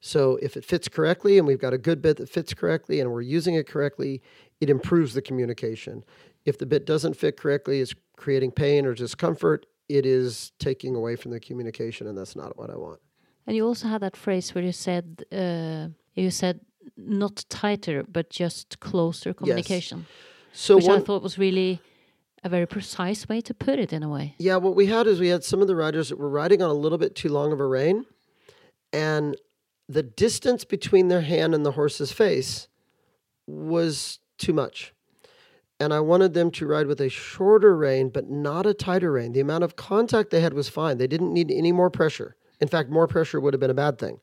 So 0.00 0.38
if 0.42 0.56
it 0.56 0.64
fits 0.64 0.86
correctly, 0.86 1.38
and 1.38 1.46
we've 1.46 1.58
got 1.58 1.72
a 1.72 1.78
good 1.78 2.02
bit 2.02 2.18
that 2.18 2.28
fits 2.28 2.52
correctly, 2.54 3.00
and 3.00 3.10
we're 3.10 3.22
using 3.22 3.54
it 3.54 3.66
correctly, 3.66 4.20
it 4.60 4.68
improves 4.68 5.14
the 5.14 5.22
communication. 5.22 6.04
If 6.44 6.58
the 6.58 6.66
bit 6.66 6.86
doesn't 6.86 7.14
fit 7.14 7.36
correctly, 7.36 7.80
it's 7.80 7.94
creating 8.16 8.52
pain 8.52 8.86
or 8.86 8.94
discomfort. 8.94 9.66
It 9.88 10.04
is 10.06 10.52
taking 10.58 10.94
away 10.94 11.16
from 11.16 11.30
the 11.30 11.40
communication, 11.40 12.06
and 12.06 12.16
that's 12.16 12.36
not 12.36 12.58
what 12.58 12.70
I 12.70 12.76
want. 12.76 13.00
And 13.46 13.56
you 13.56 13.66
also 13.66 13.88
had 13.88 14.02
that 14.02 14.16
phrase 14.16 14.54
where 14.54 14.64
you 14.64 14.72
said 14.72 15.24
uh, 15.32 15.88
you 16.14 16.30
said 16.30 16.60
not 16.96 17.44
tighter, 17.48 18.04
but 18.06 18.30
just 18.30 18.80
closer 18.80 19.32
communication, 19.32 20.06
So 20.52 20.76
which 20.76 20.88
I 20.88 21.00
thought 21.00 21.22
was 21.22 21.38
really 21.38 21.80
a 22.44 22.48
very 22.48 22.66
precise 22.66 23.28
way 23.28 23.40
to 23.40 23.54
put 23.54 23.78
it 23.78 23.92
in 23.92 24.02
a 24.02 24.08
way. 24.08 24.34
Yeah, 24.38 24.56
what 24.56 24.76
we 24.76 24.86
had 24.86 25.06
is 25.06 25.20
we 25.20 25.28
had 25.28 25.44
some 25.44 25.60
of 25.60 25.68
the 25.68 25.76
riders 25.76 26.08
that 26.08 26.18
were 26.18 26.28
riding 26.28 26.62
on 26.62 26.70
a 26.70 26.74
little 26.74 26.98
bit 26.98 27.14
too 27.14 27.28
long 27.28 27.52
of 27.52 27.60
a 27.60 27.66
rein, 27.66 28.04
and 28.92 29.36
the 29.88 30.02
distance 30.02 30.64
between 30.64 31.08
their 31.08 31.22
hand 31.22 31.54
and 31.54 31.64
the 31.64 31.72
horse's 31.72 32.12
face 32.12 32.68
was 33.46 34.20
too 34.36 34.52
much. 34.52 34.92
And 35.80 35.94
I 35.94 36.00
wanted 36.00 36.34
them 36.34 36.50
to 36.52 36.66
ride 36.66 36.86
with 36.86 37.00
a 37.00 37.08
shorter 37.08 37.76
rein, 37.76 38.08
but 38.08 38.28
not 38.28 38.66
a 38.66 38.74
tighter 38.74 39.12
rein. 39.12 39.32
The 39.32 39.40
amount 39.40 39.64
of 39.64 39.76
contact 39.76 40.30
they 40.30 40.40
had 40.40 40.54
was 40.54 40.68
fine. 40.68 40.98
They 40.98 41.06
didn't 41.06 41.32
need 41.32 41.50
any 41.50 41.70
more 41.70 41.90
pressure. 41.90 42.36
In 42.60 42.68
fact, 42.68 42.90
more 42.90 43.06
pressure 43.06 43.40
would 43.40 43.54
have 43.54 43.60
been 43.60 43.70
a 43.70 43.74
bad 43.74 43.98
thing. 43.98 44.20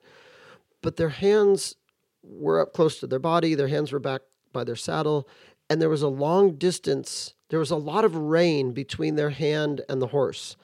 But 0.82 0.98
their 0.98 1.10
hands 1.10 1.76
were 2.24 2.60
up 2.60 2.74
close 2.74 3.00
to 3.00 3.08
their 3.08 3.20
body, 3.20 3.56
their 3.56 3.68
hands 3.68 3.92
were 3.92 4.00
back 4.00 4.22
by 4.52 4.64
their 4.64 4.76
saddle, 4.76 5.28
and 5.70 5.82
there 5.82 5.90
was 5.90 6.02
a 6.02 6.08
long 6.08 6.56
distance. 6.56 7.34
There 7.50 7.60
was 7.60 7.72
a 7.72 7.78
lot 7.78 8.06
of 8.06 8.16
rein 8.16 8.72
between 8.72 9.16
their 9.16 9.30
hand 9.30 9.82
and 9.88 10.02
the 10.02 10.08
horse. 10.08 10.58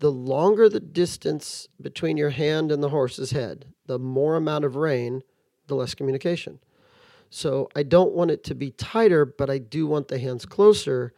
The 0.00 0.10
longer 0.10 0.68
the 0.68 0.80
distance 0.80 1.68
between 1.80 2.16
your 2.16 2.30
hand 2.30 2.72
and 2.72 2.82
the 2.82 2.88
horse's 2.88 3.30
head, 3.30 3.66
the 3.86 3.98
more 3.98 4.34
amount 4.36 4.64
of 4.64 4.76
rein, 4.76 5.22
the 5.68 5.76
less 5.76 5.94
communication. 5.94 6.58
So 7.34 7.70
I 7.74 7.82
don't 7.82 8.12
want 8.12 8.30
it 8.30 8.44
to 8.44 8.54
be 8.54 8.72
tighter, 8.72 9.24
but 9.24 9.48
I 9.48 9.56
do 9.56 9.86
want 9.86 10.08
the 10.08 10.18
hands 10.18 10.44
closer. 10.44 11.14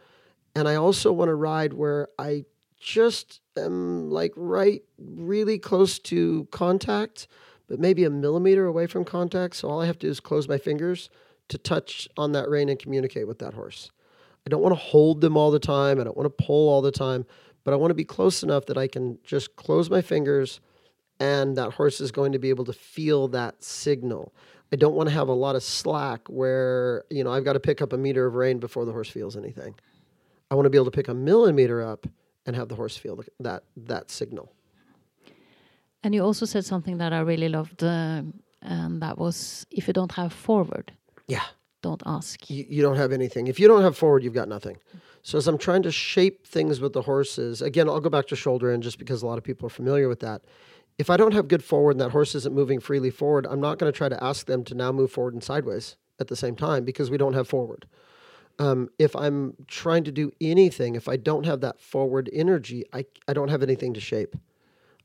And 0.54 0.68
I 0.68 0.76
also 0.76 1.12
want 1.12 1.28
to 1.28 1.34
ride 1.34 1.72
where 1.72 2.08
I 2.20 2.44
just 2.78 3.40
am 3.56 4.10
like 4.10 4.32
right 4.36 4.82
really 4.96 5.58
close 5.58 5.98
to 5.98 6.46
contact, 6.52 7.26
but 7.66 7.80
maybe 7.80 8.04
a 8.04 8.10
millimeter 8.10 8.66
away 8.66 8.86
from 8.86 9.04
contact. 9.04 9.56
So 9.56 9.68
all 9.68 9.82
I 9.82 9.86
have 9.86 9.98
to 9.98 10.06
do 10.06 10.10
is 10.10 10.20
close 10.20 10.46
my 10.46 10.56
fingers 10.56 11.10
to 11.48 11.58
touch 11.58 12.08
on 12.16 12.30
that 12.30 12.48
rein 12.48 12.68
and 12.68 12.78
communicate 12.78 13.26
with 13.26 13.40
that 13.40 13.54
horse. 13.54 13.90
I 14.46 14.50
don't 14.50 14.62
want 14.62 14.72
to 14.72 14.80
hold 14.80 15.20
them 15.20 15.36
all 15.36 15.50
the 15.50 15.58
time. 15.58 16.00
I 16.00 16.04
don't 16.04 16.16
want 16.16 16.26
to 16.26 16.44
pull 16.44 16.68
all 16.68 16.80
the 16.80 16.92
time, 16.92 17.26
but 17.64 17.74
I 17.74 17.76
want 17.76 17.90
to 17.90 17.96
be 17.96 18.04
close 18.04 18.44
enough 18.44 18.66
that 18.66 18.78
I 18.78 18.86
can 18.86 19.18
just 19.24 19.56
close 19.56 19.90
my 19.90 20.00
fingers 20.00 20.60
and 21.18 21.56
that 21.56 21.72
horse 21.72 22.00
is 22.00 22.12
going 22.12 22.32
to 22.32 22.38
be 22.38 22.50
able 22.50 22.64
to 22.66 22.72
feel 22.72 23.26
that 23.28 23.64
signal. 23.64 24.32
I 24.72 24.76
don't 24.76 24.94
want 24.94 25.08
to 25.08 25.14
have 25.14 25.28
a 25.28 25.32
lot 25.34 25.54
of 25.56 25.62
slack 25.62 26.26
where, 26.28 27.04
you 27.10 27.22
know, 27.22 27.32
I've 27.32 27.44
got 27.44 27.52
to 27.52 27.60
pick 27.60 27.80
up 27.80 27.92
a 27.92 27.96
meter 27.98 28.26
of 28.26 28.34
rein 28.34 28.58
before 28.58 28.84
the 28.84 28.92
horse 28.92 29.08
feels 29.08 29.36
anything. 29.36 29.74
I 30.50 30.54
want 30.56 30.66
to 30.66 30.70
be 30.70 30.76
able 30.78 30.86
to 30.86 30.90
pick 30.90 31.08
a 31.08 31.14
millimeter 31.14 31.82
up 31.82 32.06
and 32.46 32.56
have 32.56 32.68
the 32.68 32.74
horse 32.74 32.96
feel 32.96 33.22
that 33.40 33.62
that 33.76 34.10
signal. 34.10 34.52
And 36.02 36.14
you 36.14 36.22
also 36.22 36.44
said 36.46 36.64
something 36.64 36.98
that 36.98 37.12
I 37.12 37.20
really 37.20 37.48
loved, 37.48 37.82
uh, 37.82 38.22
and 38.62 39.00
that 39.00 39.16
was 39.18 39.64
if 39.70 39.86
you 39.86 39.92
don't 39.92 40.12
have 40.12 40.32
forward, 40.32 40.92
Yeah. 41.28 41.44
don't 41.82 42.02
ask. 42.04 42.50
You, 42.50 42.64
you 42.68 42.82
don't 42.82 42.96
have 42.96 43.12
anything. 43.12 43.46
If 43.46 43.58
you 43.58 43.68
don't 43.68 43.82
have 43.82 43.96
forward, 43.96 44.22
you've 44.22 44.34
got 44.34 44.48
nothing. 44.48 44.76
So 45.22 45.38
as 45.38 45.48
I'm 45.48 45.56
trying 45.58 45.82
to 45.84 45.90
shape 45.90 46.46
things 46.46 46.80
with 46.80 46.92
the 46.92 47.02
horses, 47.02 47.62
again, 47.62 47.88
I'll 47.88 48.00
go 48.00 48.10
back 48.10 48.26
to 48.28 48.36
shoulder 48.36 48.70
in 48.72 48.82
just 48.82 48.98
because 48.98 49.22
a 49.22 49.26
lot 49.26 49.38
of 49.38 49.44
people 49.44 49.66
are 49.66 49.70
familiar 49.70 50.08
with 50.08 50.20
that. 50.20 50.42
If 50.96 51.10
I 51.10 51.16
don't 51.16 51.34
have 51.34 51.48
good 51.48 51.64
forward 51.64 51.92
and 51.92 52.00
that 52.00 52.10
horse 52.10 52.34
isn't 52.34 52.54
moving 52.54 52.78
freely 52.80 53.10
forward, 53.10 53.46
I'm 53.48 53.60
not 53.60 53.78
going 53.78 53.92
to 53.92 53.96
try 53.96 54.08
to 54.08 54.22
ask 54.22 54.46
them 54.46 54.64
to 54.64 54.74
now 54.74 54.92
move 54.92 55.10
forward 55.10 55.34
and 55.34 55.42
sideways 55.42 55.96
at 56.20 56.28
the 56.28 56.36
same 56.36 56.54
time 56.54 56.84
because 56.84 57.10
we 57.10 57.18
don't 57.18 57.34
have 57.34 57.48
forward. 57.48 57.86
Um, 58.60 58.88
if 59.00 59.16
I'm 59.16 59.54
trying 59.66 60.04
to 60.04 60.12
do 60.12 60.30
anything, 60.40 60.94
if 60.94 61.08
I 61.08 61.16
don't 61.16 61.44
have 61.44 61.60
that 61.62 61.80
forward 61.80 62.30
energy, 62.32 62.84
I, 62.92 63.04
I 63.26 63.32
don't 63.32 63.48
have 63.48 63.64
anything 63.64 63.94
to 63.94 64.00
shape. 64.00 64.36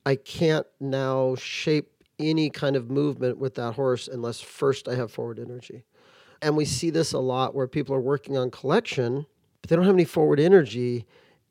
I 0.06 0.16
can't 0.16 0.68
now 0.80 1.36
shape 1.36 1.92
any 2.20 2.50
kind 2.50 2.76
of 2.76 2.92
movement 2.92 3.40
with 3.40 3.56
that 3.56 3.74
horse 3.74 4.08
unless 4.08 4.40
first 4.40 4.88
I 4.88 4.96
have 4.96 5.12
forward 5.12 5.40
energy. 5.40 5.84
And 6.42 6.56
we 6.56 6.66
see 6.66 6.90
this 6.90 7.14
a 7.14 7.20
lot 7.20 7.56
where 7.56 7.68
people 7.68 7.96
are 7.96 8.02
working 8.02 8.38
on 8.38 8.52
collection, 8.52 9.26
but 9.62 9.70
they 9.70 9.76
don't 9.76 9.86
have 9.86 9.96
any 9.96 10.06
forward 10.06 10.40
energy. 10.40 11.06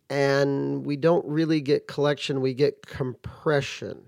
And 0.08 0.86
we 0.86 0.96
don't 0.96 1.26
really 1.26 1.60
get 1.60 1.88
collection, 1.88 2.40
we 2.40 2.54
get 2.54 2.86
compression. 2.86 4.07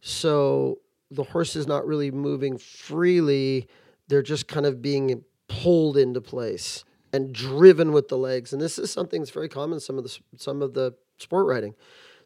So 0.00 0.78
the 1.10 1.24
horse 1.24 1.56
is 1.56 1.66
not 1.66 1.86
really 1.86 2.10
moving 2.10 2.58
freely, 2.58 3.68
they're 4.08 4.22
just 4.22 4.48
kind 4.48 4.66
of 4.66 4.80
being 4.82 5.24
pulled 5.48 5.96
into 5.96 6.20
place 6.20 6.84
and 7.12 7.32
driven 7.32 7.92
with 7.92 8.08
the 8.08 8.18
legs. 8.18 8.52
And 8.52 8.60
this 8.60 8.78
is 8.78 8.92
something 8.92 9.20
that's 9.20 9.30
very 9.30 9.48
common 9.48 9.80
some 9.80 9.98
of 9.98 10.04
the 10.04 10.18
some 10.36 10.62
of 10.62 10.74
the 10.74 10.94
sport 11.18 11.46
riding. 11.46 11.74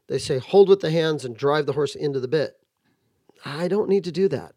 They 0.08 0.18
say 0.18 0.38
hold 0.38 0.68
with 0.68 0.80
the 0.80 0.90
hands 0.90 1.24
and 1.24 1.36
drive 1.36 1.66
the 1.66 1.72
horse 1.72 1.94
into 1.94 2.20
the 2.20 2.28
bit. 2.28 2.58
I 3.44 3.68
don't 3.68 3.88
need 3.88 4.04
to 4.04 4.12
do 4.12 4.28
that. 4.28 4.54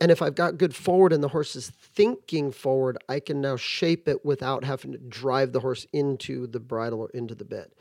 And 0.00 0.10
if 0.10 0.20
I've 0.20 0.34
got 0.34 0.58
good 0.58 0.74
forward 0.74 1.12
and 1.12 1.22
the 1.22 1.28
horse 1.28 1.56
is 1.56 1.70
thinking 1.70 2.52
forward, 2.52 2.98
I 3.08 3.20
can 3.20 3.40
now 3.40 3.56
shape 3.56 4.08
it 4.08 4.24
without 4.24 4.64
having 4.64 4.92
to 4.92 4.98
drive 4.98 5.52
the 5.52 5.60
horse 5.60 5.86
into 5.92 6.46
the 6.46 6.60
bridle 6.60 7.00
or 7.00 7.10
into 7.10 7.34
the 7.34 7.44
bit. 7.44 7.72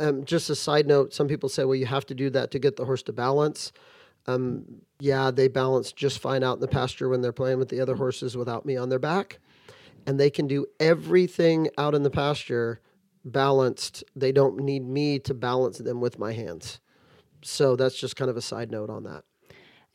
Um, 0.00 0.24
just 0.24 0.48
a 0.50 0.54
side 0.54 0.86
note 0.86 1.12
some 1.12 1.26
people 1.26 1.48
say, 1.48 1.64
well, 1.64 1.74
you 1.74 1.86
have 1.86 2.06
to 2.06 2.14
do 2.14 2.30
that 2.30 2.52
to 2.52 2.58
get 2.58 2.76
the 2.76 2.84
horse 2.84 3.02
to 3.04 3.12
balance. 3.12 3.72
Um, 4.28 4.82
yeah, 5.00 5.30
they 5.30 5.48
balance 5.48 5.90
just 5.92 6.20
fine 6.20 6.44
out 6.44 6.54
in 6.54 6.60
the 6.60 6.68
pasture 6.68 7.08
when 7.08 7.22
they're 7.22 7.32
playing 7.32 7.58
with 7.58 7.70
the 7.70 7.80
other 7.80 7.96
horses 7.96 8.36
without 8.36 8.66
me 8.66 8.76
on 8.76 8.88
their 8.88 8.98
back. 8.98 9.40
And 10.06 10.20
they 10.20 10.30
can 10.30 10.46
do 10.46 10.66
everything 10.78 11.68
out 11.78 11.94
in 11.94 12.02
the 12.02 12.10
pasture 12.10 12.80
balanced. 13.24 14.04
They 14.14 14.32
don't 14.32 14.60
need 14.60 14.86
me 14.86 15.18
to 15.20 15.34
balance 15.34 15.78
them 15.78 16.00
with 16.00 16.18
my 16.18 16.32
hands. 16.32 16.80
So 17.42 17.74
that's 17.74 17.98
just 17.98 18.16
kind 18.16 18.30
of 18.30 18.36
a 18.36 18.42
side 18.42 18.70
note 18.70 18.90
on 18.90 19.04
that. 19.04 19.24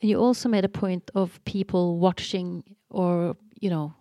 And 0.00 0.10
you 0.10 0.18
also 0.18 0.48
made 0.48 0.64
a 0.64 0.68
point 0.68 1.10
of 1.14 1.42
people 1.44 1.98
watching 1.98 2.64
or, 2.90 3.36
you 3.60 3.70
know, 3.70 3.94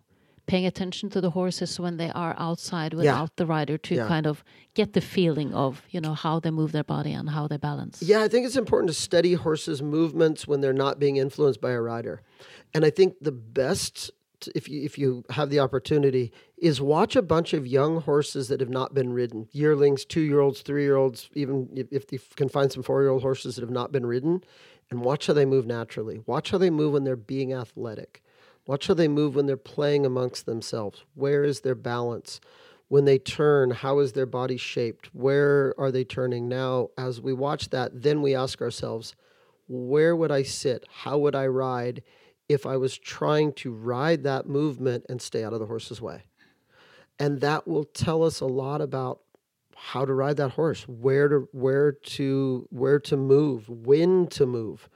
paying 0.45 0.65
attention 0.65 1.09
to 1.09 1.21
the 1.21 1.29
horses 1.31 1.79
when 1.79 1.97
they 1.97 2.09
are 2.11 2.35
outside 2.37 2.93
without 2.93 3.23
yeah. 3.23 3.33
the 3.37 3.45
rider 3.45 3.77
to 3.77 3.95
yeah. 3.95 4.07
kind 4.07 4.27
of 4.27 4.43
get 4.73 4.93
the 4.93 5.01
feeling 5.01 5.53
of, 5.53 5.81
you 5.89 6.01
know, 6.01 6.13
how 6.13 6.39
they 6.39 6.51
move 6.51 6.71
their 6.71 6.83
body 6.83 7.13
and 7.13 7.29
how 7.29 7.47
they 7.47 7.57
balance. 7.57 8.01
Yeah, 8.01 8.21
I 8.21 8.27
think 8.27 8.45
it's 8.45 8.55
important 8.55 8.89
to 8.89 8.93
study 8.93 9.33
horses' 9.33 9.81
movements 9.81 10.47
when 10.47 10.61
they're 10.61 10.73
not 10.73 10.99
being 10.99 11.17
influenced 11.17 11.61
by 11.61 11.71
a 11.71 11.81
rider. 11.81 12.21
And 12.73 12.83
I 12.85 12.89
think 12.89 13.15
the 13.21 13.31
best 13.31 14.11
if 14.55 14.67
you 14.67 14.83
if 14.83 14.97
you 14.97 15.23
have 15.29 15.49
the 15.49 15.61
opportunity 15.61 16.33
is 16.57 16.81
watch 16.81 17.15
a 17.15 17.21
bunch 17.21 17.53
of 17.53 17.65
young 17.65 18.01
horses 18.01 18.49
that 18.49 18.59
have 18.59 18.69
not 18.69 18.93
been 18.93 19.13
ridden 19.13 19.47
yearlings 19.53 20.03
two 20.03 20.19
year 20.19 20.41
olds 20.41 20.59
three 20.61 20.83
year 20.83 20.97
olds 20.97 21.29
even 21.33 21.69
if, 21.73 21.87
if 21.93 22.11
you 22.11 22.19
can 22.35 22.49
find 22.49 22.69
some 22.69 22.83
four 22.83 23.01
year 23.01 23.09
old 23.09 23.21
horses 23.21 23.55
that 23.55 23.61
have 23.61 23.69
not 23.69 23.93
been 23.93 24.05
ridden 24.05 24.43
and 24.93 25.03
watch 25.03 25.27
how 25.27 25.33
they 25.33 25.45
move 25.45 25.65
naturally. 25.65 26.21
Watch 26.25 26.51
how 26.51 26.57
they 26.57 26.69
move 26.69 26.93
when 26.93 27.03
they're 27.03 27.15
being 27.15 27.53
athletic. 27.53 28.21
Watch 28.65 28.87
how 28.87 28.93
they 28.93 29.07
move 29.07 29.35
when 29.35 29.45
they're 29.45 29.57
playing 29.57 30.05
amongst 30.05 30.45
themselves. 30.45 31.03
Where 31.15 31.43
is 31.43 31.61
their 31.61 31.75
balance? 31.75 32.39
When 32.87 33.05
they 33.05 33.17
turn, 33.17 33.71
how 33.71 33.99
is 33.99 34.13
their 34.13 34.25
body 34.25 34.57
shaped? 34.57 35.09
Where 35.13 35.73
are 35.77 35.91
they 35.91 36.03
turning? 36.03 36.47
Now, 36.47 36.89
as 36.97 37.19
we 37.19 37.33
watch 37.33 37.69
that, 37.71 38.03
then 38.03 38.21
we 38.21 38.35
ask 38.35 38.61
ourselves, 38.61 39.15
where 39.67 40.15
would 40.15 40.31
I 40.31 40.43
sit? 40.43 40.85
How 40.89 41.17
would 41.17 41.35
I 41.35 41.47
ride 41.47 42.03
if 42.47 42.65
I 42.65 42.77
was 42.77 42.97
trying 42.97 43.53
to 43.53 43.73
ride 43.73 44.23
that 44.23 44.47
movement 44.47 45.05
and 45.09 45.21
stay 45.21 45.43
out 45.43 45.53
of 45.53 45.59
the 45.59 45.65
horse's 45.65 46.01
way? 46.01 46.23
And 47.19 47.41
that 47.41 47.67
will 47.67 47.85
tell 47.85 48.23
us 48.23 48.41
a 48.41 48.45
lot 48.45 48.81
about 48.81 49.21
how 49.75 50.05
to 50.05 50.13
ride 50.13 50.37
that 50.37 50.51
horse, 50.51 50.87
where 50.87 51.27
to 51.27 51.47
where 51.51 51.91
to 51.91 52.67
where 52.69 52.99
to 52.99 53.17
move, 53.17 53.67
when 53.69 54.27
to 54.27 54.45
move 54.45 54.89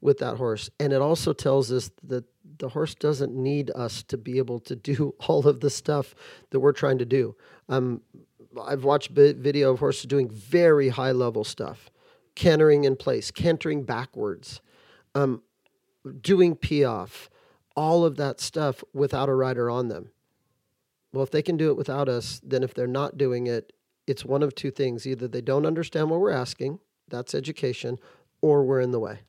with 0.00 0.18
that 0.18 0.36
horse. 0.36 0.70
And 0.78 0.92
it 0.92 1.00
also 1.00 1.32
tells 1.32 1.70
us 1.70 1.90
that 2.04 2.24
the 2.58 2.70
horse 2.70 2.94
doesn't 2.94 3.34
need 3.34 3.70
us 3.74 4.02
to 4.04 4.16
be 4.16 4.38
able 4.38 4.60
to 4.60 4.76
do 4.76 5.14
all 5.28 5.46
of 5.46 5.60
the 5.60 5.70
stuff 5.70 6.14
that 6.50 6.60
we're 6.60 6.72
trying 6.72 6.98
to 6.98 7.04
do. 7.04 7.34
Um, 7.68 8.02
I've 8.60 8.84
watched 8.84 9.10
video 9.10 9.72
of 9.72 9.78
horses 9.78 10.04
doing 10.06 10.28
very 10.28 10.88
high 10.88 11.12
level 11.12 11.44
stuff, 11.44 11.90
cantering 12.34 12.84
in 12.84 12.96
place, 12.96 13.30
cantering 13.30 13.84
backwards, 13.84 14.60
um, 15.14 15.42
doing 16.20 16.56
piaffe, 16.56 17.30
all 17.76 18.04
of 18.04 18.16
that 18.16 18.40
stuff 18.40 18.82
without 18.92 19.28
a 19.28 19.34
rider 19.34 19.70
on 19.70 19.88
them. 19.88 20.10
Well, 21.12 21.22
if 21.22 21.30
they 21.30 21.42
can 21.42 21.56
do 21.56 21.70
it 21.70 21.76
without 21.76 22.08
us, 22.08 22.40
then 22.44 22.62
if 22.62 22.74
they're 22.74 22.86
not 22.86 23.18
doing 23.18 23.46
it, 23.46 23.72
it's 24.06 24.24
one 24.24 24.42
of 24.42 24.54
two 24.54 24.70
things 24.70 25.06
either 25.06 25.28
they 25.28 25.40
don't 25.40 25.66
understand 25.66 26.10
what 26.10 26.20
we're 26.20 26.30
asking, 26.30 26.80
that's 27.08 27.34
education, 27.34 27.98
or 28.40 28.64
we're 28.64 28.80
in 28.80 28.90
the 28.90 28.98
way. 28.98 29.20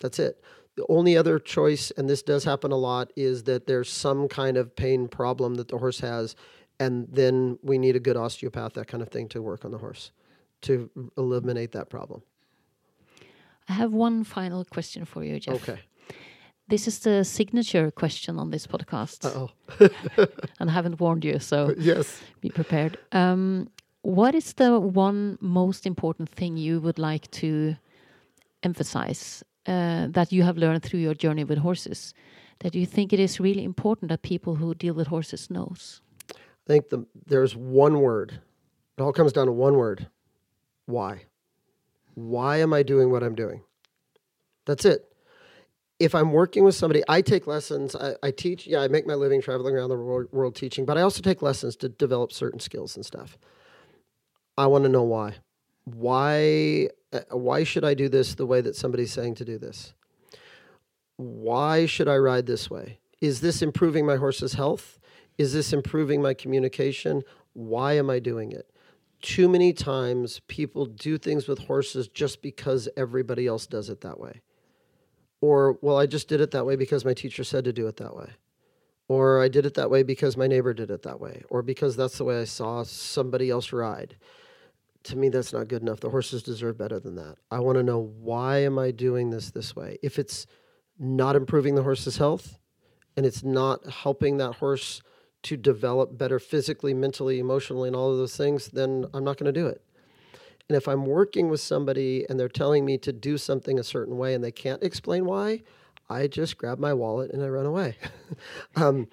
That's 0.00 0.18
it. 0.18 0.42
The 0.76 0.86
only 0.88 1.16
other 1.16 1.38
choice, 1.38 1.92
and 1.96 2.08
this 2.08 2.22
does 2.22 2.44
happen 2.44 2.72
a 2.72 2.76
lot, 2.76 3.12
is 3.16 3.44
that 3.44 3.66
there's 3.66 3.90
some 3.90 4.28
kind 4.28 4.56
of 4.56 4.74
pain 4.74 5.08
problem 5.08 5.54
that 5.54 5.68
the 5.68 5.78
horse 5.78 6.00
has, 6.00 6.34
and 6.80 7.06
then 7.10 7.58
we 7.62 7.78
need 7.78 7.94
a 7.94 8.00
good 8.00 8.16
osteopath, 8.16 8.72
that 8.74 8.88
kind 8.88 9.02
of 9.02 9.08
thing, 9.08 9.28
to 9.28 9.40
work 9.40 9.64
on 9.64 9.70
the 9.70 9.78
horse 9.78 10.10
to 10.64 10.90
eliminate 11.16 11.72
that 11.72 11.88
problem. 11.88 12.22
I 13.68 13.74
have 13.74 13.92
one 13.92 14.24
final 14.24 14.64
question 14.64 15.04
for 15.04 15.22
you, 15.22 15.38
Jeff. 15.38 15.54
Okay. 15.56 15.80
This 16.68 16.88
is 16.88 16.98
the 17.00 17.24
signature 17.24 17.90
question 17.90 18.38
on 18.38 18.50
this 18.50 18.66
podcast. 18.66 19.24
oh. 19.26 19.50
and 20.58 20.70
I 20.70 20.72
haven't 20.72 21.00
warned 21.00 21.24
you, 21.24 21.38
so 21.38 21.74
yes, 21.78 22.20
be 22.40 22.50
prepared. 22.50 22.98
Um, 23.12 23.68
what 24.02 24.34
is 24.34 24.54
the 24.54 24.80
one 24.80 25.38
most 25.40 25.86
important 25.86 26.30
thing 26.30 26.56
you 26.56 26.80
would 26.80 26.98
like 26.98 27.30
to 27.32 27.76
emphasize 28.62 29.44
uh, 29.66 30.08
that 30.10 30.32
you 30.32 30.42
have 30.42 30.56
learned 30.56 30.82
through 30.82 31.00
your 31.00 31.14
journey 31.14 31.44
with 31.44 31.58
horses 31.58 32.14
that 32.60 32.74
you 32.74 32.86
think 32.86 33.12
it 33.12 33.20
is 33.20 33.40
really 33.40 33.64
important 33.64 34.08
that 34.08 34.22
people 34.22 34.56
who 34.56 34.74
deal 34.74 34.94
with 34.94 35.08
horses 35.08 35.50
knows? 35.50 36.00
I 36.30 36.36
think 36.66 36.88
the, 36.88 37.06
there's 37.26 37.54
one 37.56 38.00
word. 38.00 38.40
It 38.96 39.02
all 39.02 39.12
comes 39.12 39.32
down 39.32 39.46
to 39.46 39.52
one 39.52 39.76
word. 39.76 40.08
Why? 40.86 41.24
Why 42.14 42.58
am 42.58 42.72
I 42.72 42.82
doing 42.82 43.10
what 43.10 43.22
I'm 43.22 43.34
doing? 43.34 43.62
That's 44.66 44.84
it. 44.84 45.10
If 45.98 46.14
I'm 46.14 46.32
working 46.32 46.64
with 46.64 46.74
somebody, 46.74 47.02
I 47.08 47.20
take 47.20 47.46
lessons. 47.46 47.94
I, 47.94 48.14
I 48.22 48.30
teach. 48.30 48.66
Yeah, 48.66 48.80
I 48.80 48.88
make 48.88 49.06
my 49.06 49.14
living 49.14 49.40
traveling 49.40 49.74
around 49.74 49.90
the 49.90 49.96
world, 49.96 50.28
world 50.32 50.56
teaching, 50.56 50.84
but 50.84 50.98
I 50.98 51.02
also 51.02 51.22
take 51.22 51.42
lessons 51.42 51.76
to 51.76 51.88
develop 51.88 52.32
certain 52.32 52.60
skills 52.60 52.96
and 52.96 53.04
stuff. 53.04 53.38
I 54.56 54.66
want 54.66 54.84
to 54.84 54.90
know 54.90 55.02
why. 55.02 55.34
Why 55.84 56.88
Uh, 57.14 57.20
why 57.30 57.62
should 57.62 57.84
I 57.84 57.94
do 57.94 58.08
this 58.08 58.34
the 58.34 58.44
way 58.44 58.60
that 58.60 58.74
somebody's 58.74 59.12
saying 59.12 59.36
to 59.36 59.44
do 59.44 59.56
this? 59.56 59.94
Why 61.16 61.86
should 61.86 62.08
I 62.08 62.16
ride 62.16 62.46
this 62.46 62.68
way? 62.68 62.98
Is 63.20 63.40
this 63.40 63.62
improving 63.62 64.04
my 64.04 64.16
horse's 64.16 64.54
health? 64.54 64.98
Is 65.38 65.52
this 65.52 65.72
improving 65.72 66.20
my 66.20 66.34
communication? 66.34 67.22
Why 67.52 67.92
am 67.92 68.10
I 68.10 68.18
doing 68.18 68.50
it? 68.50 68.68
Too 69.22 69.48
many 69.48 69.72
times 69.72 70.40
people 70.48 70.86
do 70.86 71.16
things 71.16 71.46
with 71.46 71.60
horses 71.60 72.08
just 72.08 72.42
because 72.42 72.88
everybody 72.96 73.46
else 73.46 73.66
does 73.66 73.88
it 73.88 74.00
that 74.00 74.18
way. 74.18 74.42
Or, 75.40 75.78
well, 75.80 75.96
I 75.96 76.06
just 76.06 76.28
did 76.28 76.40
it 76.40 76.50
that 76.50 76.66
way 76.66 76.74
because 76.74 77.04
my 77.04 77.14
teacher 77.14 77.44
said 77.44 77.64
to 77.64 77.72
do 77.72 77.86
it 77.86 77.96
that 77.98 78.16
way 78.16 78.30
or 79.08 79.42
I 79.42 79.48
did 79.48 79.66
it 79.66 79.74
that 79.74 79.90
way 79.90 80.02
because 80.02 80.36
my 80.36 80.46
neighbor 80.46 80.72
did 80.72 80.90
it 80.90 81.02
that 81.02 81.20
way, 81.20 81.42
or 81.50 81.62
because 81.62 81.94
that's 81.94 82.16
the 82.16 82.24
way 82.24 82.40
I 82.40 82.44
saw 82.44 82.84
somebody 82.84 83.50
else 83.50 83.70
ride 83.70 84.16
to 85.04 85.16
me 85.16 85.28
that's 85.28 85.52
not 85.52 85.68
good 85.68 85.82
enough. 85.82 86.00
The 86.00 86.10
horses 86.10 86.42
deserve 86.42 86.78
better 86.78 86.98
than 86.98 87.14
that. 87.16 87.36
I 87.50 87.60
want 87.60 87.76
to 87.76 87.82
know 87.82 88.00
why 88.00 88.58
am 88.58 88.78
i 88.78 88.90
doing 88.90 89.30
this 89.30 89.50
this 89.50 89.76
way? 89.76 89.98
If 90.02 90.18
it's 90.18 90.46
not 90.98 91.36
improving 91.36 91.74
the 91.74 91.82
horse's 91.82 92.16
health 92.16 92.58
and 93.16 93.26
it's 93.26 93.42
not 93.42 93.88
helping 93.88 94.38
that 94.38 94.54
horse 94.56 95.02
to 95.44 95.56
develop 95.56 96.16
better 96.16 96.38
physically 96.38 96.94
mentally 96.94 97.38
emotionally 97.38 97.88
and 97.88 97.96
all 97.96 98.10
of 98.10 98.16
those 98.16 98.36
things 98.36 98.68
then 98.68 99.04
i'm 99.12 99.24
not 99.24 99.36
going 99.36 99.52
to 99.52 99.60
do 99.60 99.66
it. 99.66 99.82
And 100.68 100.76
if 100.76 100.88
i'm 100.88 101.04
working 101.04 101.48
with 101.50 101.60
somebody 101.60 102.24
and 102.28 102.40
they're 102.40 102.48
telling 102.48 102.84
me 102.84 102.96
to 102.98 103.12
do 103.12 103.36
something 103.36 103.78
a 103.78 103.84
certain 103.84 104.16
way 104.16 104.34
and 104.34 104.42
they 104.42 104.52
can't 104.52 104.82
explain 104.82 105.26
why 105.26 105.62
i 106.08 106.26
just 106.26 106.56
grab 106.56 106.78
my 106.78 106.94
wallet 106.94 107.30
and 107.32 107.42
i 107.42 107.48
run 107.48 107.66
away. 107.66 107.96
Um, 108.76 109.08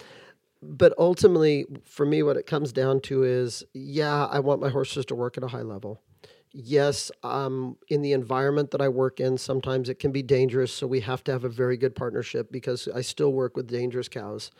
but 0.62 0.94
ultimately, 0.98 1.66
for 1.84 2.06
me, 2.06 2.24
what 2.24 2.38
it 2.38 2.46
comes 2.46 2.72
down 2.72 3.02
to 3.02 3.24
is 3.24 3.64
yeah, 3.74 4.26
I 4.26 4.40
want 4.40 4.62
my 4.62 4.70
horses 4.70 5.06
to 5.08 5.16
work 5.16 5.38
at 5.38 5.44
a 5.44 5.48
high 5.48 5.62
level. 5.62 6.02
Yes, 6.54 7.12
um, 7.24 7.78
in 7.88 8.02
the 8.02 8.12
environment 8.12 8.72
that 8.72 8.82
I 8.82 8.90
work 8.90 9.20
in, 9.22 9.38
sometimes 9.38 9.88
it 9.88 10.00
can 10.00 10.12
be 10.12 10.22
dangerous. 10.22 10.74
So 10.74 10.86
we 10.86 11.00
have 11.00 11.24
to 11.26 11.32
have 11.32 11.46
a 11.46 11.50
very 11.50 11.78
good 11.78 11.96
partnership 11.96 12.52
because 12.52 12.90
I 12.94 13.02
still 13.02 13.32
work 13.32 13.56
with 13.56 13.68
dangerous 13.68 14.10
cows. 14.10 14.52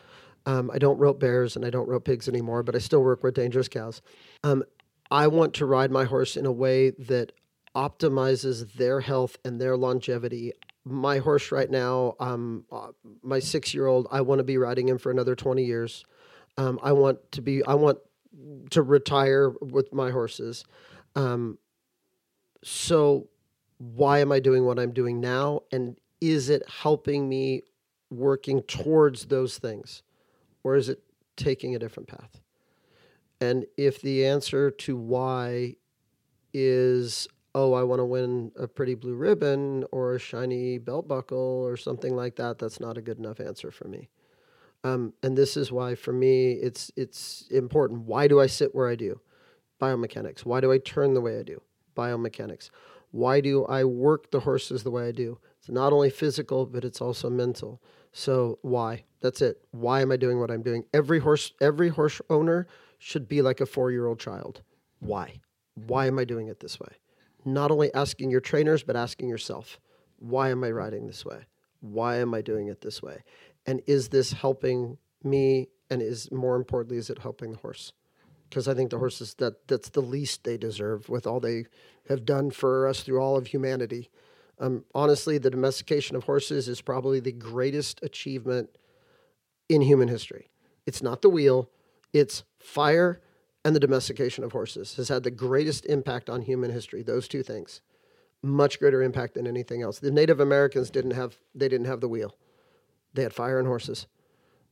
Um, 0.46 0.70
I 0.72 0.78
don't 0.78 0.98
rope 0.98 1.20
bears 1.20 1.54
and 1.54 1.64
I 1.64 1.70
don't 1.70 1.88
rope 1.88 2.06
pigs 2.06 2.28
anymore, 2.28 2.62
but 2.62 2.74
I 2.74 2.78
still 2.78 3.02
work 3.02 3.22
with 3.22 3.34
dangerous 3.34 3.68
cows. 3.68 4.00
Um, 4.42 4.64
I 5.10 5.26
want 5.26 5.54
to 5.54 5.66
ride 5.66 5.90
my 5.90 6.04
horse 6.04 6.36
in 6.36 6.46
a 6.46 6.52
way 6.52 6.90
that 6.90 7.32
optimizes 7.76 8.72
their 8.72 9.00
health 9.00 9.36
and 9.44 9.60
their 9.60 9.76
longevity 9.76 10.52
my 10.84 11.18
horse 11.18 11.52
right 11.52 11.70
now, 11.70 12.14
um, 12.18 12.64
uh, 12.72 12.88
my 13.22 13.38
six 13.38 13.72
year 13.72 13.86
old, 13.86 14.08
I 14.10 14.20
want 14.20 14.40
to 14.40 14.44
be 14.44 14.58
riding 14.58 14.88
him 14.88 14.98
for 14.98 15.10
another 15.10 15.34
20 15.36 15.64
years. 15.64 16.04
Um, 16.56 16.78
I 16.82 16.92
want 16.92 17.18
to 17.32 17.42
be, 17.42 17.64
I 17.64 17.74
want 17.74 17.98
to 18.70 18.82
retire 18.82 19.50
with 19.60 19.92
my 19.92 20.10
horses. 20.10 20.64
Um, 21.14 21.58
so 22.64 23.28
why 23.78 24.18
am 24.20 24.32
I 24.32 24.40
doing 24.40 24.64
what 24.64 24.78
I'm 24.78 24.92
doing 24.92 25.20
now? 25.20 25.62
And 25.72 25.96
is 26.20 26.48
it 26.48 26.62
helping 26.68 27.28
me 27.28 27.62
working 28.10 28.62
towards 28.62 29.26
those 29.26 29.58
things? 29.58 30.02
Or 30.64 30.76
is 30.76 30.88
it 30.88 31.02
taking 31.36 31.74
a 31.74 31.78
different 31.78 32.08
path? 32.08 32.40
And 33.40 33.66
if 33.76 34.00
the 34.00 34.24
answer 34.26 34.70
to 34.70 34.96
why 34.96 35.76
is, 36.52 37.26
oh, 37.54 37.74
I 37.74 37.82
want 37.82 38.00
to 38.00 38.04
win 38.04 38.52
a 38.58 38.66
pretty 38.66 38.94
blue 38.94 39.14
ribbon 39.14 39.84
or 39.92 40.14
a 40.14 40.18
shiny 40.18 40.78
belt 40.78 41.06
buckle 41.06 41.62
or 41.66 41.76
something 41.76 42.16
like 42.16 42.36
that, 42.36 42.58
that's 42.58 42.80
not 42.80 42.96
a 42.96 43.02
good 43.02 43.18
enough 43.18 43.40
answer 43.40 43.70
for 43.70 43.88
me. 43.88 44.08
Um, 44.84 45.12
and 45.22 45.36
this 45.36 45.56
is 45.56 45.70
why, 45.70 45.94
for 45.94 46.12
me, 46.12 46.52
it's 46.52 46.90
it's 46.96 47.46
important. 47.50 48.02
Why 48.02 48.26
do 48.26 48.40
I 48.40 48.46
sit 48.46 48.74
where 48.74 48.88
I 48.88 48.96
do? 48.96 49.20
Biomechanics. 49.80 50.40
Why 50.40 50.60
do 50.60 50.72
I 50.72 50.78
turn 50.78 51.14
the 51.14 51.20
way 51.20 51.38
I 51.38 51.42
do? 51.42 51.62
Biomechanics. 51.96 52.70
Why 53.10 53.40
do 53.40 53.64
I 53.66 53.84
work 53.84 54.30
the 54.30 54.40
horses 54.40 54.82
the 54.82 54.90
way 54.90 55.06
I 55.06 55.12
do? 55.12 55.38
It's 55.58 55.68
not 55.68 55.92
only 55.92 56.10
physical, 56.10 56.66
but 56.66 56.84
it's 56.84 57.00
also 57.00 57.30
mental. 57.30 57.80
So 58.12 58.58
why? 58.62 59.04
That's 59.20 59.42
it. 59.42 59.60
Why 59.70 60.00
am 60.00 60.10
I 60.10 60.16
doing 60.16 60.40
what 60.40 60.50
I'm 60.50 60.62
doing? 60.62 60.84
Every 60.92 61.20
horse, 61.20 61.52
every 61.60 61.88
horse 61.88 62.20
owner 62.28 62.66
should 62.98 63.28
be 63.28 63.42
like 63.42 63.60
a 63.60 63.66
four-year-old 63.66 64.18
child. 64.18 64.62
Why? 64.98 65.40
Why 65.74 66.06
am 66.06 66.18
I 66.18 66.24
doing 66.24 66.48
it 66.48 66.60
this 66.60 66.80
way? 66.80 66.88
Not 67.44 67.70
only 67.70 67.92
asking 67.94 68.30
your 68.30 68.40
trainers, 68.40 68.82
but 68.82 68.96
asking 68.96 69.28
yourself, 69.28 69.80
why 70.18 70.50
am 70.50 70.62
I 70.62 70.70
riding 70.70 71.06
this 71.06 71.24
way? 71.24 71.46
Why 71.80 72.16
am 72.16 72.32
I 72.34 72.42
doing 72.42 72.68
it 72.68 72.80
this 72.80 73.02
way? 73.02 73.24
And 73.66 73.82
is 73.86 74.08
this 74.08 74.32
helping 74.32 74.98
me? 75.24 75.68
And 75.90 76.00
is 76.00 76.30
more 76.30 76.56
importantly, 76.56 76.96
is 76.96 77.10
it 77.10 77.18
helping 77.18 77.52
the 77.52 77.58
horse? 77.58 77.92
Because 78.48 78.68
I 78.68 78.74
think 78.74 78.90
the 78.90 78.98
horses 78.98 79.34
that 79.34 79.66
that's 79.66 79.90
the 79.90 80.00
least 80.00 80.44
they 80.44 80.56
deserve 80.56 81.08
with 81.08 81.26
all 81.26 81.40
they 81.40 81.64
have 82.08 82.24
done 82.24 82.50
for 82.50 82.86
us 82.86 83.00
through 83.00 83.20
all 83.20 83.36
of 83.36 83.48
humanity. 83.48 84.10
Um, 84.58 84.84
honestly, 84.94 85.38
the 85.38 85.50
domestication 85.50 86.14
of 86.14 86.24
horses 86.24 86.68
is 86.68 86.80
probably 86.80 87.18
the 87.18 87.32
greatest 87.32 88.00
achievement 88.02 88.70
in 89.68 89.82
human 89.82 90.08
history. 90.08 90.50
It's 90.86 91.02
not 91.02 91.22
the 91.22 91.30
wheel, 91.30 91.70
it's 92.12 92.44
fire 92.58 93.20
and 93.64 93.74
the 93.74 93.80
domestication 93.80 94.44
of 94.44 94.52
horses 94.52 94.96
has 94.96 95.08
had 95.08 95.22
the 95.22 95.30
greatest 95.30 95.86
impact 95.86 96.28
on 96.28 96.42
human 96.42 96.70
history. 96.70 97.02
Those 97.02 97.28
two 97.28 97.42
things, 97.42 97.80
much 98.42 98.78
greater 98.78 99.02
impact 99.02 99.34
than 99.34 99.46
anything 99.46 99.82
else. 99.82 99.98
The 99.98 100.10
Native 100.10 100.40
Americans 100.40 100.90
didn't 100.90 101.12
have 101.12 101.38
they 101.54 101.68
didn't 101.68 101.86
have 101.86 102.00
the 102.00 102.08
wheel; 102.08 102.36
they 103.14 103.22
had 103.22 103.32
fire 103.32 103.58
and 103.58 103.68
horses. 103.68 104.06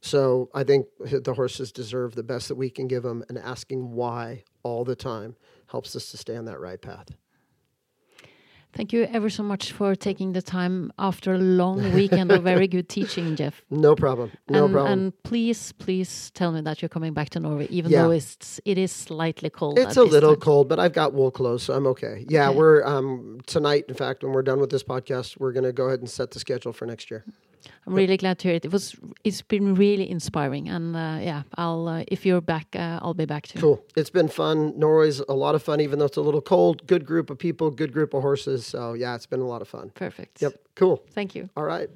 So 0.01 0.49
I 0.55 0.65
think 0.65 0.87
the 0.99 1.35
horses 1.35 1.73
deserve 1.73 2.15
the 2.15 2.23
best 2.23 2.49
that 2.49 2.55
we 2.55 2.71
can 2.71 2.89
give 2.89 3.03
them, 3.03 3.23
and 3.29 3.39
asking 3.39 3.93
why 3.93 4.45
all 4.63 4.85
the 4.85 4.97
time 4.97 5.37
helps 5.69 5.95
us 5.95 6.11
to 6.11 6.17
stay 6.17 6.37
on 6.37 6.47
that 6.47 6.59
right 6.59 6.81
path. 6.81 7.09
Thank 8.73 8.93
you 8.93 9.03
ever 9.13 9.29
so 9.29 9.43
much 9.43 9.73
for 9.73 9.97
taking 9.97 10.33
the 10.33 10.41
time 10.43 10.93
after 10.97 11.35
a 11.35 11.39
long 11.39 11.93
weekend 11.93 12.31
of 12.31 12.45
very 12.45 12.69
good 12.69 12.89
teaching, 12.97 13.35
Jeff. 13.35 13.63
No 13.69 13.97
problem. 13.97 14.31
No 14.49 14.65
and, 14.65 14.73
problem. 14.73 14.93
And 14.93 15.23
please, 15.25 15.73
please 15.73 16.31
tell 16.35 16.53
me 16.53 16.61
that 16.61 16.81
you're 16.81 16.89
coming 16.89 17.13
back 17.13 17.31
to 17.31 17.41
Norway, 17.41 17.67
even 17.69 17.91
Yeah. 17.91 18.03
though 18.05 18.11
it's 18.13 18.61
it 18.65 18.79
is 18.79 18.93
slightly 18.93 19.51
cold. 19.51 19.77
It's 19.79 19.97
a 19.97 20.05
little 20.05 20.35
time. 20.35 20.41
cold, 20.41 20.69
but 20.69 20.79
I've 20.79 20.93
got 20.93 21.13
wool 21.15 21.33
clothes, 21.33 21.65
so 21.65 21.75
I'm 21.75 21.87
okay. 21.89 22.25
Yeah, 22.29 22.49
Okay. 22.51 22.59
we're 22.59 22.85
um 22.85 23.41
tonight. 23.47 23.87
In 23.89 23.95
fact, 23.95 24.23
when 24.23 24.33
we're 24.33 24.43
done 24.43 24.61
with 24.61 24.71
this 24.71 24.85
podcast, 24.85 25.39
we're 25.41 25.53
gonna 25.53 25.73
go 25.73 25.87
ahead 25.87 25.99
and 26.01 26.09
set 26.09 26.31
the 26.31 26.39
schedule 26.39 26.73
for 26.73 26.87
next 26.87 27.11
year. 27.11 27.25
I'm 27.87 27.95
really 27.95 28.17
glad 28.17 28.39
to 28.41 28.49
hear 28.49 28.57
it. 28.57 28.65
It 28.65 28.73
was 28.73 28.97
it's 29.25 29.43
been 29.43 29.75
really 29.75 30.11
inspiring, 30.11 30.69
and 30.69 30.97
uh, 30.97 31.19
yeah, 31.21 31.43
I'll 31.57 31.89
uh, 31.89 32.05
if 32.09 32.25
you're 32.27 32.41
back, 32.41 32.69
uh, 32.75 33.01
I'll 33.03 33.15
be 33.15 33.27
back 33.27 33.47
too. 33.47 33.59
Cool. 33.59 33.85
It's 33.97 34.11
been 34.11 34.29
fun. 34.29 34.79
Norway's 34.79 35.21
a 35.29 35.35
lot 35.35 35.55
of 35.55 35.63
fun, 35.63 35.81
even 35.81 35.99
though 35.99 36.07
it's 36.07 36.17
a 36.17 36.23
little 36.23 36.41
cold. 36.41 36.87
Good 36.87 37.05
group 37.05 37.31
of 37.31 37.39
people, 37.39 37.71
good 37.71 37.93
group 37.93 38.15
of 38.15 38.23
horses. 38.23 38.67
So 38.67 38.95
yeah, 38.95 39.15
it's 39.15 39.27
been 39.27 39.41
a 39.41 39.47
lot 39.47 39.63
of 39.63 39.69
fun. 39.69 39.91
Perfect. 39.95 40.43
Yep. 40.43 40.55
Cool. 40.75 41.03
Thank 41.11 41.35
you. 41.35 41.49
All 41.57 41.65
right. 41.65 41.91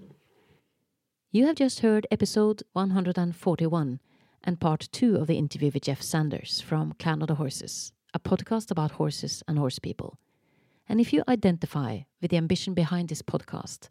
You 1.31 1.47
have 1.47 1.57
just 1.57 1.81
heard 1.81 2.07
episode 2.11 2.63
141 2.75 3.99
and 4.45 4.61
part 4.61 4.89
two 4.93 5.17
of 5.17 5.27
the 5.27 5.37
interview 5.37 5.71
with 5.73 5.83
Jeff 5.83 6.01
Sanders 6.01 6.61
from 6.61 6.95
Clan 6.99 7.23
of 7.23 7.29
the 7.29 7.35
Horses, 7.35 7.93
a 8.13 8.21
podcast 8.21 8.71
about 8.71 8.93
horses 8.93 9.43
and 9.49 9.59
horse 9.59 9.79
people. 9.79 10.19
And 10.89 11.01
if 11.01 11.13
you 11.13 11.25
identify 11.27 12.01
with 12.21 12.31
the 12.31 12.37
ambition 12.37 12.75
behind 12.75 13.09
this 13.09 13.23
podcast 13.23 13.89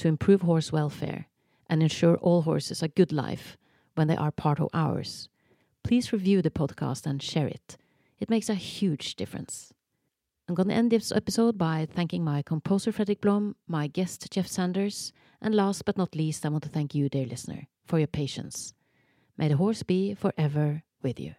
to 0.00 0.08
improve 0.08 0.40
horse 0.40 0.72
welfare 0.72 1.26
and 1.68 1.82
ensure 1.82 2.16
all 2.16 2.42
horses 2.42 2.82
a 2.82 2.88
good 2.88 3.12
life 3.12 3.58
when 3.96 4.08
they 4.08 4.16
are 4.16 4.30
part 4.30 4.58
of 4.58 4.70
ours, 4.72 5.28
please 5.84 6.10
review 6.10 6.40
the 6.40 6.50
podcast 6.50 7.04
and 7.04 7.22
share 7.22 7.46
it. 7.46 7.76
It 8.18 8.30
makes 8.30 8.48
a 8.48 8.54
huge 8.54 9.14
difference. 9.14 9.74
I'm 10.48 10.54
going 10.54 10.68
to 10.68 10.74
end 10.74 10.90
this 10.90 11.12
episode 11.12 11.58
by 11.58 11.86
thanking 11.86 12.24
my 12.24 12.40
composer 12.40 12.92
Fredrik 12.92 13.20
Blom, 13.20 13.56
my 13.68 13.88
guest 13.88 14.26
Jeff 14.30 14.46
Sanders, 14.46 15.12
and 15.42 15.54
last 15.54 15.84
but 15.84 15.98
not 15.98 16.16
least, 16.16 16.46
I 16.46 16.48
want 16.48 16.62
to 16.62 16.70
thank 16.70 16.94
you, 16.94 17.10
dear 17.10 17.26
listener, 17.26 17.68
for 17.84 17.98
your 17.98 18.08
patience. 18.08 18.72
May 19.36 19.48
the 19.48 19.58
horse 19.58 19.82
be 19.82 20.14
forever 20.14 20.82
with 21.02 21.20
you. 21.20 21.34